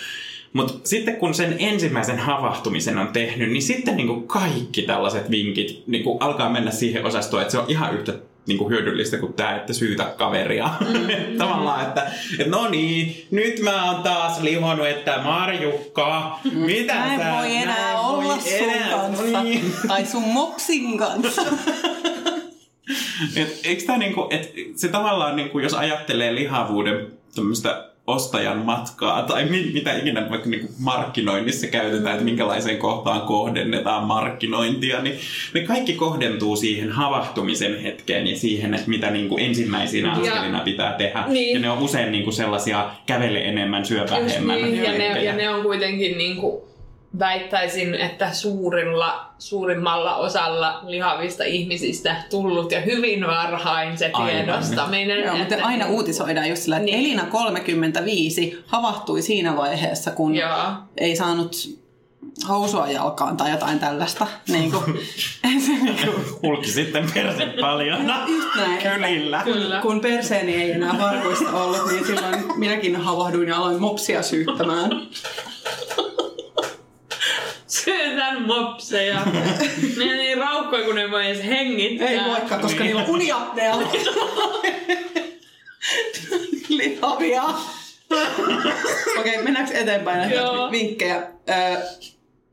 Mutta 0.53 0.73
sitten 0.83 1.15
kun 1.15 1.33
sen 1.33 1.55
ensimmäisen 1.59 2.19
havahtumisen 2.19 2.97
on 2.97 3.07
tehnyt, 3.07 3.51
niin 3.51 3.61
sitten 3.61 3.97
niin 3.97 4.07
kuin 4.07 4.27
kaikki 4.27 4.81
tällaiset 4.81 5.31
vinkit 5.31 5.83
niin 5.87 6.03
kuin 6.03 6.17
alkaa 6.21 6.49
mennä 6.49 6.71
siihen 6.71 7.05
osastoon, 7.05 7.41
että 7.41 7.51
se 7.51 7.59
on 7.59 7.65
ihan 7.67 7.93
yhtä 7.93 8.13
niin 8.47 8.57
kuin 8.57 8.69
hyödyllistä 8.69 9.17
kuin 9.17 9.33
tämä, 9.33 9.55
että 9.55 9.73
syytä 9.73 10.03
kaveria. 10.17 10.69
Mm. 10.79 11.37
Tavallaan, 11.37 11.81
että, 11.87 12.11
että 12.39 12.49
no 12.57 12.69
niin, 12.69 13.27
nyt 13.31 13.59
mä 13.59 13.91
oon 13.91 14.03
taas 14.03 14.41
lihonut, 14.41 14.87
että 14.87 15.21
Marjukka, 15.23 16.39
mitä 16.53 16.93
Mä 16.93 17.13
en 17.13 17.19
sä... 17.19 17.25
voi 17.31 17.47
mä 17.47 17.61
enää 17.61 17.91
en 17.91 17.97
olla 17.97 18.27
voi 18.27 18.41
sun 18.41 18.69
enää- 18.69 18.89
kanssa. 18.89 19.23
No 19.31 19.43
niin. 19.43 19.73
Tai 19.87 20.05
sun 20.05 20.23
mopsin 20.23 20.97
kanssa. 20.97 21.41
Et, 23.35 23.59
eikö 23.63 23.83
tää 23.85 23.97
niinku, 23.97 24.27
et 24.29 24.53
se 24.75 24.87
tavallaan, 24.87 25.35
niinku, 25.35 25.59
jos 25.59 25.73
ajattelee 25.73 26.35
lihavuuden 26.35 27.07
tämmöistä 27.35 27.84
ostajan 28.07 28.57
matkaa 28.57 29.23
tai 29.23 29.45
mi, 29.45 29.71
mitä 29.73 29.97
ikinä 29.97 30.29
vaikka 30.29 30.49
niinku 30.49 30.73
markkinoinnissa 30.79 31.67
käytetään, 31.67 32.13
että 32.13 32.25
minkälaiseen 32.25 32.77
kohtaan 32.77 33.21
kohdennetaan 33.21 34.03
markkinointia, 34.03 35.01
niin 35.01 35.19
ne 35.53 35.61
kaikki 35.61 35.93
kohdentuu 35.93 36.55
siihen 36.55 36.91
havahtumisen 36.91 37.81
hetkeen 37.81 38.27
ja 38.27 38.37
siihen, 38.37 38.73
että 38.73 38.89
mitä 38.89 39.11
niinku 39.11 39.37
ensimmäisinä 39.37 40.07
Ja- 40.07 40.13
askelina 40.33 40.59
pitää 40.59 40.93
tehdä. 40.93 41.23
Niin. 41.27 41.53
Ja 41.53 41.59
ne 41.59 41.69
on 41.69 41.79
usein 41.79 42.11
niinku 42.11 42.31
sellaisia 42.31 42.89
kävele 43.05 43.39
enemmän, 43.39 43.85
syö 43.85 44.01
Just 44.01 44.13
vähemmän. 44.13 44.61
niin, 44.61 44.83
ja, 44.83 44.91
ne, 44.91 45.23
ja 45.23 45.35
ne 45.35 45.49
on 45.49 45.61
kuitenkin 45.63 46.17
niin 46.17 46.35
kuin, 46.37 46.61
väittäisin, 47.19 47.95
että 47.95 48.33
suurilla, 48.33 49.25
suurimmalla 49.39 50.15
osalla 50.15 50.79
lihavista 50.87 51.43
ihmisistä 51.43 52.15
tullut 52.29 52.71
ja 52.71 52.81
hyvin 52.81 53.27
varhain 53.27 53.97
se 53.97 54.09
Aivan. 54.13 54.31
tiedostaminen. 54.45 55.19
Joo, 55.19 55.37
mutta 55.37 55.55
että- 55.55 55.67
aina 55.67 55.85
uutisoidaan 55.87 56.49
just 56.49 56.61
sillä, 56.61 56.77
että 56.77 56.85
Niin. 56.85 56.99
Elina 56.99 57.23
35 57.25 58.63
havahtui 58.67 59.21
siinä 59.21 59.55
vaiheessa, 59.57 60.11
kun 60.11 60.35
Joo. 60.35 60.73
ei 60.97 61.15
saanut 61.15 61.55
housua 62.49 62.87
jalkaan 62.87 63.37
tai 63.37 63.51
jotain 63.51 63.79
tällaista. 63.79 64.27
Niin 64.47 64.71
kuin, 64.71 64.83
se 65.41 65.47
niin 65.71 65.97
kuin, 66.05 66.25
Hulki 66.43 66.67
sitten 66.67 67.11
perse 67.13 67.45
paljon. 67.61 67.99
just 68.27 68.47
näin. 68.55 68.81
Kylillä. 68.81 69.41
Kyllä. 69.43 69.79
Kun 69.81 69.99
perseeni 69.99 70.55
ei 70.55 70.71
enää 70.71 70.95
varkoista 71.01 71.49
ollut, 71.63 71.91
niin 71.91 72.05
silloin 72.05 72.45
minäkin 72.59 72.95
havahduin 72.95 73.47
ja 73.47 73.57
aloin 73.57 73.81
mopsia 73.81 74.21
syyttämään. 74.23 74.89
Syötän 77.83 78.41
mopseja. 78.41 79.25
ne 79.97 80.11
on 80.11 80.17
niin 80.17 80.37
raukkoja, 80.37 80.85
kun 80.85 80.95
ne 80.95 81.11
voi 81.11 81.25
edes 81.25 81.45
hengittää. 81.45 82.07
Ei 82.07 82.19
voikaan, 82.25 82.61
koska 82.61 82.83
niillä 82.83 83.01
on 83.01 83.09
uniapnea. 83.09 83.75
Lihavia. 86.69 87.43
Okei, 89.19 89.43
mennäänkö 89.43 89.73
eteenpäin 89.73 90.17
näitä 90.17 90.41
vinkkejä? 90.71 91.27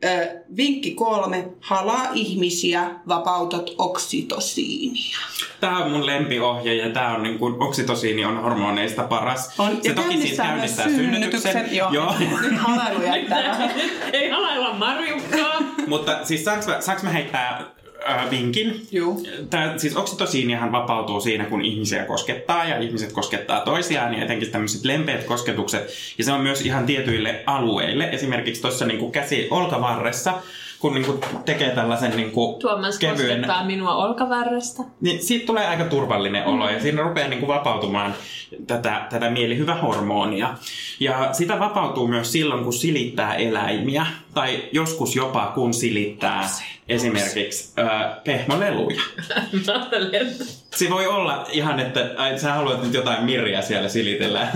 Ö, 0.05 0.41
vinkki 0.57 0.91
kolme. 0.91 1.49
Halaa 1.61 2.09
ihmisiä, 2.15 2.91
vapautat 3.09 3.71
oksitosiinia. 3.79 5.19
Tämä 5.61 5.85
on 5.85 5.91
mun 5.91 6.07
lempiohje 6.07 6.75
ja 6.75 6.91
tämä 6.91 7.15
on 7.15 7.23
niin 7.23 7.39
kuin, 7.39 7.63
oksitosiini 7.63 8.25
on 8.25 8.43
hormoneista 8.43 9.03
paras. 9.03 9.55
On, 9.59 9.79
se 9.83 9.89
ja 9.89 9.95
toki 9.95 10.21
siis 10.21 10.37
käynnistää 10.37 10.47
käynnistää 10.47 10.89
synnytyksen. 10.89 11.77
Joo. 11.77 11.91
Joo. 11.93 12.15
Nyt 12.43 12.59
halailu 12.59 13.03
jättää. 13.03 13.71
Ei 14.13 14.31
halailla 14.31 14.75
Marjukkaa. 14.75 15.61
Mutta 15.87 16.25
siis 16.25 16.45
saanko 16.45 16.67
mä, 16.67 16.81
saanko 16.81 17.03
mä 17.03 17.11
heittää 17.11 17.72
äh, 18.11 18.31
vinkin? 18.31 18.87
Juu. 18.91 19.27
Tää, 19.51 19.79
siis 19.79 19.97
oksitosiinihan 19.97 20.73
vapautuu 20.73 21.21
siinä, 21.21 21.45
kun 21.45 21.65
ihmisiä 21.65 22.05
koskettaa 22.05 22.65
ja 22.65 22.79
ihmiset 22.79 23.13
koskettaa 23.13 23.61
toisiaan 23.61 24.15
ja 24.15 24.25
etenkin 24.25 24.51
tämmöiset 24.51 24.85
lempeät 24.85 25.25
kosketukset. 25.25 25.89
Ja 26.19 26.25
se 26.25 26.33
on 26.33 26.41
myös 26.41 26.61
ihan 26.61 26.87
tietyille 26.87 27.43
alueille. 27.47 28.09
Esimerkiksi 28.13 28.63
tuossa 28.63 28.87
niin 28.87 29.13
käsi 29.13 29.49
olkavarressa, 29.51 30.35
kun 30.83 30.95
niin 30.95 31.21
tekee 31.45 31.71
tällaisen 31.71 32.17
niin 32.17 32.33
Tuomas 32.61 32.99
koskettaa 32.99 33.65
minua 33.65 33.95
olkavärrestä. 33.95 34.83
niin 35.01 35.23
siitä 35.23 35.47
tulee 35.47 35.67
aika 35.67 35.85
turvallinen 35.85 36.47
olo 36.47 36.71
ja 36.71 36.81
siinä 36.81 37.03
rupeaa 37.03 37.29
niin 37.29 37.41
kuin 37.41 37.49
vapautumaan 37.49 38.15
tätä, 38.67 39.07
tätä 39.11 39.31
mielihyvähormonia. 39.31 40.55
Ja 41.01 41.29
sitä 41.33 41.59
vapautuu 41.59 42.07
myös 42.09 42.33
silloin, 42.33 42.65
kun 42.65 42.73
silittää 42.73 43.35
eläimiä 43.35 44.07
tai 44.35 44.63
joskus 44.73 45.17
jopa 45.17 45.53
kun 45.55 45.75
silittää 45.75 46.49
esimerkiksi 46.89 47.73
ö, 47.79 47.83
pehmoleluja. 48.25 49.01
Se 50.75 50.91
voi 50.91 51.07
olla 51.07 51.47
ihan, 51.51 51.81
että 51.81 52.11
ai, 52.17 52.39
sä 52.39 52.53
haluat 52.53 52.83
nyt 52.83 52.95
jotain 52.95 53.25
mirjaa 53.25 53.63
siellä 53.63 53.89
silitellä. 53.89 54.49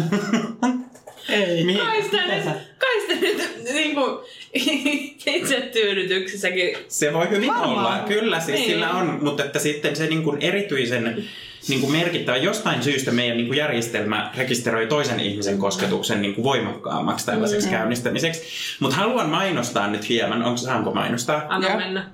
Ei. 1.28 1.64
Mihin? 1.64 1.80
kai 1.80 2.02
sitä 2.02 2.26
nyt, 2.26 2.44
kai 2.78 3.00
sitä 3.00 3.14
nyt 3.20 3.64
niinku, 3.74 4.00
itse 4.00 4.45
tyydytyksessäkin 5.72 6.76
Se 6.88 7.12
voi 7.12 7.30
hyvin 7.30 7.48
Varmaan. 7.48 7.70
olla, 7.78 7.98
kyllä 8.08 8.40
siis 8.40 8.58
Niin. 8.58 8.70
sillä 8.70 8.90
on, 8.90 9.18
mutta 9.22 9.44
että 9.44 9.58
sitten 9.58 9.96
se 9.96 10.06
niin 10.06 10.22
kuin 10.22 10.42
erityisen 10.42 11.24
niin 11.68 11.80
kuin 11.80 11.92
merkittävä, 11.92 12.36
jostain 12.36 12.82
syystä 12.82 13.10
meidän 13.10 13.36
niin 13.36 13.46
kuin 13.46 13.56
järjestelmä 13.56 14.30
rekisteröi 14.36 14.86
toisen 14.86 15.20
ihmisen 15.20 15.58
kosketuksen 15.58 16.22
niin 16.22 16.34
kuin 16.34 16.44
voimakkaammaksi 16.44 17.26
tällaiseksi 17.26 17.68
käynnistämiseksi. 17.68 18.42
Mutta 18.80 18.96
haluan 18.96 19.30
mainostaa 19.30 19.86
nyt 19.86 20.08
hieman, 20.08 20.42
onko 20.42 20.56
saanko 20.56 20.94
mainostaa? 20.94 21.46
anna 21.48 21.76
mennä. 21.76 22.10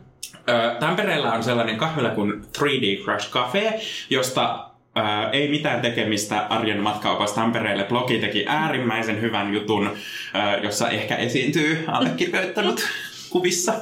Tampereella 0.81 1.33
on 1.33 1.45
sellainen 1.45 1.77
kahvila 1.77 2.09
kuin 2.11 2.43
3D 2.59 3.05
Crush 3.05 3.31
Cafe, 3.31 3.81
josta 4.11 4.65
ö, 4.97 5.31
ei 5.33 5.49
mitään 5.49 5.81
tekemistä 5.81 6.41
arjen 6.41 6.81
matkaopas 6.81 7.33
Tampereelle. 7.33 7.85
Blogi 7.85 8.19
teki 8.19 8.45
äärimmäisen 8.49 9.21
hyvän 9.21 9.55
jutun, 9.55 9.87
ö, 9.87 10.59
jossa 10.63 10.91
ehkä 10.91 11.17
esiintyy 11.17 11.85
allekirjoittanut. 11.87 12.81
kuvissa. 13.33 13.75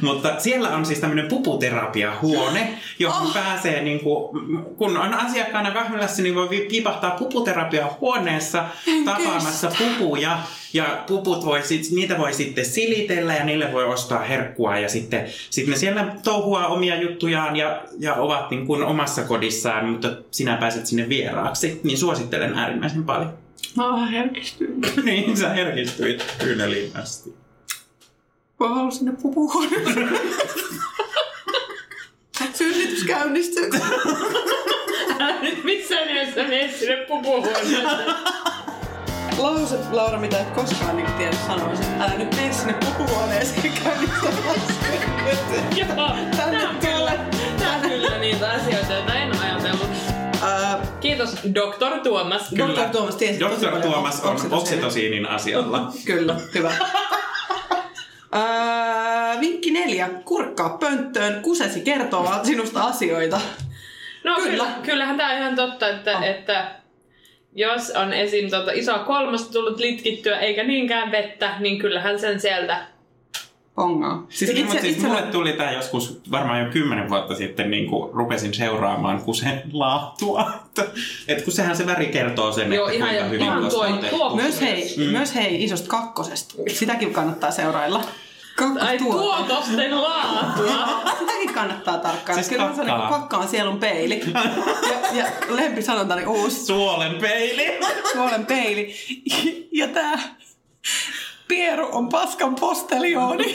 Mutta 0.00 0.40
siellä 0.40 0.68
on 0.68 0.86
siis 0.86 0.98
tämmöinen 0.98 1.28
puputerapiahuone, 1.28 2.78
johon 2.98 3.26
oh. 3.26 3.34
pääsee, 3.34 3.82
niin 3.82 4.00
kuin, 4.00 4.40
kun 4.76 4.96
on 4.96 5.14
asiakkaana 5.14 5.70
kahvilassa, 5.70 6.22
niin 6.22 6.34
voi 6.34 6.48
piipahtaa 6.48 7.10
puputerapiahuoneessa 7.10 8.64
tapaamassa 9.04 9.72
pupuja. 9.78 10.38
Ja 10.72 11.04
puput 11.06 11.44
voi 11.44 11.62
sit, 11.62 11.90
niitä 11.90 12.18
voi 12.18 12.32
sitten 12.32 12.64
silitellä 12.64 13.34
ja 13.34 13.44
niille 13.44 13.72
voi 13.72 13.84
ostaa 13.84 14.18
herkkua 14.18 14.78
ja 14.78 14.88
sitten 14.88 15.26
sit 15.50 15.66
ne 15.66 15.76
siellä 15.76 16.16
touhua 16.24 16.66
omia 16.66 17.00
juttujaan 17.00 17.56
ja, 17.56 17.82
ja 17.98 18.14
ovat 18.14 18.50
niin 18.50 18.66
kuin 18.66 18.82
omassa 18.82 19.22
kodissaan, 19.22 19.88
mutta 19.88 20.16
sinä 20.30 20.56
pääset 20.56 20.86
sinne 20.86 21.08
vieraaksi. 21.08 21.80
Niin 21.84 21.98
suosittelen 21.98 22.54
äärimmäisen 22.58 23.04
paljon. 23.04 23.32
Mä 23.76 23.84
oon 23.84 23.94
vähän 23.94 24.08
herkistynyt. 24.08 24.96
niin, 25.04 25.36
sä 25.36 25.48
herkistyit 25.48 26.34
kyyneliin 26.38 26.96
asti. 26.96 27.34
Mä 28.60 28.68
haluan 28.68 28.92
sinne 28.92 29.12
pupuhuoneeseen. 29.22 30.20
Synnitys 32.54 33.04
käynnistyy. 33.04 33.70
Älä 35.20 35.40
nyt 35.42 35.64
missään 35.64 36.06
nimessä 36.06 36.42
mene 36.42 36.72
sinne 36.78 36.96
pupuhuoneeseen. 36.96 37.86
Lause, 39.38 39.78
Laura, 39.90 40.18
mitä 40.18 40.40
et 40.40 40.50
koskaan 40.50 40.96
niin 40.96 41.12
tiedä 41.12 41.36
sanoa. 41.46 41.72
Älä 42.00 42.14
nyt 42.14 42.36
mene 42.36 42.52
sinne 42.52 42.72
pupuhuoneeseen 42.72 43.72
käynnistämään 43.84 44.60
Joo, 45.76 46.06
on 46.06 46.76
kyllä, 46.80 47.12
tää 47.58 47.76
on 47.76 47.90
kyllä 47.90 48.18
niitä 48.18 48.50
asioita, 48.50 48.92
joita 48.92 49.14
en 49.14 49.40
ajatellut. 49.40 49.88
Ää, 50.42 50.86
Kiitos, 51.00 51.30
Dr. 51.34 52.00
Tuomas. 52.02 52.50
Dr. 52.56 52.88
Tuomas 52.92 53.16
tiesi 53.16 53.40
Dr. 53.40 53.80
Tuomas 53.82 54.20
on 54.20 54.36
oksitosiinin 54.50 55.28
asialla. 55.28 55.92
Kyllä, 56.04 56.40
hyvä. 56.54 56.72
Ää, 58.32 59.40
vinkki 59.40 59.70
neljä. 59.70 60.08
Kurkkaa 60.24 60.68
pönttöön. 60.68 61.42
Kusesi 61.42 61.80
kertoo 61.80 62.30
sinusta 62.42 62.82
asioita. 62.82 63.40
No 64.24 64.34
Kyllä. 64.34 64.50
kyllä. 64.50 64.66
kyllähän 64.82 65.16
tämä 65.16 65.30
on 65.30 65.36
ihan 65.38 65.56
totta, 65.56 65.88
että, 65.88 66.16
On. 66.16 66.24
että 66.24 66.70
jos 67.54 67.90
on 67.90 68.12
esim. 68.12 68.50
Tota 68.50 68.72
isoa 68.72 68.98
kolmasta 68.98 69.52
tullut 69.52 69.78
litkittyä 69.78 70.38
eikä 70.38 70.64
niinkään 70.64 71.12
vettä, 71.12 71.54
niin 71.58 71.78
kyllähän 71.78 72.18
sen 72.18 72.40
sieltä 72.40 72.86
Pongaa. 73.78 74.26
Siis 74.28 74.50
Itse, 74.50 74.62
itse, 74.62 74.80
siis 74.80 74.96
itse 74.96 75.06
mulle 75.06 75.22
tuli 75.22 75.52
tämä 75.52 75.72
joskus 75.72 76.20
varmaan 76.30 76.60
jo 76.64 76.70
kymmenen 76.70 77.08
vuotta 77.08 77.34
sitten, 77.34 77.70
niin 77.70 77.86
kun 77.90 78.10
rupesin 78.14 78.54
seuraamaan 78.54 79.20
kusen 79.22 79.62
laatua. 79.72 80.52
Että, 80.66 80.84
et 81.28 81.42
kun 81.42 81.52
sehän 81.52 81.76
se 81.76 81.86
väri 81.86 82.06
kertoo 82.06 82.52
sen, 82.52 82.72
Joo, 82.72 82.88
että 82.88 82.96
ihan- 82.96 83.08
kuinka 83.10 83.24
hyvin 83.24 83.40
ihan 83.40 83.62
tuo- 83.68 84.10
tuo- 84.10 84.36
Myös 84.36 84.60
hei, 84.60 84.94
mm. 84.96 85.02
myös 85.02 85.34
hei 85.34 85.64
isosta 85.64 85.88
kakkosesta. 85.88 86.54
Sitäkin 86.72 87.12
kannattaa 87.12 87.50
seurailla. 87.50 88.04
Ai 88.80 88.98
tuotosten 88.98 90.02
laatua. 90.02 90.88
Sitäkin 91.18 91.54
kannattaa 91.54 91.98
tarkkailla. 91.98 92.42
Siis 92.42 92.48
Kyllä 92.48 92.74
se 92.74 92.80
on 92.80 92.86
niin 92.86 92.96
kakkaa. 92.96 93.18
kakka 93.18 93.36
on 93.36 93.48
sielun 93.48 93.78
peili. 93.78 94.22
Ja, 94.34 95.14
ja 95.14 95.24
lempisanontani 95.48 96.26
uusi 96.26 96.64
Suolen 96.66 97.14
peili. 97.20 97.78
suolen 98.12 98.46
peili. 98.46 98.94
Ja 99.72 99.88
tää 99.88 100.18
Pieru 101.48 101.88
on 101.92 102.08
paskan 102.08 102.54
posteliooni. 102.54 103.54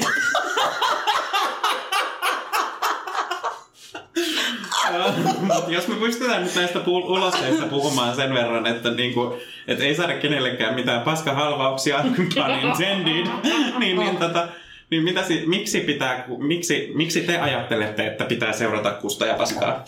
Mutta 5.39 5.63
jos 5.71 5.87
me 5.87 5.95
pystytään 5.95 6.43
nyt 6.43 6.55
näistä 6.55 6.79
puul- 6.79 7.09
ulosteista 7.09 7.65
puhumaan 7.65 8.15
sen 8.15 8.33
verran, 8.33 8.65
että 8.67 8.91
niinku, 8.91 9.37
et 9.67 9.81
ei 9.81 9.95
saada 9.95 10.13
kenellekään 10.13 10.75
mitään 10.75 11.01
paskahalvauksia, 11.01 12.03
pun 12.15 12.27
intended, 12.63 13.27
niin, 13.79 13.99
niin, 13.99 14.17
tota, 14.17 14.47
niin 14.89 15.03
mitä 15.03 15.23
si- 15.23 15.43
miksi, 15.45 15.79
pitää, 15.79 16.25
miksi, 16.37 16.91
miksi 16.93 17.21
te 17.21 17.39
ajattelette, 17.39 18.07
että 18.07 18.25
pitää 18.25 18.53
seurata 18.53 18.91
kusta 18.91 19.25
ja 19.25 19.33
paskaa? 19.33 19.85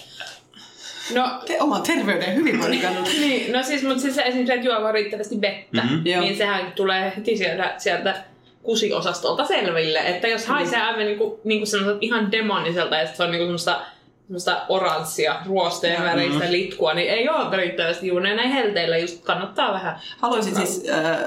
No, 1.14 1.30
Te 1.48 1.58
oman 1.62 1.82
terveyden 1.82 2.28
ja 2.30 2.34
hyvinvoinnin 2.34 2.82
kannalta. 2.82 3.10
niin, 3.20 3.52
no 3.52 3.64
siis, 3.64 3.84
mutta 3.84 4.00
siis 4.02 4.16
se 4.16 4.22
esimerkiksi, 4.22 4.54
että 4.54 4.66
juoko 4.68 4.92
riittävästi 4.92 5.42
vettä, 5.42 5.82
Mhm. 5.82 5.92
mm-hmm. 5.94 6.06
Joo. 6.12 6.22
niin 6.22 6.38
sehän 6.38 6.72
tulee 6.76 7.14
heti 7.18 7.38
sieltä, 7.38 7.74
sieltä 7.78 8.16
kusiosastolta 8.64 9.46
selville. 9.46 10.00
Että 10.00 10.28
jos 10.28 10.46
haisee 10.46 10.82
aivan 10.82 11.06
niinku, 11.06 11.40
niinku 11.44 11.66
semmoiselta 11.66 11.98
ihan 12.02 12.32
demoniselta 12.32 12.96
ja 12.96 13.08
se 13.08 13.24
on 13.24 13.32
niinku 13.32 13.46
semmoista 13.46 13.82
semmoista 14.26 14.62
oranssia, 14.70 15.40
ruosteen 15.46 16.04
väristä 16.04 16.52
litkua, 16.52 16.94
niin 16.94 17.10
ei 17.10 17.30
ole 17.30 17.58
riittävästi 17.58 18.08
juuri 18.08 18.36
näin 18.36 18.52
helteillä 18.52 18.98
just 18.98 19.24
kannattaa 19.24 19.74
vähän. 19.74 20.00
Haluaisin 20.18 20.56
siis 20.56 20.84
äh, 20.90 21.18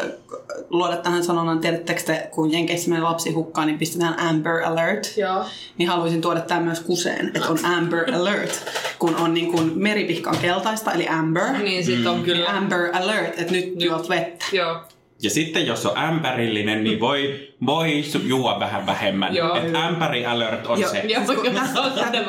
luoda 0.71 0.97
tähän 0.97 1.25
sanonnan, 1.25 1.59
tiedättekö 1.61 2.01
te, 2.03 2.29
kun 2.31 2.53
Jenkeissä 2.53 2.91
menee 2.91 3.03
lapsi 3.03 3.33
hukkaan, 3.33 3.67
niin 3.67 3.79
pistetään 3.79 4.21
Amber 4.21 4.63
Alert. 4.63 5.17
Joo. 5.17 5.45
Niin 5.79 5.89
haluaisin 5.89 6.21
tuoda 6.21 6.41
tämän 6.41 6.65
myös 6.65 6.81
kuseen, 6.81 7.27
että 7.35 7.49
on 7.49 7.65
Amber 7.65 8.11
Alert, 8.21 8.65
kun 8.99 9.17
on 9.17 9.35
niin 9.35 9.53
kuin 9.53 9.73
meripihka 9.79 10.31
on 10.31 10.39
keltaista, 10.39 10.93
eli 10.93 11.09
Amber. 11.09 11.53
Niin 11.53 11.85
sit 11.85 12.07
on 12.07 12.15
Niin 12.15 12.25
kyllä. 12.25 12.51
Amber 12.51 12.97
Alert, 12.97 13.39
että 13.39 13.53
nyt 13.53 13.83
juot 13.83 14.09
vettä. 14.09 14.45
Joo. 14.53 14.81
Ja 15.23 15.31
sitten 15.31 15.67
jos 15.67 15.87
on 15.87 15.99
ämpärillinen, 15.99 16.85
niin 16.85 17.01
voi, 17.01 17.49
voi 17.67 18.05
juua 18.27 18.61
vähän 18.61 18.87
vähemmän. 18.87 19.35
Joo. 19.35 19.57
Et 19.57 19.75
ämpäri 19.75 20.27
alert 20.27 20.67
on 20.67 20.81
Joo. 20.81 20.91
se. 20.91 20.99
Joo, 20.99 21.25
se 21.27 21.81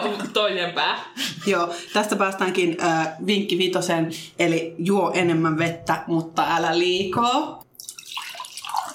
on 0.01 0.29
toinen 0.33 0.73
pää. 0.73 0.99
Joo, 1.45 1.73
tästä 1.93 2.15
päästäänkin 2.15 2.77
äh, 2.83 3.07
vinkki 3.25 3.57
vitosen, 3.57 4.11
eli 4.39 4.75
juo 4.77 5.11
enemmän 5.13 5.57
vettä, 5.57 6.03
mutta 6.07 6.55
älä 6.55 6.79
liikaa. 6.79 7.63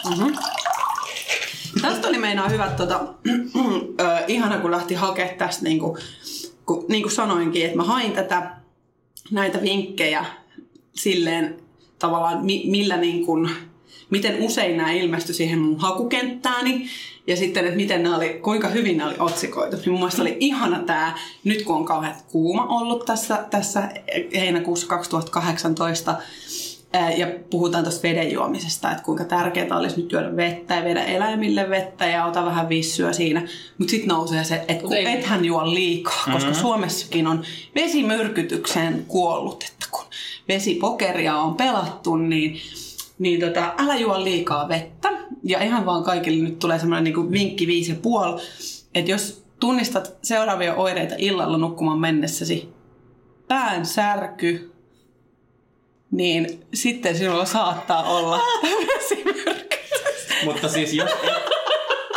Mm-hmm. 0.09 0.36
Tästä 1.82 2.09
oli 2.09 2.18
meinaa 2.18 2.49
hyvät, 2.49 2.76
tota, 2.76 3.01
äh, 4.01 4.24
ihana 4.28 4.59
kun 4.59 4.70
lähti 4.70 4.95
hakemaan 4.95 5.36
tästä, 5.36 5.64
niin 5.64 5.78
kuin, 5.78 5.99
kun, 6.66 6.84
niin 6.88 7.03
kuin 7.03 7.12
sanoinkin, 7.12 7.64
että 7.64 7.76
mä 7.76 7.84
hain 7.84 8.12
tätä, 8.12 8.51
näitä 9.30 9.62
vinkkejä 9.62 10.24
silleen 10.95 11.57
tavallaan, 11.99 12.45
mi, 12.45 12.62
millä 12.66 12.97
niin 12.97 13.26
kuin, 13.26 13.51
miten 14.11 14.42
usein 14.42 14.76
nämä 14.76 14.92
ilmestyi 14.92 15.34
siihen 15.34 15.59
mun 15.59 15.78
hakukenttääni 15.78 16.88
ja 17.26 17.36
sitten, 17.36 17.64
että 17.64 17.76
miten 17.76 18.03
nämä 18.03 18.16
oli, 18.16 18.28
kuinka 18.42 18.68
hyvin 18.68 18.97
nämä 18.97 19.11
oli 19.11 19.18
otsikoitu. 19.18 19.76
Niin 19.76 19.90
mun 19.90 19.99
mielestä 20.01 20.22
oli 20.22 20.36
ihana 20.40 20.78
tämä, 20.78 21.18
nyt 21.45 21.62
kun 21.62 21.76
on 21.76 21.84
kauhean 21.84 22.14
kuuma 22.32 22.66
ollut 22.66 23.05
tässä, 23.05 23.45
tässä 23.51 23.88
heinäkuussa 24.34 24.86
2018, 24.86 26.16
ää, 26.92 27.12
ja 27.12 27.26
puhutaan 27.51 27.84
tuosta 27.84 28.03
veden 28.03 28.32
juomisesta, 28.32 28.90
että 28.90 29.05
kuinka 29.05 29.24
tärkeää 29.24 29.78
olisi 29.78 30.01
nyt 30.01 30.12
juoda 30.12 30.36
vettä 30.36 30.74
ja 30.74 30.84
viedä 30.84 31.05
eläimille 31.05 31.70
vettä 31.70 32.07
ja 32.07 32.24
ota 32.24 32.45
vähän 32.45 32.68
vissyä 32.68 33.12
siinä. 33.12 33.49
Mutta 33.78 33.90
sitten 33.90 34.09
nousee 34.09 34.45
se, 34.45 34.55
että 34.55 34.82
kun 34.82 34.97
ethän 34.97 35.45
juo 35.45 35.74
liikaa, 35.74 36.24
koska 36.32 36.55
Suomessakin 36.55 37.26
on 37.26 37.45
vesimyrkytykseen 37.74 39.05
kuollut, 39.09 39.64
että 39.64 39.86
kun 39.90 40.05
vesipokeria 40.49 41.36
on 41.36 41.55
pelattu, 41.55 42.16
niin 42.16 42.61
niin 43.18 43.40
tota, 43.40 43.74
älä 43.78 43.96
juo 43.96 44.24
liikaa 44.24 44.68
vettä. 44.68 45.10
Ja 45.42 45.62
ihan 45.62 45.86
vaan 45.86 46.04
kaikille 46.04 46.44
nyt 46.44 46.58
tulee 46.58 46.78
semmoinen 46.78 47.04
niin 47.04 47.32
vinkki 47.32 47.66
viisi 47.66 47.90
ja 47.92 47.96
puoli, 48.02 48.42
että 48.94 49.10
jos 49.10 49.44
tunnistat 49.60 50.16
seuraavia 50.22 50.74
oireita 50.74 51.14
illalla 51.18 51.58
nukkumaan 51.58 51.98
mennessäsi, 51.98 52.68
pään 53.48 53.86
särky, 53.86 54.72
niin 56.10 56.60
sitten 56.74 57.16
sinulla 57.16 57.44
saattaa 57.44 58.02
olla. 58.02 58.40
Mutta 60.44 60.68
siis 60.68 60.92
jos 60.92 61.10
et, 61.10 61.32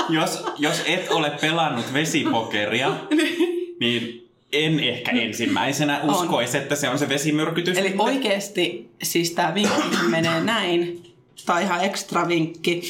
jos, 0.10 0.46
jos 0.58 0.82
et 0.86 1.12
ole 1.12 1.30
pelannut 1.42 1.94
vesipokeria, 1.94 2.96
niin 3.80 4.27
en 4.52 4.80
ehkä 4.80 5.12
ensimmäisenä 5.12 6.02
uskoisi, 6.04 6.58
että 6.58 6.76
se 6.76 6.90
on 6.90 7.00
se 7.00 7.10
vesimyrkytys. 7.10 7.78
Eli 7.78 7.96
oikeasti 7.98 8.92
siis 9.04 9.32
tämä 9.32 9.54
vinkki 9.54 9.98
menee 10.10 10.42
näin, 10.42 11.04
tai 11.46 11.64
ihan 11.64 11.84
ekstra 11.84 12.28
vinkki, 12.28 12.82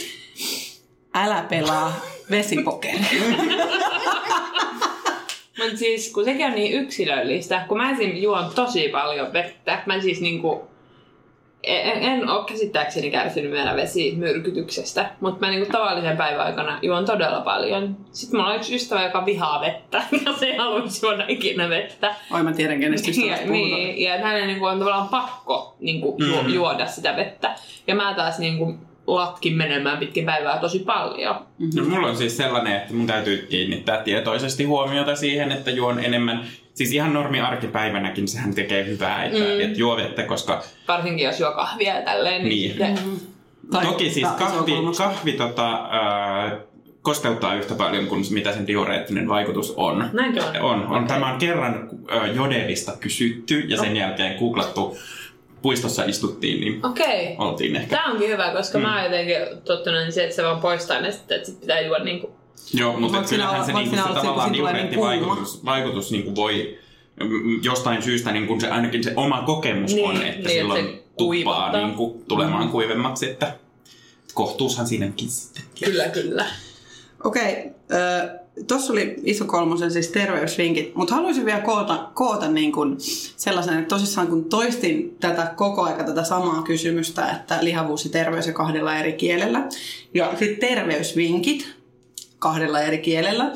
älä 1.14 1.46
pelaa 1.50 2.02
vesipokeria. 2.32 3.06
Mutta 5.58 5.78
siis, 5.78 6.12
kun 6.14 6.26
sekin 6.26 6.46
on 6.46 6.56
niin 6.56 6.74
yksilöllistä, 6.74 7.66
kun 7.68 7.78
mä 7.78 7.92
esim. 7.92 8.16
juon 8.16 8.52
tosi 8.56 8.88
paljon 8.90 9.34
vettä, 9.34 9.84
mä 9.86 10.02
siis 10.02 10.22
niinku, 10.22 10.68
en, 11.64 12.04
en 12.04 12.30
ole 12.30 12.46
käsittääkseni 12.46 13.12
kärsinyt 13.12 13.52
vielä 13.52 13.76
vesimyrkytyksestä, 13.76 15.10
mutta 15.20 15.46
mä 15.46 15.52
niinku 15.52 15.72
tavallisen 15.72 16.18
päivän 16.18 16.46
aikana 16.46 16.80
juon 16.82 17.06
todella 17.06 17.42
paljon. 17.42 17.98
Sitten 18.12 18.40
mulla 18.40 18.50
on 18.52 18.56
yksi 18.56 18.76
ystävä, 18.76 19.04
joka 19.04 19.26
vihaa 19.26 19.62
vettä, 19.62 20.04
ja 20.26 20.34
se 20.34 20.46
ei 20.46 20.58
haluaisi 20.58 21.06
juoda 21.06 21.26
ikinä 21.28 21.70
vettä. 21.70 22.16
Oi 22.32 22.44
mä 22.44 22.54
tiedän, 22.54 22.80
kenestä 22.80 23.08
Ja, 23.08 23.12
ystävästä 23.12 23.46
puhutaan. 23.48 23.82
niin, 23.82 24.02
ja 24.02 24.18
hänen 24.18 24.48
niinku 24.48 24.66
on 24.66 24.80
tavallaan 24.80 25.08
pakko 25.10 25.76
niinku 25.80 26.18
ju, 26.20 26.42
Mm. 26.44 26.54
juoda 26.54 26.86
sitä 26.88 27.16
vettä. 27.16 27.56
Ja 27.88 27.96
mä 27.96 28.14
taas 28.14 28.40
niinku 28.40 28.74
latkin 29.08 29.58
menemään 29.58 29.98
pitkin 29.98 30.26
päivää 30.26 30.58
tosi 30.60 30.80
paljon. 30.80 31.36
No, 31.76 31.84
mulla 31.84 32.08
on 32.08 32.18
siis 32.18 32.38
sellainen, 32.38 32.76
että 32.76 32.94
mun 32.94 33.08
täytyy 33.08 33.48
kiinnittää 33.50 34.02
tietoisesti 34.04 34.64
huomiota 34.64 35.16
siihen, 35.16 35.52
että 35.52 35.72
juon 35.72 36.00
enemmän. 36.06 36.46
Siis 36.78 36.94
ihan 36.94 37.14
normi 37.14 37.40
arkipäivänäkin 37.42 38.28
sehän 38.28 38.54
tekee 38.56 38.86
hyvää, 38.86 39.24
että 39.26 39.40
Mm. 39.40 39.62
et 39.62 39.78
juo 39.78 39.98
vettä, 39.98 40.24
koska 40.24 40.64
Varsinkin 40.88 41.26
jos 41.26 41.40
juo 41.40 41.52
kahvia 41.52 41.96
ja 41.96 42.02
tälleen. 42.02 42.44
Niin. 42.50 42.70
sitten- 42.70 43.00
Tai- 43.72 43.86
Toki 43.86 44.10
siis 44.10 44.28
kahvi, 44.28 44.72
kahvi 44.98 45.32
tota, 45.34 45.72
ää, 45.92 46.58
kosteuttaa 47.02 47.56
yhtä 47.56 47.76
paljon 47.76 48.08
kuin 48.08 48.26
mitä 48.30 48.54
sen 48.54 48.68
diureettinen 48.68 49.30
vaikutus 49.30 49.74
on. 49.78 50.10
Näinkö 50.14 50.44
on? 50.44 50.56
On, 50.62 50.88
on. 50.88 50.96
Okei. 50.96 51.08
Tämä 51.08 51.34
on 51.34 51.40
kerran 51.40 51.90
ö, 52.12 52.28
jodelista 52.28 52.92
kysytty 53.00 53.60
ja 53.60 53.78
sen 53.78 53.96
jälkeen 53.96 54.40
googlattu. 54.40 54.98
Puistossa 55.62 56.04
istuttiin, 56.04 56.62
niin 56.62 56.86
Okei. 56.86 57.36
oltiin 57.38 57.76
ehkä. 57.76 57.96
Tämä 57.96 58.12
onkin 58.12 58.30
hyvä, 58.30 58.50
koska 58.58 58.78
mm. 58.78 58.82
mä 58.82 58.96
oon 58.96 59.04
jotenkin 59.04 59.36
tottunut 59.66 60.00
niin 60.02 60.12
siihen, 60.12 60.26
että 60.30 60.36
se 60.36 60.44
vaan 60.44 60.60
poistaa 60.62 61.02
ne 61.02 61.12
sitten, 61.12 61.36
että 61.38 61.48
sit 61.52 61.60
pitää 61.60 61.80
juoda 61.80 62.04
niinku... 62.04 62.36
Joo, 62.74 63.00
mutta 63.00 63.28
siinä 63.28 63.44
kyllähän 63.44 63.66
se, 63.66 63.74
niinku, 63.74 63.96
se 63.96 64.02
tavallaan 64.02 64.52
tulee 64.52 64.52
niin 64.52 64.54
diureettivaikutus 64.54 65.66
vaikutus, 65.66 66.12
niinku 66.12 66.36
voi 66.36 66.80
mm, 67.24 67.64
jostain 67.64 68.02
syystä 68.02 68.32
niin 68.32 68.48
kun 68.48 68.62
se, 68.62 68.70
ainakin 68.70 69.04
se 69.04 69.14
oma 69.16 69.42
kokemus 69.42 69.94
Niin, 69.94 70.10
on, 70.10 70.16
että 70.16 70.26
niin, 70.26 70.38
että 70.38 70.50
silloin 70.50 70.86
se 70.86 71.04
tuppaa 71.18 71.72
niin 71.72 71.94
kuin, 71.94 72.26
tulemaan 72.28 72.66
mm. 72.66 72.72
kuivemmaksi, 72.72 73.30
että 73.30 73.54
kohtuushan 74.34 74.88
siinäkin 74.88 75.30
sitten. 75.30 75.64
Kyllä, 75.84 76.10
kyllä. 76.10 76.46
Okei, 77.24 77.72
tuossa 78.68 78.94
oli 78.94 79.16
iso 79.24 79.46
kolmosen 79.46 79.92
siis 79.92 80.08
terveysvinkit, 80.08 80.96
mutta 80.96 81.16
haluaisin 81.16 81.46
vielä 81.46 81.62
koota, 81.62 82.10
koota 82.14 82.48
niin 82.48 82.72
kuin 82.72 82.96
sellaisen, 83.38 83.80
että 83.80 83.96
tosissaan 83.96 84.28
kun 84.28 84.46
toistin 84.46 85.18
tätä 85.20 85.54
koko 85.56 85.82
aika 85.82 86.04
tätä 86.04 86.24
samaa 86.24 86.62
kysymystä, 86.62 87.32
että 87.32 87.58
lihavuus 87.62 88.06
ja 88.06 88.12
terveys 88.12 88.48
ja 88.48 88.54
kahdella 88.54 88.96
eri 88.96 89.14
kielellä, 89.14 89.70
ja 90.14 90.34
sitten 90.40 90.70
terveysvinkit 90.70 91.77
kahdella 92.40 92.82
eri 92.82 92.98
kielellä, 92.98 93.52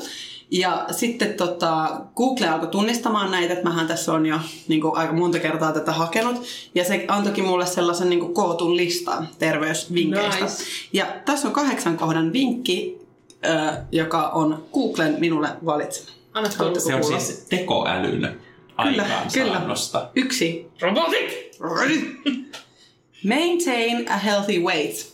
ja 0.52 0.86
sitten 0.90 1.34
tota, 1.34 2.00
Google 2.16 2.48
alkoi 2.48 2.68
tunnistamaan 2.68 3.30
näitä, 3.30 3.52
että 3.52 3.68
mähän 3.68 3.86
tässä 3.86 4.12
on 4.12 4.26
jo 4.26 4.40
niin 4.68 4.80
kuin, 4.80 4.96
aika 4.96 5.12
monta 5.12 5.38
kertaa 5.38 5.72
tätä 5.72 5.92
hakenut. 5.92 6.42
Ja 6.74 6.84
se 6.84 7.04
antoikin 7.08 7.44
mulle 7.44 7.66
sellaisen 7.66 8.10
niin 8.10 8.20
kuin, 8.20 8.34
kootun 8.34 8.76
listan 8.76 9.28
terveysvinkkeistä. 9.38 10.44
Nice. 10.44 10.64
Ja 10.92 11.06
tässä 11.24 11.48
on 11.48 11.54
kahdeksan 11.54 11.96
kohdan 11.96 12.32
vinkki, 12.32 12.98
ö, 13.44 13.72
joka 13.92 14.28
on 14.28 14.64
Googlen 14.72 15.16
minulle 15.18 15.48
valitsema. 15.64 16.10
Anna. 16.34 16.50
Se 16.50 16.94
on 16.94 17.04
siis 17.04 17.46
tekoälyn 17.48 18.40
aikaansaannosta. 18.76 20.10
Yksi. 20.14 20.66
Robotik! 20.80 21.52
Maintain 23.28 24.10
a 24.12 24.16
healthy 24.16 24.58
weight. 24.58 25.12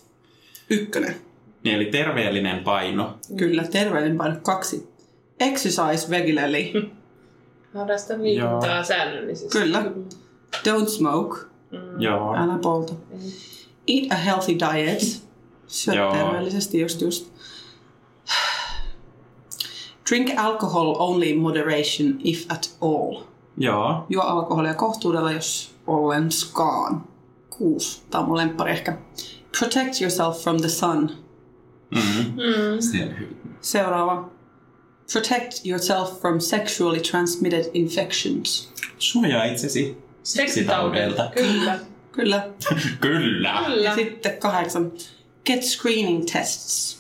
Ykkönen. 0.71 1.28
Niin, 1.65 1.77
eli 1.77 1.85
terveellinen 1.85 2.65
paino. 2.65 3.19
Kyllä, 3.37 3.65
terveellinen 3.65 4.19
paino. 4.19 4.37
Kaksi. 4.43 4.89
Exercise 5.41 6.11
regularly. 6.11 6.91
Harrasta 7.75 8.15
liikuntaa 8.23 8.85
säännöllisesti. 8.85 9.59
Kyllä. 9.59 9.83
Don't 10.57 10.89
smoke. 10.89 11.39
Joo. 11.99 12.37
Älä 12.37 12.59
polta. 12.63 12.93
Eat 13.89 14.13
a 14.13 14.15
healthy 14.15 14.53
diet. 14.59 15.23
Syö 15.67 15.95
Joo. 15.95 16.13
terveellisesti 16.13 16.81
just 16.81 17.01
just. 17.01 17.33
Drink 20.11 20.31
alcohol 20.37 20.95
only 20.99 21.27
in 21.27 21.39
moderation 21.39 22.21
if 22.25 22.47
at 22.49 22.77
all. 22.81 23.23
Joo. 23.57 24.07
Juo 24.09 24.23
alkoholia 24.23 24.75
kohtuudella, 24.75 25.33
jos 25.33 25.75
ollenskaan. 25.87 27.05
Kuusi. 27.51 28.03
Tämä 28.11 28.23
on 28.23 28.29
mun 28.29 28.37
lemppari 28.37 28.73
ehkä. 28.73 28.99
Protect 29.59 30.01
yourself 30.01 30.43
from 30.43 30.57
the 30.57 30.69
sun. 30.69 31.11
Mm. 31.91 32.01
Mm. 32.01 32.79
Seuraava. 33.61 34.31
Protect 35.13 35.67
yourself 35.67 36.21
from 36.21 36.41
sexually 36.41 37.01
transmitted 37.01 37.71
infections. 37.75 38.73
Suojaa 38.99 39.45
itsesi 39.45 39.99
seksitaudeilta. 40.23 41.31
Kyllä. 41.35 41.79
Kyllä. 42.13 42.49
Kyllä. 43.01 43.63
Kyllä. 43.65 43.83
Ja 43.83 43.95
sitten 43.95 44.39
kahdeksan. 44.39 44.93
Get 45.47 45.63
screening 45.63 46.25
tests. 46.33 46.99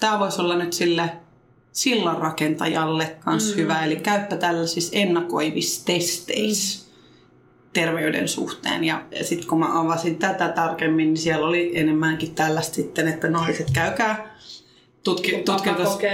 Tämä 0.00 0.18
voisi 0.18 0.40
olla 0.40 0.56
nyt 0.56 0.72
sille 0.72 1.10
sillanrakentajalle 1.72 3.16
kans 3.20 3.50
mm. 3.50 3.56
hyvä. 3.56 3.84
Eli 3.84 3.96
käyppä 3.96 4.36
tällaisissa 4.36 4.96
ennakoivissa 4.96 5.84
testeissä 5.84 6.87
terveyden 7.72 8.28
suhteen. 8.28 8.84
Ja 8.84 9.02
sitten 9.22 9.48
kun 9.48 9.58
mä 9.58 9.80
avasin 9.80 10.18
tätä 10.18 10.48
tarkemmin, 10.48 11.06
niin 11.06 11.16
siellä 11.16 11.46
oli 11.46 11.70
enemmänkin 11.74 12.34
tällaista 12.34 12.74
sitten, 12.74 13.08
että 13.08 13.28
naiset 13.28 13.70
käykää 13.70 14.38
tutki, 15.04 15.44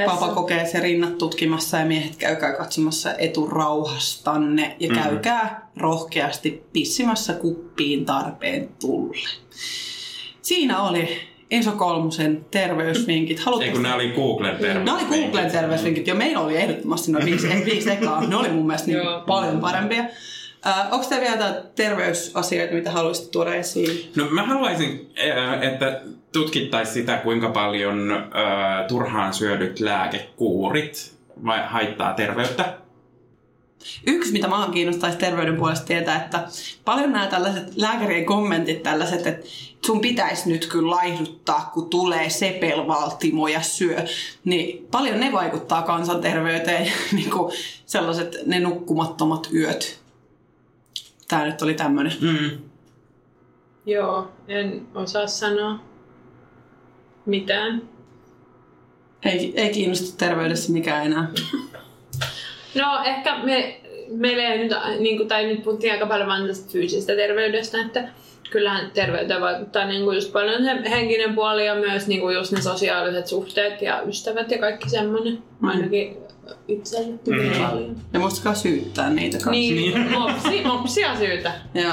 papa 0.07 0.28
kokeessa 0.34 0.76
ja 0.76 0.82
rinnat 0.82 1.18
tutkimassa 1.18 1.76
ja 1.78 1.84
miehet 1.86 2.16
käykää 2.16 2.52
katsomassa 2.52 3.14
eturauhastanne 3.14 4.76
ja 4.80 4.88
Mhm. 4.92 5.02
käykää 5.02 5.70
rohkeasti 5.76 6.62
pissimässä 6.72 7.32
kuppiin 7.32 8.05
tarpeen 8.05 8.68
tulle. 8.80 9.28
Siinä 10.42 10.82
oli 10.82 11.09
Enso 11.50 11.72
Kolmosen 11.72 12.46
terveysvinkit. 12.50 13.38
Ei 13.38 13.44
Haluatteko 13.44 13.72
kun 13.74 13.82
ne 13.82 13.94
oli 13.94 14.09
Googlen 14.09 14.57
terveysvinkit. 14.57 14.84
Ne 15.09 15.16
oli 15.16 15.22
Googlen 15.22 15.50
terveysvinkit, 15.50 16.07
jo 16.07 16.14
meillä 16.14 16.40
oli 16.40 16.57
ehdottomasti 16.57 17.12
noin 17.12 17.24
viisi, 17.24 17.48
viisi 17.72 17.90
ekaa. 17.92 18.26
Ne 18.26 18.36
oli 18.36 18.48
mun 18.48 18.66
mielestä 18.66 18.86
niin 18.88 19.00
paljon 19.26 19.61
parempia. 19.61 20.05
Äh, 20.66 20.92
onko 20.92 21.06
teillä 21.06 21.22
vielä 21.22 21.36
jotain 21.36 21.54
terveysasioita, 21.74 22.74
mitä 22.74 22.90
haluaisitte 22.90 23.30
tuoda 23.30 23.54
esiin? 23.54 24.12
No 24.16 24.26
mä 24.30 24.46
haluaisin, 24.46 25.12
äh, 25.18 25.62
että 25.62 26.00
tutkittaisiin 26.32 26.94
sitä, 26.94 27.16
kuinka 27.16 27.48
paljon 27.48 28.10
äh, 28.12 28.86
turhaan 28.88 29.34
syödyt 29.34 29.80
lääkekuurit 29.80 31.14
vai 31.44 31.60
haittaa 31.66 32.14
terveyttä. 32.14 32.74
Yksi, 34.06 34.32
mitä 34.32 34.48
mä 34.48 34.68
kiinnostaisi 34.72 35.18
terveyden 35.18 35.56
puolesta 35.56 35.86
tietää, 35.86 36.24
että 36.24 36.48
paljon 36.84 37.12
nämä 37.12 37.26
tällaiset 37.26 37.76
lääkärien 37.76 38.24
kommentit 38.24 38.82
tällaiset, 38.82 39.26
että 39.26 39.48
sun 39.86 40.00
pitäisi 40.00 40.48
nyt 40.48 40.66
kyllä 40.66 40.90
laihduttaa, 40.90 41.70
kun 41.74 41.90
tulee 41.90 42.30
sepelvaltimo 42.30 43.48
ja 43.48 43.62
syö, 43.62 44.04
niin 44.44 44.86
paljon 44.90 45.20
ne 45.20 45.32
vaikuttaa 45.32 45.82
kansanterveyteen, 45.82 46.92
niin 47.12 47.30
kuin 47.30 47.52
sellaiset 47.86 48.36
ne 48.46 48.60
nukkumattomat 48.60 49.48
yöt. 49.54 50.03
Tää 51.28 51.44
nyt 51.44 51.62
oli 51.62 51.74
tämmönen. 51.74 52.12
Mm. 52.20 52.50
Joo, 53.86 54.32
en 54.48 54.86
osaa 54.94 55.26
sanoa 55.26 55.78
mitään. 57.26 57.82
Ei, 59.24 59.52
ei 59.56 59.72
kiinnosta 59.72 60.18
terveydessä 60.18 60.72
mikään 60.72 61.06
enää. 61.06 61.28
No 62.74 63.04
ehkä 63.04 63.38
me, 63.38 63.80
meillä 64.08 64.42
ei 64.42 64.58
nyt, 64.58 64.72
niin 64.98 65.16
kuin, 65.16 65.28
tai 65.28 65.46
nyt 65.46 65.62
puhuttiin 65.62 65.92
aika 65.92 66.06
paljon 66.06 66.28
vain 66.28 66.46
tästä 66.46 66.72
fyysisestä 66.72 67.14
terveydestä, 67.16 67.80
että 67.80 68.08
kyllähän 68.50 68.90
terveyteen 68.90 69.40
vaikuttaa 69.40 69.86
niin 69.86 70.04
kuin 70.04 70.14
just 70.14 70.32
paljon 70.32 70.64
se 70.64 70.90
henkinen 70.90 71.34
puoli 71.34 71.66
ja 71.66 71.74
myös 71.74 72.06
niin 72.06 72.20
kuin 72.20 72.34
just 72.34 72.52
ne 72.52 72.60
sosiaaliset 72.60 73.26
suhteet 73.26 73.82
ja 73.82 74.02
ystävät 74.02 74.50
ja 74.50 74.58
kaikki 74.58 74.90
semmoinen. 74.90 75.38
Ainakin 75.62 76.16
hyvin 77.26 77.53
Mm. 77.59 77.64
paljon. 77.66 77.97
Ja 78.12 78.20
muistakaa 78.20 78.55
syyttää 78.55 79.11
niitä 79.11 79.32
kanssa. 79.36 79.51
Niin, 79.51 79.76
Niin. 79.76 80.12
mopsi, 80.12 80.64
mopsia 80.64 81.16
syytä. 81.16 81.53
Joo. 81.74 81.92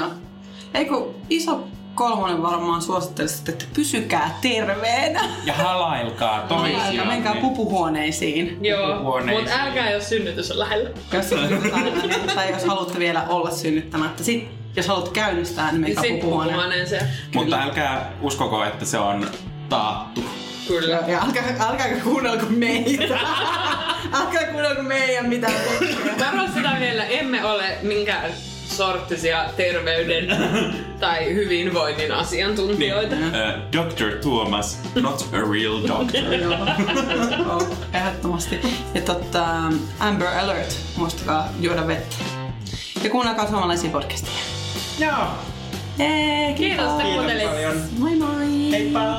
Ei 0.74 0.84
kun 0.84 1.14
iso 1.30 1.64
kolmonen 1.94 2.42
varmaan 2.42 2.82
suosittelisi, 2.82 3.42
että 3.48 3.64
pysykää 3.74 4.38
terveenä. 4.42 5.20
Ja 5.46 5.52
halailkaa 5.54 6.40
toisiaan. 6.48 7.06
menkää 7.06 7.34
pupuhuoneisiin. 7.34 8.58
Joo, 8.64 8.96
mutta 9.38 9.50
älkää 9.60 9.90
jos 9.90 10.08
synnytys 10.08 10.50
on 10.50 10.58
lähellä. 10.58 10.90
Jos 11.12 11.28
synnytetään, 11.28 11.92
tai 12.34 12.50
jos 12.52 12.64
haluatte 12.64 12.98
vielä 12.98 13.24
olla 13.28 13.50
synnyttämättä. 13.50 14.24
Sitten 14.24 14.54
jos 14.76 14.88
haluatte 14.88 15.10
käynnistää, 15.10 15.72
niin 15.72 15.80
menkää 15.80 16.04
puhuhuoneeseen. 16.20 17.06
Mutta 17.34 17.62
älkää 17.62 18.12
uskoko, 18.20 18.64
että 18.64 18.84
se 18.84 18.98
on 18.98 19.26
taattu. 19.68 20.20
Kyllä. 20.68 20.98
Ja 21.06 21.22
älkää, 21.22 21.56
älkääkä 21.60 21.96
kuunnelko 22.04 22.46
meitä. 22.48 23.18
älkää 24.20 24.44
kuunnelko 24.50 24.82
meidän 24.82 25.28
mitään. 25.28 25.54
Varo 26.20 26.46
sitä 26.54 26.70
vielä, 26.80 27.04
emme 27.04 27.44
ole 27.44 27.78
minkään 27.82 28.30
sorttisia 28.68 29.44
terveyden 29.56 30.38
tai 31.00 31.34
hyvinvoinnin 31.34 32.12
asiantuntijoita. 32.12 33.16
Uh, 33.16 33.82
Dr. 33.86 34.18
Tuomas, 34.22 34.78
not 35.02 35.28
a 35.32 35.36
real 35.52 35.82
doctor. 35.88 36.34
Joo, 36.42 36.56
Joo, 37.38 37.76
ehdottomasti. 37.94 38.60
Ja 38.94 39.00
totta, 39.00 39.46
Amber 40.00 40.28
Alert, 40.28 40.76
muistakaa 40.96 41.48
juoda 41.60 41.86
vettä. 41.86 42.16
Ja 43.04 43.10
kuunnelkaa 43.10 43.48
suomalaisia 43.48 43.90
podcasteja. 43.90 44.36
Joo. 44.98 45.26
Jee, 45.98 46.54
Kiitos, 46.54 46.86
että 46.86 47.02
Kiitos 47.02 47.14
kuuntelit. 47.14 47.50
paljon. 47.50 47.76
Moi 47.98 48.16
moi! 48.16 48.70
Heippa! 48.70 49.18